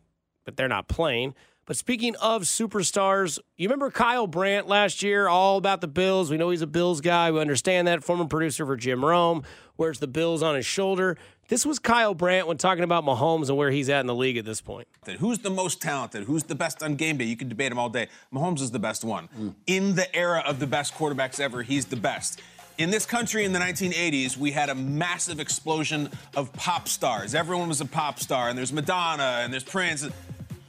but 0.46 0.58
they're 0.58 0.68
not 0.68 0.88
playing. 0.88 1.36
But 1.66 1.78
speaking 1.78 2.16
of 2.18 2.44
superstars, 2.44 3.40
you 3.56 3.70
remember 3.70 3.90
Kyle 3.90 4.28
Brandt 4.28 4.68
last 4.68 5.02
year, 5.02 5.30
all 5.30 5.58
about 5.58 5.80
the 5.80 5.88
Bills. 5.88 6.30
We 6.30 6.36
know 6.36 6.50
he's 6.50 6.62
a 6.62 6.68
Bills 6.68 7.00
guy. 7.00 7.32
We 7.32 7.40
understand 7.40 7.88
that. 7.88 8.04
Former 8.04 8.26
producer 8.26 8.66
for 8.66 8.76
Jim 8.76 9.04
Rome, 9.04 9.44
wears 9.78 10.00
the 10.00 10.08
Bills 10.08 10.44
on 10.44 10.56
his 10.56 10.66
shoulder. 10.66 11.18
This 11.48 11.66
was 11.66 11.80
Kyle 11.80 12.14
Brandt 12.14 12.48
when 12.48 12.58
talking 12.58 12.84
about 12.84 13.06
Mahomes 13.06 13.48
and 13.48 13.58
where 13.58 13.72
he's 13.72 13.88
at 13.90 14.02
in 14.02 14.08
the 14.08 14.16
league 14.16 14.38
at 14.38 14.46
this 14.46 14.60
point. 14.60 14.88
Who's 15.20 15.40
the 15.40 15.50
most 15.50 15.82
talented? 15.82 16.24
Who's 16.24 16.44
the 16.44 16.56
best 16.56 16.84
on 16.84 16.96
game 16.96 17.18
day? 17.18 17.26
You 17.26 17.38
can 17.38 17.48
debate 17.48 17.72
him 17.72 17.80
all 17.80 17.90
day. 17.90 18.08
Mahomes 18.34 18.62
is 18.62 18.72
the 18.72 18.80
best 18.80 19.04
one. 19.04 19.30
Mm. 19.38 19.56
In 19.68 19.96
the 19.96 20.14
era 20.16 20.44
of 20.46 20.60
the 20.60 20.68
best 20.68 20.96
quarterbacks 20.96 21.40
ever, 21.40 21.62
he's 21.62 21.86
the 21.86 21.96
best. 21.96 22.42
In 22.78 22.90
this 22.90 23.06
country 23.06 23.46
in 23.46 23.54
the 23.54 23.60
1980s, 23.60 24.36
we 24.36 24.52
had 24.52 24.70
a 24.70 24.76
massive 24.76 25.40
explosion 25.40 26.10
of 26.36 26.52
pop 26.54 26.88
stars. 26.88 27.36
Everyone 27.36 27.68
was 27.68 27.82
a 27.82 27.86
pop 27.86 28.20
star, 28.20 28.50
and 28.50 28.58
there's 28.58 28.74
Madonna, 28.74 29.42
and 29.44 29.54
there's 29.54 29.64
Prince. 29.64 30.08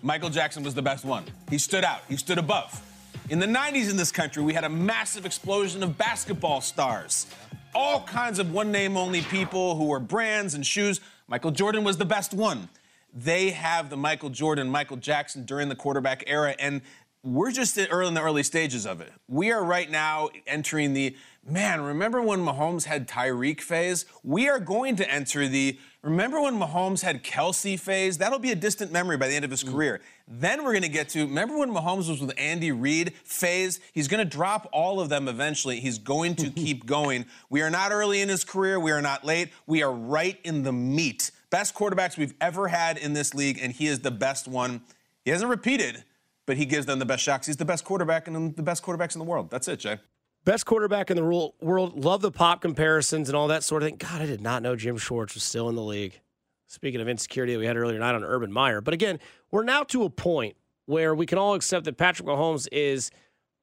Michael 0.05 0.29
Jackson 0.29 0.63
was 0.63 0.75
the 0.75 0.83
best 0.83 1.03
one. 1.03 1.25
He 1.49 1.57
stood 1.57 1.83
out, 1.83 2.03
he 2.11 2.19
stood 2.19 2.37
above. 2.37 2.79
In 3.31 3.39
the 3.39 3.47
90s 3.47 3.91
in 3.91 3.97
this 3.97 4.13
country, 4.13 4.43
we 4.43 4.53
had 4.53 4.65
a 4.65 4.69
massive 4.69 5.25
explosion 5.25 5.83
of 5.83 5.97
basketball 5.97 6.61
stars. 6.61 7.27
All 7.75 8.03
kinds 8.03 8.39
of 8.39 8.53
one 8.53 8.71
name 8.71 8.99
only 8.99 9.23
people 9.23 9.77
who 9.77 9.87
were 9.87 10.01
brands 10.01 10.53
and 10.53 10.65
shoes. 10.65 11.01
Michael 11.27 11.53
Jordan 11.53 11.85
was 11.85 11.97
the 11.97 12.05
best 12.05 12.35
one. 12.35 12.69
They 13.15 13.53
have 13.53 13.89
the 13.89 13.97
Michael 13.97 14.29
Jordan, 14.29 14.69
Michael 14.69 14.99
Jackson 14.99 15.47
during 15.47 15.71
the 15.71 15.75
quarterback 15.75 16.23
era, 16.27 16.55
and 16.59 16.83
we're 17.25 17.51
just 17.51 17.79
early 17.91 18.09
in 18.09 18.15
the 18.15 18.21
early 18.21 18.43
stages 18.43 18.87
of 18.87 19.01
it. 19.01 19.11
We 19.29 19.51
are 19.51 19.65
right 19.65 19.91
now 19.91 20.29
entering 20.47 20.93
the 20.93 21.17
man, 21.47 21.81
remember 21.81 22.21
when 22.21 22.41
Mahomes 22.41 22.85
had 22.85 23.09
Tyreek 23.09 23.63
phase? 23.63 24.05
We 24.23 24.49
are 24.49 24.61
going 24.61 24.97
to 24.97 25.11
enter 25.11 25.49
the 25.49 25.79
remember 26.03 26.41
when 26.41 26.59
Mahomes 26.59 27.01
had 27.01 27.25
Kelce 27.25 27.81
phase? 27.81 28.19
That'll 28.19 28.39
be 28.39 28.53
a 28.53 28.57
distant 28.57 28.93
memory 28.93 29.17
by 29.17 29.29
the 29.29 29.35
end 29.35 29.45
of 29.45 29.51
his 29.51 29.65
mm. 29.65 29.73
career. 29.73 30.03
Then 30.29 30.65
we're 30.65 30.73
going 30.73 30.83
to 30.83 30.89
get 30.89 31.09
to 31.11 31.23
remember 31.23 31.59
when 31.59 31.71
Mahomes 31.71 32.11
was 32.11 32.21
with 32.21 32.33
Andy 32.37 32.73
Reid 32.73 33.15
phase? 33.25 33.81
He's 33.93 34.09
going 34.09 34.23
to 34.23 34.31
drop 34.31 34.69
all 34.71 35.01
of 35.01 35.09
them 35.09 35.27
eventually. 35.27 35.81
He's 35.81 35.99
going 35.99 36.35
to 36.37 36.51
keep 36.51 36.85
going. 36.85 37.25
We 37.49 37.63
are 37.63 37.71
not 37.71 37.91
early 37.91 38.21
in 38.21 38.29
his 38.29 38.45
career. 38.45 38.79
We 38.79 38.93
are 38.93 39.03
not 39.03 39.25
late. 39.25 39.51
We 39.67 39.83
are 39.83 39.93
right 39.93 40.39
in 40.45 40.63
the 40.63 40.73
meat. 40.73 41.31
Best 41.49 41.75
quarterbacks 41.75 42.19
we've 42.19 42.35
ever 42.41 42.69
had 42.69 42.99
in 42.99 43.15
this 43.15 43.33
league, 43.33 43.59
and 43.63 43.73
he 43.73 43.87
is 43.87 44.01
the 44.01 44.11
best 44.11 44.47
one. 44.47 44.83
He 45.25 45.31
hasn't 45.31 45.49
repeated 45.49 46.05
but 46.47 46.57
he 46.57 46.67
gives 46.67 46.87
them 46.87 46.99
the 46.99 47.07
best 47.07 47.23
shots. 47.23 47.47
He's 47.47 47.57
the 47.57 47.65
best 47.65 47.85
quarterback 47.85 48.29
and 48.29 48.55
the 48.57 48.63
best 48.63 48.83
quarterbacks 48.83 49.15
in 49.15 49.19
the 49.19 49.25
world. 49.25 49.51
That's 49.51 49.69
it, 49.69 49.79
Jay. 49.79 49.99
Best 50.45 50.67
quarterback 50.67 51.11
in 51.11 51.17
the 51.17 51.25
world. 51.25 52.05
Love 52.05 52.21
the 52.21 52.31
pop 52.31 52.61
comparisons 52.61 53.29
and 53.29 53.37
all 53.37 53.49
that 53.49 53.65
sort 53.65 53.83
of 53.83 53.89
thing. 53.89 53.97
God, 53.97 54.21
I 54.21 54.27
did 54.27 54.43
not 54.43 54.63
know 54.63 54.77
Jim 54.77 54.99
Schwartz 54.99 55.35
was 55.35 55.43
still 55.43 55.69
in 55.69 55.75
the 55.75 55.83
league. 55.83 56.21
Speaking 56.67 57.01
of 57.01 57.09
insecurity 57.09 57.55
that 57.55 57.59
we 57.59 57.67
had 57.67 57.77
earlier 57.77 57.97
tonight 57.97 58.15
on 58.15 58.25
Urban 58.25 58.53
Meyer. 58.53 58.81
But 58.81 58.95
again, 58.95 59.21
we're 59.51 59.65
now 59.65 59.85
to 59.85 60.05
a 60.05 60.11
point 60.11 60.57
where 60.87 61.15
we 61.15 61.25
can 61.25 61.39
all 61.39 61.55
accept 61.55 61.85
that 61.87 61.97
Patrick 61.97 62.29
Mahomes 62.29 62.69
is 62.73 63.11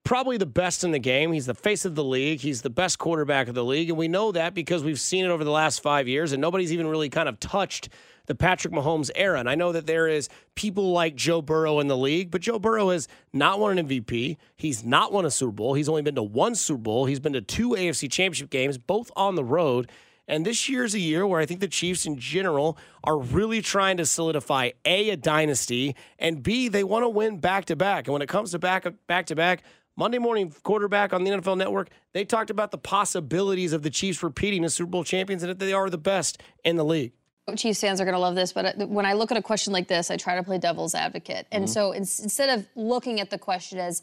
probably 0.03 0.37
the 0.37 0.45
best 0.45 0.83
in 0.83 0.91
the 0.91 0.99
game. 0.99 1.31
He's 1.31 1.45
the 1.45 1.53
face 1.53 1.85
of 1.85 1.93
the 1.93 2.03
league. 2.03 2.39
He's 2.39 2.61
the 2.61 2.69
best 2.69 2.97
quarterback 2.97 3.47
of 3.47 3.53
the 3.53 3.65
league. 3.65 3.89
And 3.89 3.97
we 3.97 4.07
know 4.07 4.31
that 4.31 4.53
because 4.53 4.83
we've 4.83 4.99
seen 4.99 5.25
it 5.25 5.29
over 5.29 5.43
the 5.43 5.51
last 5.51 5.81
five 5.83 6.07
years, 6.07 6.31
and 6.31 6.41
nobody's 6.41 6.73
even 6.73 6.87
really 6.87 7.09
kind 7.09 7.29
of 7.29 7.39
touched– 7.39 7.89
the 8.27 8.35
Patrick 8.35 8.73
Mahomes 8.73 9.09
era. 9.15 9.39
And 9.39 9.49
I 9.49 9.55
know 9.55 9.71
that 9.71 9.87
there 9.87 10.07
is 10.07 10.29
people 10.55 10.91
like 10.91 11.15
Joe 11.15 11.41
Burrow 11.41 11.79
in 11.79 11.87
the 11.87 11.97
league, 11.97 12.31
but 12.31 12.41
Joe 12.41 12.59
Burrow 12.59 12.89
has 12.89 13.07
not 13.33 13.59
won 13.59 13.77
an 13.77 13.87
MVP. 13.87 14.37
He's 14.55 14.83
not 14.83 15.11
won 15.11 15.25
a 15.25 15.31
Super 15.31 15.51
Bowl. 15.51 15.73
He's 15.73 15.89
only 15.89 16.01
been 16.01 16.15
to 16.15 16.23
one 16.23 16.55
Super 16.55 16.81
Bowl. 16.81 17.05
He's 17.05 17.19
been 17.19 17.33
to 17.33 17.41
two 17.41 17.69
AFC 17.71 18.11
championship 18.11 18.49
games, 18.49 18.77
both 18.77 19.11
on 19.15 19.35
the 19.35 19.43
road. 19.43 19.89
And 20.27 20.45
this 20.45 20.69
year's 20.69 20.93
a 20.93 20.99
year 20.99 21.27
where 21.27 21.41
I 21.41 21.45
think 21.45 21.59
the 21.59 21.67
Chiefs 21.67 22.05
in 22.05 22.17
general 22.17 22.77
are 23.03 23.17
really 23.17 23.61
trying 23.61 23.97
to 23.97 24.05
solidify 24.05 24.71
A, 24.85 25.09
a 25.09 25.17
dynasty, 25.17 25.95
and 26.19 26.41
B, 26.41 26.69
they 26.69 26.83
want 26.83 27.03
to 27.03 27.09
win 27.09 27.39
back 27.39 27.65
to 27.65 27.75
back. 27.75 28.07
And 28.07 28.13
when 28.13 28.21
it 28.21 28.29
comes 28.29 28.51
to 28.51 28.59
back 28.59 28.87
back 29.07 29.25
to 29.25 29.35
back, 29.35 29.63
Monday 29.97 30.19
morning 30.19 30.53
quarterback 30.63 31.11
on 31.11 31.23
the 31.23 31.31
NFL 31.31 31.57
network, 31.57 31.89
they 32.13 32.23
talked 32.23 32.49
about 32.49 32.71
the 32.71 32.77
possibilities 32.77 33.73
of 33.73 33.81
the 33.81 33.89
Chiefs 33.89 34.23
repeating 34.23 34.63
as 34.63 34.73
Super 34.73 34.89
Bowl 34.89 35.03
champions 35.03 35.43
and 35.43 35.49
that 35.49 35.59
they 35.59 35.73
are 35.73 35.89
the 35.89 35.97
best 35.97 36.41
in 36.63 36.77
the 36.77 36.85
league. 36.85 37.11
Chiefs 37.55 37.81
fans 37.81 37.99
are 38.01 38.05
going 38.05 38.13
to 38.13 38.19
love 38.19 38.35
this, 38.35 38.53
but 38.53 38.79
uh, 38.81 38.85
when 38.87 39.05
I 39.05 39.13
look 39.13 39.31
at 39.31 39.37
a 39.37 39.41
question 39.41 39.73
like 39.73 39.87
this, 39.87 40.09
I 40.11 40.17
try 40.17 40.35
to 40.35 40.43
play 40.43 40.57
devil's 40.57 40.95
advocate. 40.95 41.47
And 41.51 41.65
Mm-hmm. 41.65 41.71
so 41.71 41.93
ins- 41.93 42.19
instead 42.19 42.49
of 42.57 42.67
looking 42.75 43.19
at 43.19 43.29
the 43.29 43.37
question 43.37 43.77
as 43.79 44.01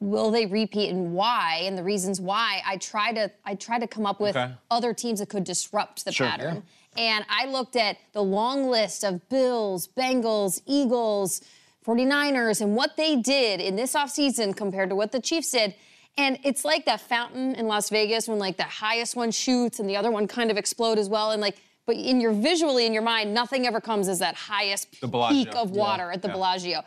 will 0.00 0.30
they 0.30 0.46
repeat 0.46 0.90
and 0.90 1.12
why 1.12 1.60
and 1.64 1.76
the 1.76 1.82
reasons 1.82 2.20
why, 2.20 2.62
I 2.64 2.76
try 2.76 3.12
to 3.12 3.30
I 3.44 3.54
try 3.56 3.78
to 3.80 3.86
come 3.88 4.06
up 4.06 4.20
with 4.20 4.36
Okay. 4.36 4.52
other 4.70 4.94
teams 4.94 5.18
that 5.20 5.28
could 5.28 5.44
disrupt 5.44 6.04
the 6.04 6.12
Sure. 6.12 6.28
pattern. 6.28 6.62
And 6.96 7.24
I 7.28 7.46
looked 7.46 7.76
at 7.76 7.96
the 8.12 8.22
long 8.22 8.68
list 8.70 9.04
of 9.04 9.28
Bills, 9.28 9.88
Bengals, 9.88 10.60
Eagles, 10.66 11.40
49ers 11.86 12.60
and 12.60 12.76
what 12.76 12.96
they 12.96 13.16
did 13.16 13.60
in 13.60 13.76
this 13.76 13.94
offseason 13.94 14.54
compared 14.56 14.88
to 14.90 14.96
what 14.96 15.10
the 15.12 15.20
Chiefs 15.20 15.50
did. 15.52 15.74
And 16.16 16.38
it's 16.44 16.64
like 16.64 16.84
that 16.86 17.00
fountain 17.00 17.54
in 17.54 17.66
Las 17.66 17.90
Vegas 17.90 18.26
when 18.28 18.38
like 18.38 18.56
the 18.56 18.64
highest 18.64 19.14
one 19.16 19.30
shoots 19.30 19.78
and 19.78 19.88
the 19.88 19.96
other 19.96 20.10
one 20.10 20.26
kind 20.26 20.50
of 20.50 20.56
explode 20.56 20.98
as 20.98 21.08
well. 21.08 21.30
And 21.30 21.40
like, 21.40 21.56
but 21.88 21.96
in 21.96 22.20
your 22.20 22.34
visually 22.34 22.84
in 22.84 22.92
your 22.92 23.02
mind, 23.02 23.32
nothing 23.32 23.66
ever 23.66 23.80
comes 23.80 24.08
as 24.08 24.18
that 24.18 24.34
highest 24.34 24.92
peak 24.92 25.54
of 25.56 25.70
Yeah. 25.70 25.82
water 25.82 26.12
at 26.12 26.20
the 26.20 26.28
Yeah. 26.28 26.34
Bellagio. 26.34 26.84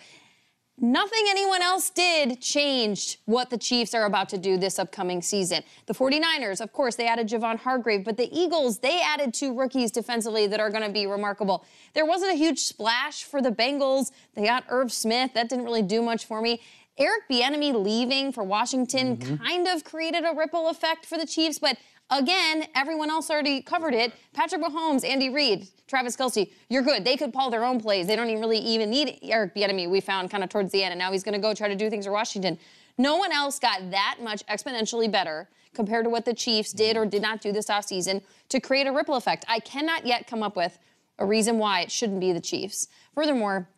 Nothing 0.77 1.25
anyone 1.27 1.63
else 1.63 1.89
did 1.89 2.39
changed 2.39 3.17
what 3.25 3.49
the 3.49 3.57
Chiefs 3.57 3.95
are 3.95 4.05
about 4.05 4.29
to 4.29 4.37
do 4.37 4.57
this 4.57 4.77
upcoming 4.77 5.23
season. 5.23 5.63
The 5.87 5.95
49ers, 5.95 6.61
of 6.61 6.71
course, 6.71 6.95
they 6.95 7.07
added 7.07 7.27
Javon 7.27 7.57
Hargrave, 7.57 8.03
but 8.03 8.17
the 8.17 8.29
Eagles, 8.31 8.77
they 8.79 9.01
added 9.01 9.33
two 9.33 9.53
rookies 9.57 9.89
defensively 9.89 10.45
that 10.45 10.59
are 10.59 10.69
going 10.69 10.83
to 10.83 10.91
be 10.91 11.07
remarkable. 11.07 11.65
There 11.93 12.05
wasn't 12.05 12.33
a 12.33 12.35
huge 12.35 12.59
splash 12.59 13.23
for 13.23 13.41
the 13.41 13.51
Bengals. 13.51 14.11
They 14.35 14.45
got 14.45 14.65
Irv 14.69 14.93
Smith. 14.93 15.33
That 15.33 15.49
didn't 15.49 15.65
really 15.65 15.81
do 15.81 16.03
much 16.03 16.25
for 16.25 16.41
me. 16.41 16.61
Eric 16.97 17.23
Bieniemy 17.29 17.73
leaving 17.73 18.31
for 18.31 18.43
Washington 18.43 19.17
mm-hmm. 19.17 19.43
kind 19.43 19.67
of 19.67 19.83
created 19.83 20.23
a 20.25 20.35
ripple 20.35 20.69
effect 20.69 21.05
for 21.05 21.17
the 21.17 21.25
Chiefs, 21.25 21.57
but 21.57 21.77
again, 22.11 22.67
everyone 22.75 23.09
else 23.09 23.31
already 23.31 23.61
covered 23.61 23.93
it. 23.93 24.13
Patrick 24.33 24.61
Mahomes, 24.61 25.07
Andy 25.07 25.29
Reid, 25.29 25.67
Travis 25.87 26.15
Kelce, 26.15 26.51
you're 26.69 26.83
good. 26.83 27.03
They 27.03 27.17
could 27.17 27.33
call 27.33 27.49
their 27.49 27.63
own 27.63 27.79
plays. 27.79 28.07
They 28.07 28.15
don't 28.15 28.29
even 28.29 28.41
really 28.41 28.59
even 28.59 28.89
need 28.89 29.19
Eric 29.23 29.55
Bieniemy. 29.55 29.89
We 29.89 30.01
found 30.01 30.29
kind 30.29 30.43
of 30.43 30.49
towards 30.49 30.71
the 30.71 30.83
end, 30.83 30.91
and 30.91 30.99
now 30.99 31.11
he's 31.11 31.23
going 31.23 31.33
to 31.33 31.39
go 31.39 31.53
try 31.53 31.67
to 31.67 31.75
do 31.75 31.89
things 31.89 32.05
for 32.05 32.11
Washington. 32.11 32.59
No 32.97 33.17
one 33.17 33.31
else 33.31 33.57
got 33.57 33.89
that 33.91 34.17
much 34.21 34.45
exponentially 34.47 35.11
better 35.11 35.49
compared 35.73 36.03
to 36.03 36.09
what 36.09 36.25
the 36.25 36.33
Chiefs 36.33 36.73
did 36.73 36.97
or 36.97 37.05
did 37.05 37.21
not 37.21 37.41
do 37.41 37.51
this 37.51 37.67
offseason 37.67 38.21
to 38.49 38.59
create 38.59 38.87
a 38.87 38.91
ripple 38.91 39.15
effect. 39.15 39.45
I 39.47 39.59
cannot 39.59 40.05
yet 40.05 40.27
come 40.27 40.43
up 40.43 40.55
with 40.55 40.77
a 41.17 41.25
reason 41.25 41.57
why 41.57 41.81
it 41.81 41.91
shouldn't 41.91 42.19
be 42.19 42.33
the 42.33 42.41
Chiefs. 42.41 42.87
Furthermore, 43.15 43.69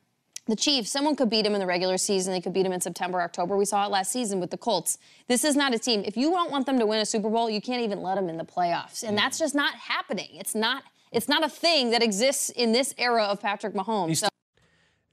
the 0.45 0.55
Chiefs, 0.55 0.91
someone 0.91 1.15
could 1.15 1.29
beat 1.29 1.43
them 1.43 1.53
in 1.53 1.59
the 1.59 1.65
regular 1.65 1.97
season. 1.97 2.33
They 2.33 2.41
could 2.41 2.53
beat 2.53 2.63
them 2.63 2.73
in 2.73 2.81
September, 2.81 3.21
October. 3.21 3.55
We 3.55 3.65
saw 3.65 3.85
it 3.85 3.91
last 3.91 4.11
season 4.11 4.39
with 4.39 4.51
the 4.51 4.57
Colts. 4.57 4.97
This 5.27 5.45
is 5.45 5.55
not 5.55 5.73
a 5.73 5.79
team. 5.79 6.03
If 6.05 6.17
you 6.17 6.31
don't 6.31 6.51
want 6.51 6.65
them 6.65 6.79
to 6.79 6.85
win 6.85 6.99
a 6.99 7.05
Super 7.05 7.29
Bowl, 7.29 7.49
you 7.49 7.61
can't 7.61 7.81
even 7.81 8.01
let 8.01 8.15
them 8.15 8.27
in 8.27 8.37
the 8.37 8.43
playoffs. 8.43 9.03
And 9.03 9.17
that's 9.17 9.37
just 9.37 9.55
not 9.55 9.73
happening. 9.75 10.29
It's 10.33 10.53
not 10.53 10.83
it's 11.13 11.29
not 11.29 11.43
a 11.43 11.49
thing 11.49 11.91
that 11.91 12.01
exists 12.01 12.49
in 12.49 12.71
this 12.71 12.93
era 12.97 13.23
of 13.23 13.39
Patrick 13.39 13.75
Mahomes. 13.75 14.17
So 14.17 14.27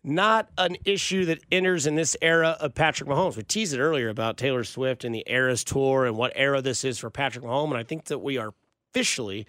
Not 0.02 0.48
an 0.56 0.78
issue 0.86 1.26
that 1.26 1.40
enters 1.52 1.86
in 1.86 1.94
this 1.94 2.16
era 2.22 2.56
of 2.58 2.74
Patrick 2.74 3.08
Mahomes. 3.08 3.36
We 3.36 3.42
teased 3.42 3.74
it 3.74 3.80
earlier 3.80 4.08
about 4.08 4.38
Taylor 4.38 4.64
Swift 4.64 5.04
and 5.04 5.14
the 5.14 5.22
Eras 5.26 5.62
Tour 5.62 6.06
and 6.06 6.16
what 6.16 6.32
era 6.34 6.62
this 6.62 6.84
is 6.84 6.98
for 6.98 7.10
Patrick 7.10 7.44
Mahomes. 7.44 7.68
And 7.72 7.76
I 7.76 7.82
think 7.82 8.06
that 8.06 8.20
we 8.20 8.38
are 8.38 8.54
officially 8.90 9.46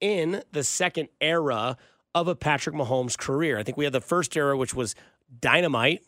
in 0.00 0.42
the 0.52 0.64
second 0.64 1.10
era 1.20 1.76
of 2.14 2.28
a 2.28 2.34
Patrick 2.34 2.74
Mahomes 2.74 3.16
career. 3.16 3.58
I 3.58 3.62
think 3.62 3.76
we 3.76 3.84
had 3.84 3.92
the 3.92 4.00
first 4.00 4.36
era, 4.36 4.56
which 4.56 4.74
was 4.74 4.94
dynamite, 5.38 6.02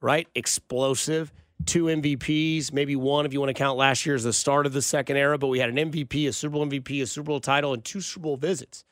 right? 0.00 0.28
Explosive, 0.34 1.32
two 1.66 1.84
MVPs, 1.84 2.72
maybe 2.72 2.96
one 2.96 3.26
if 3.26 3.32
you 3.32 3.40
want 3.40 3.50
to 3.50 3.54
count 3.54 3.78
last 3.78 4.06
year 4.06 4.14
as 4.14 4.24
the 4.24 4.32
start 4.32 4.66
of 4.66 4.72
the 4.72 4.82
second 4.82 5.16
era, 5.16 5.38
but 5.38 5.48
we 5.48 5.58
had 5.58 5.70
an 5.70 5.90
MVP, 5.90 6.28
a 6.28 6.32
Super 6.32 6.52
Bowl 6.52 6.66
MVP, 6.66 7.02
a 7.02 7.06
Super 7.06 7.26
Bowl 7.26 7.40
title, 7.40 7.72
and 7.72 7.84
two 7.84 8.00
Super 8.00 8.24
Bowl 8.24 8.36
visits. 8.36 8.84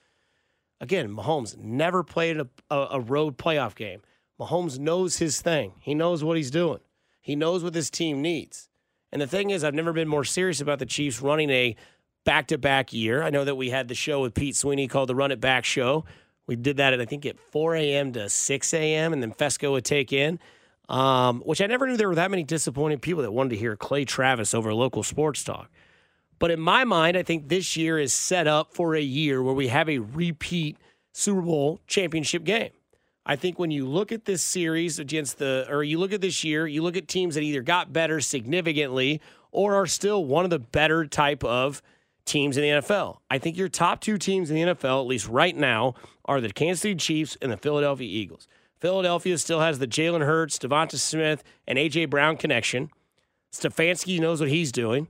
Again, 0.81 1.09
Mahomes 1.15 1.57
never 1.57 2.03
played 2.03 2.39
a, 2.39 2.49
a, 2.71 3.01
road 3.01 3.39
playoff 3.39 3.75
game. 3.75 4.03
Mahomes 4.39 4.79
knows 4.79 5.17
his 5.17 5.41
thing. 5.41 5.73
He 5.81 5.95
knows 5.95 6.23
what 6.23 6.37
he's 6.37 6.51
doing. 6.51 6.81
He 7.23 7.35
knows 7.35 7.65
what 7.65 7.73
this 7.73 7.89
team 7.89 8.21
needs. 8.21 8.69
And 9.11 9.23
the 9.23 9.27
thing 9.27 9.51
is, 9.51 9.65
I've 9.65 9.75
never 9.75 9.95
been 9.95 10.09
more 10.09 10.25
serious 10.25 10.61
about 10.61 10.79
the 10.79 10.87
Chiefs 10.87 11.23
running 11.23 11.49
a 11.49 11.77
back 12.27 12.49
to 12.49 12.59
back 12.59 12.93
year. 12.93 13.23
I 13.23 13.31
know 13.31 13.45
that 13.45 13.55
we 13.55 13.71
had 13.71 13.89
the 13.89 13.95
show 13.95 14.21
with 14.21 14.35
Pete 14.35 14.55
Sweeney 14.55 14.89
called 14.89 15.09
the 15.09 15.15
Run 15.15 15.31
It 15.31 15.41
Back 15.41 15.65
Show. 15.65 16.05
We 16.47 16.57
did 16.57 16.77
that 16.77 16.93
at, 16.93 17.01
I 17.01 17.05
think, 17.05 17.27
at 17.27 17.39
4 17.39 17.75
a.m. 17.77 18.13
to 18.13 18.29
6 18.29 18.75
a.m., 18.75 19.13
and 19.13 19.23
then 19.23 19.33
Fescoe 19.33 19.73
would 19.73 19.85
take 19.85 20.13
in, 20.13 20.39
um, 20.89 21.41
which 21.41 21.61
I 21.61 21.67
never 21.67 21.87
knew 21.87 21.97
there 21.97 22.09
were 22.09 22.15
that 22.15 22.31
many 22.31 22.45
disappointed 22.45 23.03
people 23.03 23.23
that 23.23 23.33
wanted 23.33 23.51
to 23.51 23.57
hear 23.57 23.77
Clay 23.77 24.05
Travis 24.05 24.55
over 24.55 24.73
local 24.73 25.03
sports 25.03 25.43
talk. 25.43 25.71
But 26.39 26.51
in 26.51 26.61
my 26.61 26.85
mind, 26.85 27.17
I 27.17 27.23
think 27.23 27.49
this 27.49 27.77
year 27.77 27.99
is 27.99 28.13
set 28.13 28.47
up 28.47 28.75
for 28.75 28.95
a 28.95 29.01
year 29.01 29.43
where 29.43 29.55
we 29.55 29.69
have 29.69 29.89
a 29.89 29.99
repeat 29.99 30.77
Super 31.13 31.41
Bowl 31.41 31.81
championship 31.87 32.45
game. 32.45 32.71
I 33.25 33.35
think 33.35 33.59
when 33.59 33.73
you 33.73 33.87
look 33.89 34.13
at 34.13 34.25
this 34.27 34.43
series 34.43 35.01
against 35.01 35.39
the, 35.39 35.67
or 35.69 35.83
you 35.83 35.99
look 35.99 36.13
at 36.13 36.21
this 36.21 36.45
year, 36.45 36.67
you 36.67 36.83
look 36.83 36.97
at 36.97 37.09
teams 37.09 37.35
that 37.35 37.41
either 37.41 37.63
got 37.63 37.93
better 37.93 38.21
significantly 38.21 39.21
or 39.51 39.75
are 39.75 39.87
still 39.87 40.25
one 40.25 40.45
of 40.45 40.51
the 40.51 40.61
better 40.61 41.07
type 41.07 41.43
of 41.43 41.83
teams 42.27 42.57
in 42.57 42.63
the 42.63 42.69
NFL. 42.69 43.19
I 43.31 43.39
think 43.39 43.57
your 43.57 43.69
top 43.69 44.01
two 44.01 44.19
teams 44.19 44.51
in 44.51 44.57
the 44.57 44.63
NFL, 44.75 45.01
at 45.01 45.07
least 45.07 45.29
right 45.29 45.57
now, 45.57 45.95
are 46.25 46.41
the 46.41 46.53
Kansas 46.53 46.83
City 46.83 46.97
Chiefs 46.97 47.37
and 47.41 47.51
the 47.51 47.57
Philadelphia 47.57 48.09
Eagles. 48.09 48.47
Philadelphia 48.79 49.39
still 49.39 49.61
has 49.61 49.79
the 49.79 49.87
Jalen 49.87 50.27
Hurts, 50.27 50.59
Devonta 50.59 50.97
Smith, 50.97 51.43
and 51.67 51.79
A.J. 51.79 52.07
Brown 52.07 52.37
connection. 52.37 52.91
Stefanski 53.53 54.21
knows 54.21 54.41
what 54.41 54.51
he's 54.51 54.71
doing. 54.71 55.09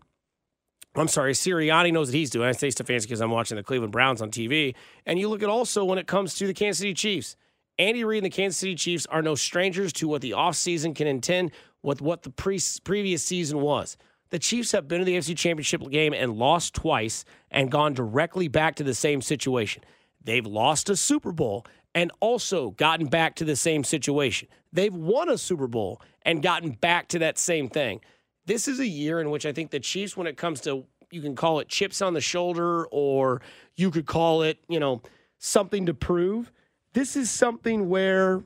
I'm 0.94 1.08
sorry, 1.08 1.32
Sirianni 1.32 1.92
knows 1.92 2.08
what 2.08 2.14
he's 2.14 2.30
doing. 2.30 2.48
I 2.48 2.52
say 2.52 2.68
Stefanski 2.68 3.02
because 3.02 3.20
I'm 3.20 3.30
watching 3.30 3.56
the 3.56 3.62
Cleveland 3.62 3.92
Browns 3.92 4.22
on 4.22 4.30
TV. 4.30 4.74
And 5.04 5.18
you 5.18 5.28
look 5.28 5.42
at 5.42 5.48
also 5.48 5.84
when 5.84 5.98
it 5.98 6.06
comes 6.06 6.34
to 6.36 6.46
the 6.46 6.54
Kansas 6.54 6.78
City 6.78 6.94
Chiefs. 6.94 7.36
Andy 7.78 8.04
Reid 8.04 8.24
and 8.24 8.32
the 8.32 8.34
Kansas 8.34 8.56
City 8.56 8.74
Chiefs 8.74 9.04
are 9.06 9.20
no 9.20 9.34
strangers 9.34 9.92
to 9.94 10.08
what 10.08 10.22
the 10.22 10.30
offseason 10.30 10.94
can 10.94 11.06
intend 11.06 11.50
with 11.82 12.00
what 12.00 12.22
the 12.22 12.30
pre- 12.30 12.60
previous 12.84 13.22
season 13.22 13.60
was. 13.60 13.98
The 14.30 14.38
Chiefs 14.38 14.72
have 14.72 14.88
been 14.88 14.98
to 14.98 15.04
the 15.04 15.16
AFC 15.16 15.36
Championship 15.36 15.88
game 15.90 16.12
and 16.12 16.36
lost 16.36 16.74
twice 16.74 17.24
and 17.50 17.70
gone 17.70 17.94
directly 17.94 18.48
back 18.48 18.74
to 18.76 18.84
the 18.84 18.94
same 18.94 19.20
situation. 19.22 19.84
They've 20.22 20.46
lost 20.46 20.90
a 20.90 20.96
Super 20.96 21.30
Bowl 21.30 21.64
and 21.94 22.10
also 22.20 22.70
gotten 22.70 23.06
back 23.06 23.36
to 23.36 23.44
the 23.44 23.56
same 23.56 23.84
situation. 23.84 24.48
They've 24.72 24.94
won 24.94 25.30
a 25.30 25.38
Super 25.38 25.68
Bowl 25.68 26.02
and 26.22 26.42
gotten 26.42 26.72
back 26.72 27.08
to 27.08 27.20
that 27.20 27.38
same 27.38 27.68
thing. 27.68 28.00
This 28.44 28.68
is 28.68 28.80
a 28.80 28.86
year 28.86 29.20
in 29.20 29.30
which 29.30 29.46
I 29.46 29.52
think 29.52 29.70
the 29.70 29.80
Chiefs, 29.80 30.16
when 30.16 30.26
it 30.26 30.36
comes 30.36 30.60
to, 30.62 30.84
you 31.10 31.22
can 31.22 31.36
call 31.36 31.60
it 31.60 31.68
chips 31.68 32.02
on 32.02 32.12
the 32.12 32.20
shoulder 32.20 32.86
or 32.86 33.40
you 33.76 33.90
could 33.90 34.06
call 34.06 34.42
it, 34.42 34.58
you 34.68 34.80
know, 34.80 35.02
something 35.38 35.86
to 35.86 35.94
prove. 35.94 36.52
This 36.92 37.16
is 37.16 37.30
something 37.30 37.88
where 37.88 38.42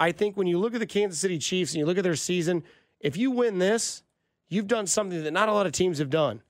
I 0.00 0.12
think 0.12 0.36
when 0.36 0.46
you 0.46 0.58
look 0.58 0.74
at 0.74 0.80
the 0.80 0.86
Kansas 0.86 1.20
City 1.20 1.38
Chiefs 1.38 1.72
and 1.72 1.78
you 1.78 1.86
look 1.86 1.98
at 1.98 2.04
their 2.04 2.16
season, 2.16 2.64
if 2.98 3.16
you 3.16 3.30
win 3.30 3.58
this, 3.58 4.02
you've 4.50 4.66
done 4.66 4.86
something 4.86 5.24
that 5.24 5.32
not 5.32 5.48
a 5.48 5.52
lot 5.52 5.64
of 5.64 5.72
teams 5.72 5.98
have 5.98 6.10
done. 6.10 6.42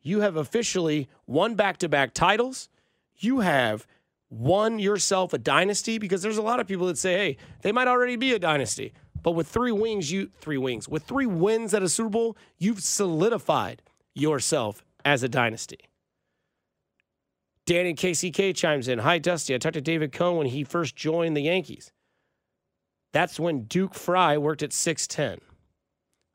You 0.00 0.20
have 0.20 0.36
officially 0.36 1.08
won 1.26 1.56
back 1.56 1.78
to 1.78 1.88
back 1.88 2.14
titles. 2.14 2.68
You 3.16 3.40
have 3.40 3.86
won 4.30 4.78
yourself 4.78 5.32
a 5.32 5.38
dynasty 5.38 5.98
because 5.98 6.22
there's 6.22 6.38
a 6.38 6.42
lot 6.42 6.60
of 6.60 6.68
people 6.68 6.86
that 6.86 6.98
say, 6.98 7.14
hey, 7.14 7.36
they 7.62 7.72
might 7.72 7.88
already 7.88 8.16
be 8.16 8.32
a 8.32 8.38
dynasty. 8.38 8.92
But 9.22 9.32
with 9.32 9.48
three 9.48 9.72
wings, 9.72 10.12
you 10.12 10.30
three 10.40 10.56
wings, 10.56 10.88
with 10.88 11.02
three 11.02 11.26
wins 11.26 11.74
at 11.74 11.82
a 11.82 11.88
Super 11.88 12.10
Bowl, 12.10 12.36
you've 12.56 12.82
solidified 12.82 13.82
yourself 14.14 14.84
as 15.04 15.22
a 15.22 15.28
dynasty. 15.28 15.80
Dan 17.66 17.86
and 17.86 17.96
KCK 17.96 18.54
chimes 18.56 18.88
in. 18.88 19.00
Hi, 19.00 19.18
Dusty. 19.18 19.54
I 19.54 19.58
talked 19.58 19.74
to 19.74 19.80
David 19.80 20.12
Cone 20.12 20.38
when 20.38 20.46
he 20.46 20.64
first 20.64 20.96
joined 20.96 21.36
the 21.36 21.42
Yankees. 21.42 21.92
That's 23.12 23.38
when 23.38 23.64
Duke 23.64 23.94
Fry 23.94 24.38
worked 24.38 24.62
at 24.62 24.70
6'10. 24.70 25.40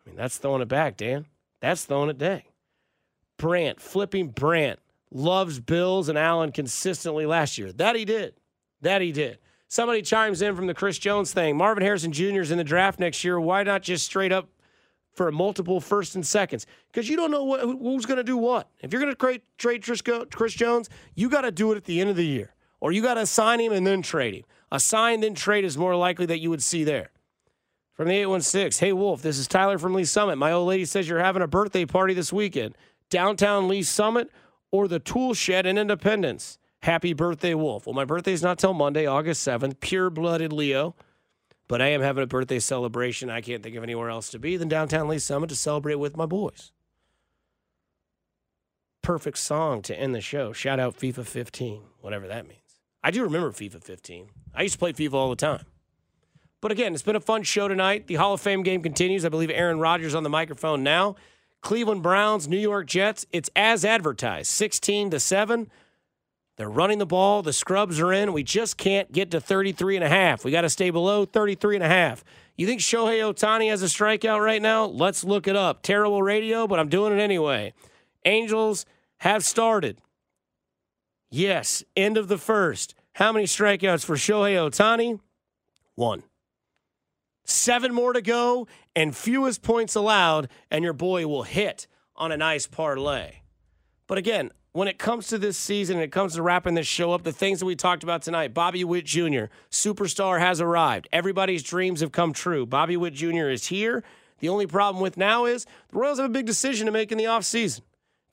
I 0.05 0.09
mean, 0.09 0.17
that's 0.17 0.37
throwing 0.37 0.61
it 0.61 0.67
back, 0.67 0.97
Dan. 0.97 1.25
That's 1.61 1.85
throwing 1.85 2.09
it 2.09 2.17
dang. 2.17 2.43
Brandt, 3.37 3.81
flipping 3.81 4.29
Brandt, 4.29 4.79
loves 5.11 5.59
Bills 5.59 6.09
and 6.09 6.17
Allen 6.17 6.51
consistently 6.51 7.25
last 7.25 7.57
year. 7.57 7.71
That 7.71 7.95
he 7.95 8.05
did. 8.05 8.35
That 8.81 9.01
he 9.01 9.11
did. 9.11 9.39
Somebody 9.67 10.03
chimes 10.03 10.41
in 10.41 10.55
from 10.55 10.67
the 10.67 10.73
Chris 10.73 10.97
Jones 10.99 11.33
thing. 11.33 11.57
Marvin 11.57 11.83
Harrison 11.83 12.11
Jr. 12.11 12.41
is 12.41 12.51
in 12.51 12.57
the 12.57 12.63
draft 12.63 12.99
next 12.99 13.23
year. 13.23 13.39
Why 13.39 13.63
not 13.63 13.81
just 13.81 14.05
straight 14.05 14.31
up 14.31 14.47
for 15.13 15.31
multiple 15.31 15.81
first 15.81 16.15
and 16.15 16.25
seconds? 16.25 16.67
Because 16.91 17.09
you 17.09 17.15
don't 17.15 17.31
know 17.31 17.43
what, 17.43 17.61
who's 17.61 18.05
going 18.05 18.17
to 18.17 18.23
do 18.23 18.37
what. 18.37 18.69
If 18.81 18.93
you're 18.93 19.01
going 19.01 19.15
to 19.15 19.41
trade 19.57 19.83
Chris 20.31 20.53
Jones, 20.53 20.89
you 21.15 21.29
got 21.29 21.41
to 21.41 21.51
do 21.51 21.71
it 21.71 21.77
at 21.77 21.85
the 21.85 21.99
end 21.99 22.11
of 22.11 22.15
the 22.15 22.25
year, 22.25 22.53
or 22.79 22.91
you 22.91 23.01
got 23.01 23.15
to 23.15 23.25
sign 23.25 23.59
him 23.59 23.71
and 23.71 23.87
then 23.87 24.01
trade 24.01 24.35
him. 24.35 24.43
A 24.71 24.79
sign 24.79 25.21
then 25.21 25.33
trade 25.33 25.65
is 25.65 25.77
more 25.77 25.95
likely 25.95 26.27
that 26.27 26.39
you 26.39 26.49
would 26.51 26.63
see 26.63 26.83
there. 26.83 27.09
From 27.95 28.09
the 28.09 28.15
816, 28.15 28.85
hey 28.85 28.91
Wolf, 28.91 29.21
this 29.21 29.37
is 29.37 29.47
Tyler 29.47 29.77
from 29.77 29.93
Lee 29.93 30.03
Summit. 30.03 30.35
My 30.35 30.51
old 30.51 30.67
lady 30.67 30.83
says 30.83 31.07
you're 31.07 31.19
having 31.19 31.41
a 31.41 31.47
birthday 31.47 31.85
party 31.85 32.13
this 32.13 32.33
weekend. 32.33 32.77
Downtown 33.09 33.69
Lee 33.69 33.83
Summit 33.83 34.29
or 34.69 34.89
the 34.89 34.99
Tool 34.99 35.33
Shed 35.33 35.65
in 35.65 35.77
Independence. 35.77 36.59
Happy 36.81 37.13
birthday, 37.13 37.53
Wolf. 37.53 37.85
Well, 37.85 37.93
my 37.93 38.03
birthday's 38.03 38.43
not 38.43 38.59
till 38.59 38.73
Monday, 38.73 39.05
August 39.05 39.47
7th. 39.47 39.79
Pure 39.79 40.09
blooded 40.09 40.51
Leo. 40.51 40.93
But 41.69 41.81
I 41.81 41.87
am 41.87 42.01
having 42.01 42.21
a 42.21 42.27
birthday 42.27 42.59
celebration. 42.59 43.29
I 43.29 43.39
can't 43.39 43.63
think 43.63 43.77
of 43.77 43.83
anywhere 43.83 44.09
else 44.09 44.29
to 44.31 44.39
be 44.39 44.57
than 44.57 44.67
downtown 44.67 45.07
Lee 45.07 45.17
Summit 45.17 45.47
to 45.47 45.55
celebrate 45.55 45.95
with 45.95 46.17
my 46.17 46.25
boys. 46.25 46.73
Perfect 49.01 49.37
song 49.37 49.81
to 49.83 49.97
end 49.97 50.13
the 50.13 50.19
show. 50.19 50.51
Shout 50.51 50.81
out 50.81 50.97
FIFA 50.97 51.25
15, 51.25 51.81
whatever 52.01 52.27
that 52.27 52.45
means. 52.45 52.59
I 53.01 53.11
do 53.11 53.23
remember 53.23 53.51
FIFA 53.51 53.81
15. 53.81 54.27
I 54.53 54.63
used 54.63 54.73
to 54.73 54.79
play 54.79 54.91
FIFA 54.91 55.13
all 55.13 55.29
the 55.29 55.37
time. 55.37 55.65
But 56.61 56.71
again, 56.71 56.93
it's 56.93 57.03
been 57.03 57.15
a 57.15 57.21
fun 57.21 57.43
show 57.43 57.67
tonight. 57.67 58.07
The 58.07 58.15
Hall 58.15 58.33
of 58.33 58.41
Fame 58.41 58.63
game 58.63 58.81
continues. 58.81 59.25
I 59.25 59.29
believe 59.29 59.51
Aaron 59.51 59.79
Rodgers 59.79 60.15
on 60.15 60.23
the 60.23 60.29
microphone 60.29 60.83
now. 60.83 61.15
Cleveland 61.61 62.03
Browns, 62.03 62.47
New 62.47 62.57
York 62.59 62.87
Jets. 62.87 63.25
It's 63.31 63.49
as 63.55 63.83
advertised, 63.83 64.47
16 64.47 65.11
to 65.11 65.19
7. 65.19 65.69
They're 66.57 66.69
running 66.69 66.99
the 66.99 67.05
ball. 67.05 67.41
The 67.41 67.53
scrubs 67.53 67.99
are 67.99 68.13
in. 68.13 68.31
We 68.31 68.43
just 68.43 68.77
can't 68.77 69.11
get 69.11 69.31
to 69.31 69.41
33 69.41 69.97
and 69.97 70.05
a 70.05 70.09
half. 70.09 70.45
We 70.45 70.51
got 70.51 70.61
to 70.61 70.69
stay 70.69 70.89
below 70.89 71.25
33 71.25 71.75
and 71.75 71.83
a 71.83 71.87
half. 71.87 72.23
You 72.55 72.65
think 72.65 72.79
Shohei 72.79 73.19
Ohtani 73.19 73.69
has 73.69 73.83
a 73.83 73.87
strikeout 73.87 74.43
right 74.43 74.61
now? 74.61 74.85
Let's 74.85 75.23
look 75.23 75.47
it 75.47 75.57
up. 75.57 75.81
Terrible 75.81 76.23
radio, 76.23 76.67
but 76.67 76.79
I'm 76.79 76.87
doing 76.87 77.17
it 77.17 77.21
anyway. 77.21 77.73
Angels 78.23 78.85
have 79.17 79.43
started. 79.43 79.99
Yes, 81.29 81.83
end 81.97 82.17
of 82.17 82.29
the 82.29 82.37
first. 82.37 82.95
How 83.13 83.33
many 83.33 83.45
strikeouts 83.45 84.05
for 84.05 84.15
Shohei 84.15 84.55
Ohtani? 84.55 85.19
One. 85.95 86.23
Seven 87.45 87.93
more 87.93 88.11
to 88.13 88.21
go, 88.21 88.67
and 88.95 89.15
fewest 89.15 89.61
points 89.61 89.95
allowed, 89.95 90.49
and 90.69 90.83
your 90.83 90.93
boy 90.93 91.27
will 91.27 91.43
hit 91.43 91.87
on 92.15 92.31
a 92.31 92.37
nice 92.37 92.67
parlay. 92.67 93.35
But 94.07 94.17
again, 94.17 94.51
when 94.71 94.87
it 94.87 94.97
comes 94.97 95.27
to 95.27 95.37
this 95.37 95.57
season 95.57 95.95
and 95.95 96.03
it 96.03 96.11
comes 96.11 96.35
to 96.35 96.41
wrapping 96.41 96.73
this 96.73 96.87
show 96.87 97.13
up, 97.13 97.23
the 97.23 97.31
things 97.31 97.59
that 97.59 97.65
we 97.65 97.75
talked 97.75 98.03
about 98.03 98.23
tonight, 98.23 98.53
Bobby 98.53 98.83
Witt 98.83 99.05
Jr., 99.05 99.45
superstar 99.71 100.39
has 100.39 100.59
arrived. 100.59 101.07
Everybody's 101.13 101.63
dreams 101.63 102.01
have 102.01 102.11
come 102.11 102.33
true. 102.33 102.65
Bobby 102.65 102.97
Witt 102.97 103.13
Jr. 103.13 103.47
is 103.47 103.67
here. 103.67 104.03
The 104.39 104.49
only 104.49 104.67
problem 104.67 105.01
with 105.01 105.15
now 105.15 105.45
is 105.45 105.65
the 105.89 105.97
Royals 105.97 106.17
have 106.17 106.29
a 106.29 106.33
big 106.33 106.45
decision 106.45 106.87
to 106.87 106.91
make 106.91 107.11
in 107.11 107.17
the 107.17 107.23
offseason. 107.23 107.81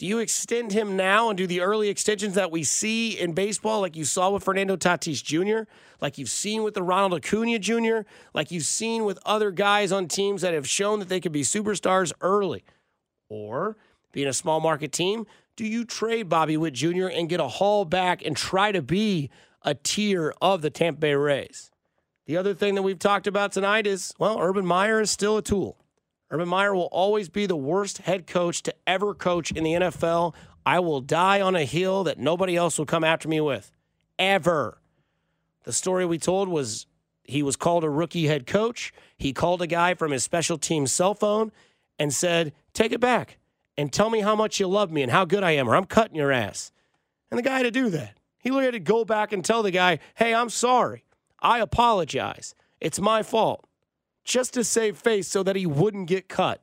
Do 0.03 0.09
you 0.09 0.18
extend 0.18 0.72
him 0.72 0.96
now 0.96 1.28
and 1.28 1.38
do 1.38 1.46
the 1.46 1.61
early 1.61 1.88
extensions 1.88 2.34
that 2.34 2.50
we 2.50 2.64
see 2.64 3.16
in 3.16 3.34
baseball, 3.34 3.82
like 3.82 3.94
you 3.94 4.05
saw 4.05 4.30
with 4.30 4.42
Fernando 4.42 4.74
Tatis 4.74 5.22
Jr., 5.22 5.70
like 6.00 6.18
you've 6.18 6.28
seen 6.28 6.64
with 6.64 6.74
the 6.74 6.82
Ronald 6.82 7.14
Acuna 7.14 7.61
Jr., 7.61 8.00
like 8.34 8.50
you've 8.50 8.64
seen 8.64 9.05
with 9.05 9.20
other 9.24 9.53
guys 9.53 9.92
on 9.92 10.09
teams 10.09 10.42
that 10.42 10.55
have 10.55 10.68
shown 10.68 10.98
that 10.98 11.09
they 11.09 11.20
could 11.20 11.30
be 11.30 11.42
superstars 11.42 12.12
early? 12.20 12.64
Or, 13.28 13.76
being 14.11 14.26
a 14.26 14.32
small 14.32 14.59
market 14.59 14.90
team, 14.90 15.24
do 15.55 15.64
you 15.64 15.84
trade 15.84 16.28
Bobby 16.28 16.57
Witt 16.57 16.74
Jr. 16.74 17.07
and 17.07 17.28
get 17.28 17.38
a 17.38 17.46
haul 17.46 17.84
back 17.84 18.26
and 18.26 18.36
try 18.36 18.72
to 18.72 18.82
be 18.82 19.30
a 19.62 19.74
tier 19.76 20.34
of 20.42 20.62
the 20.62 20.70
Tampa 20.70 20.98
Bay 20.98 21.14
Rays? 21.14 21.70
The 22.26 22.36
other 22.36 22.55
thing 22.55 22.74
that 22.74 22.82
we've 22.82 22.98
talked 22.98 23.28
about 23.28 23.53
tonight 23.53 23.86
is, 23.86 24.12
well, 24.18 24.40
Urban 24.40 24.66
Meyer 24.66 25.00
is 25.00 25.12
still 25.12 25.36
a 25.36 25.42
tool. 25.42 25.82
Urban 26.33 26.49
Meyer 26.49 26.74
will 26.74 26.89
always 26.91 27.28
be 27.28 27.45
the 27.45 27.57
worst 27.57 27.99
head 27.99 28.26
coach 28.26 28.62
to 28.62 28.74
ever 28.87 29.12
coach 29.12 29.51
in 29.53 29.64
the 29.64 29.74
NFL. 29.74 30.35
I 30.64 30.80
will 30.80 31.03
die 31.03 31.43
on 31.43 31.55
a 31.55 31.66
hill 31.66 32.05
that 32.05 32.18
nobody 32.18 32.57
else 32.57 32.78
will 32.78 32.87
come 32.87 33.05
after 33.05 33.28
me 33.28 33.43
with. 33.43 33.70
Ever. 34.18 34.78
The 35.64 35.74
story 35.74 36.07
we 36.07 36.16
told 36.16 36.49
was 36.49 36.87
he 37.22 37.43
was 37.43 37.57
called 37.57 37.85
a 37.85 37.91
rookie 37.91 38.28
head 38.28 38.47
coach. 38.47 38.95
He 39.18 39.35
called 39.35 39.61
a 39.61 39.66
guy 39.66 39.93
from 39.93 40.11
his 40.11 40.24
special 40.24 40.57
team 40.57 40.87
cell 40.87 41.12
phone 41.12 41.53
and 41.99 42.14
said, 42.14 42.55
Take 42.72 42.93
it 42.93 43.01
back 43.01 43.39
and 43.76 43.93
tell 43.93 44.09
me 44.09 44.20
how 44.20 44.35
much 44.35 44.59
you 44.59 44.66
love 44.66 44.91
me 44.91 45.03
and 45.03 45.12
how 45.12 45.26
good 45.26 45.45
I 45.45 45.51
am, 45.51 45.68
or 45.68 45.76
I'm 45.76 45.85
cutting 45.85 46.16
your 46.16 46.33
ass. 46.33 46.72
And 47.30 47.37
the 47.37 47.43
guy 47.43 47.59
had 47.59 47.64
to 47.64 47.70
do 47.70 47.91
that. 47.91 48.18
He 48.39 48.51
literally 48.51 48.66
had 48.66 48.72
to 48.72 48.80
go 48.80 49.05
back 49.05 49.33
and 49.33 49.45
tell 49.45 49.62
the 49.62 49.70
guy, 49.70 49.99
Hey, 50.14 50.33
I'm 50.33 50.49
sorry. 50.49 51.05
I 51.41 51.59
apologize. 51.59 52.55
It's 52.80 52.99
my 52.99 53.22
fault 53.22 53.66
just 54.25 54.55
to 54.55 54.64
save 54.64 54.97
face 54.97 55.29
so 55.29 55.43
that 55.43 55.57
he 55.57 55.66
wouldn't 55.66 56.07
get 56.07 56.29
cut. 56.29 56.62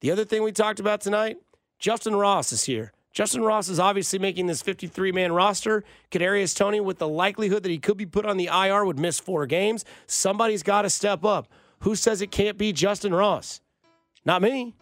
The 0.00 0.10
other 0.10 0.24
thing 0.24 0.42
we 0.42 0.52
talked 0.52 0.80
about 0.80 1.00
tonight 1.00 1.38
Justyn 1.80 2.18
Ross 2.18 2.52
is 2.52 2.64
here. 2.64 2.92
Justyn 3.14 3.44
Ross 3.44 3.68
is 3.68 3.80
obviously 3.80 4.18
making 4.18 4.46
this 4.46 4.62
53 4.62 5.10
man 5.12 5.32
roster. 5.32 5.82
Kadarius 6.10 6.56
Toney, 6.56 6.80
with 6.80 6.98
the 6.98 7.08
likelihood 7.08 7.62
that 7.64 7.70
he 7.70 7.78
could 7.78 7.96
be 7.96 8.06
put 8.06 8.24
on 8.24 8.36
the 8.36 8.46
IR, 8.46 8.84
would 8.84 8.98
miss 8.98 9.18
four 9.18 9.46
games. 9.46 9.84
Somebody's 10.06 10.62
got 10.62 10.82
to 10.82 10.90
step 10.90 11.24
up. 11.24 11.48
Who 11.80 11.96
says 11.96 12.20
it 12.20 12.30
can't 12.30 12.56
be 12.56 12.72
Justyn 12.72 13.16
Ross? 13.16 13.60
Not 14.24 14.42
me. 14.42 14.74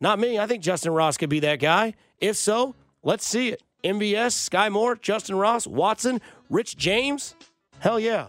Not 0.00 0.18
me. 0.18 0.38
I 0.38 0.46
think 0.46 0.62
Justyn 0.62 0.94
Ross 0.94 1.16
could 1.16 1.30
be 1.30 1.40
that 1.40 1.58
guy. 1.58 1.94
If 2.20 2.36
so, 2.36 2.74
let's 3.02 3.26
see 3.26 3.48
it. 3.48 3.62
MVS, 3.82 4.48
Skyy 4.48 4.70
Moore, 4.70 4.94
Justyn 4.96 5.40
Ross, 5.40 5.66
Watson, 5.66 6.20
Rich 6.48 6.76
James. 6.76 7.34
Hell 7.80 7.98
yeah. 7.98 8.28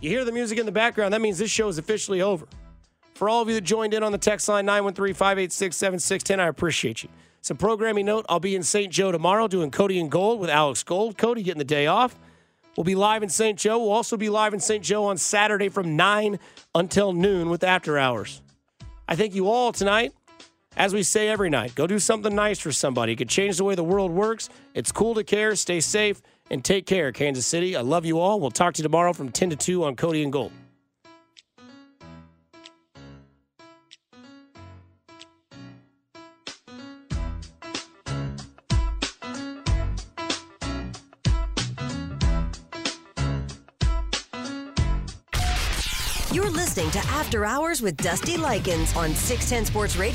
You 0.00 0.10
hear 0.10 0.26
the 0.26 0.32
music 0.32 0.58
in 0.58 0.66
the 0.66 0.72
background, 0.72 1.14
that 1.14 1.22
means 1.22 1.38
this 1.38 1.50
show 1.50 1.68
is 1.68 1.78
officially 1.78 2.20
over. 2.20 2.46
For 3.14 3.30
all 3.30 3.40
of 3.40 3.48
you 3.48 3.54
that 3.54 3.62
joined 3.62 3.94
in 3.94 4.02
on 4.02 4.12
the 4.12 4.18
text 4.18 4.46
line 4.46 4.66
913 4.66 5.14
586 5.14 5.74
7610, 5.74 6.38
I 6.38 6.48
appreciate 6.48 7.02
you. 7.02 7.08
Some 7.40 7.56
programming 7.56 8.04
note 8.04 8.26
I'll 8.28 8.38
be 8.38 8.54
in 8.54 8.62
St. 8.62 8.92
Joe 8.92 9.10
tomorrow 9.10 9.48
doing 9.48 9.70
Cody 9.70 9.98
and 9.98 10.10
Gold 10.10 10.38
with 10.38 10.50
Alex 10.50 10.82
Gold. 10.82 11.16
Cody 11.16 11.42
getting 11.42 11.58
the 11.58 11.64
day 11.64 11.86
off. 11.86 12.14
We'll 12.76 12.84
be 12.84 12.94
live 12.94 13.22
in 13.22 13.30
St. 13.30 13.58
Joe. 13.58 13.78
We'll 13.78 13.92
also 13.92 14.18
be 14.18 14.28
live 14.28 14.52
in 14.52 14.60
St. 14.60 14.84
Joe 14.84 15.04
on 15.04 15.16
Saturday 15.16 15.70
from 15.70 15.96
9 15.96 16.38
until 16.74 17.14
noon 17.14 17.48
with 17.48 17.64
After 17.64 17.96
Hours. 17.96 18.42
I 19.08 19.16
thank 19.16 19.34
you 19.34 19.48
all 19.48 19.72
tonight. 19.72 20.12
As 20.76 20.92
we 20.92 21.02
say 21.04 21.28
every 21.28 21.48
night, 21.48 21.74
go 21.74 21.86
do 21.86 21.98
something 21.98 22.34
nice 22.34 22.58
for 22.58 22.70
somebody. 22.70 23.12
It 23.12 23.16
could 23.16 23.30
change 23.30 23.56
the 23.56 23.64
way 23.64 23.74
the 23.74 23.82
world 23.82 24.10
works. 24.10 24.50
It's 24.74 24.92
cool 24.92 25.14
to 25.14 25.24
care. 25.24 25.56
Stay 25.56 25.80
safe 25.80 26.20
and 26.50 26.64
take 26.64 26.86
care, 26.86 27.12
Kansas 27.12 27.46
City. 27.46 27.76
I 27.76 27.80
love 27.80 28.04
you 28.04 28.18
all. 28.20 28.40
We'll 28.40 28.50
talk 28.50 28.74
to 28.74 28.78
you 28.78 28.82
tomorrow 28.82 29.12
from 29.12 29.30
10 29.30 29.50
to 29.50 29.56
2 29.56 29.84
on 29.84 29.96
Cody 29.96 30.22
and 30.22 30.32
Gold. 30.32 30.52
You're 46.32 46.50
listening 46.50 46.90
to 46.90 46.98
After 46.98 47.46
Hours 47.46 47.80
with 47.80 47.96
Dusty 47.96 48.36
Likens 48.36 48.94
on 48.94 49.14
610 49.14 49.64
Sports 49.64 49.96
Radio. 49.96 50.14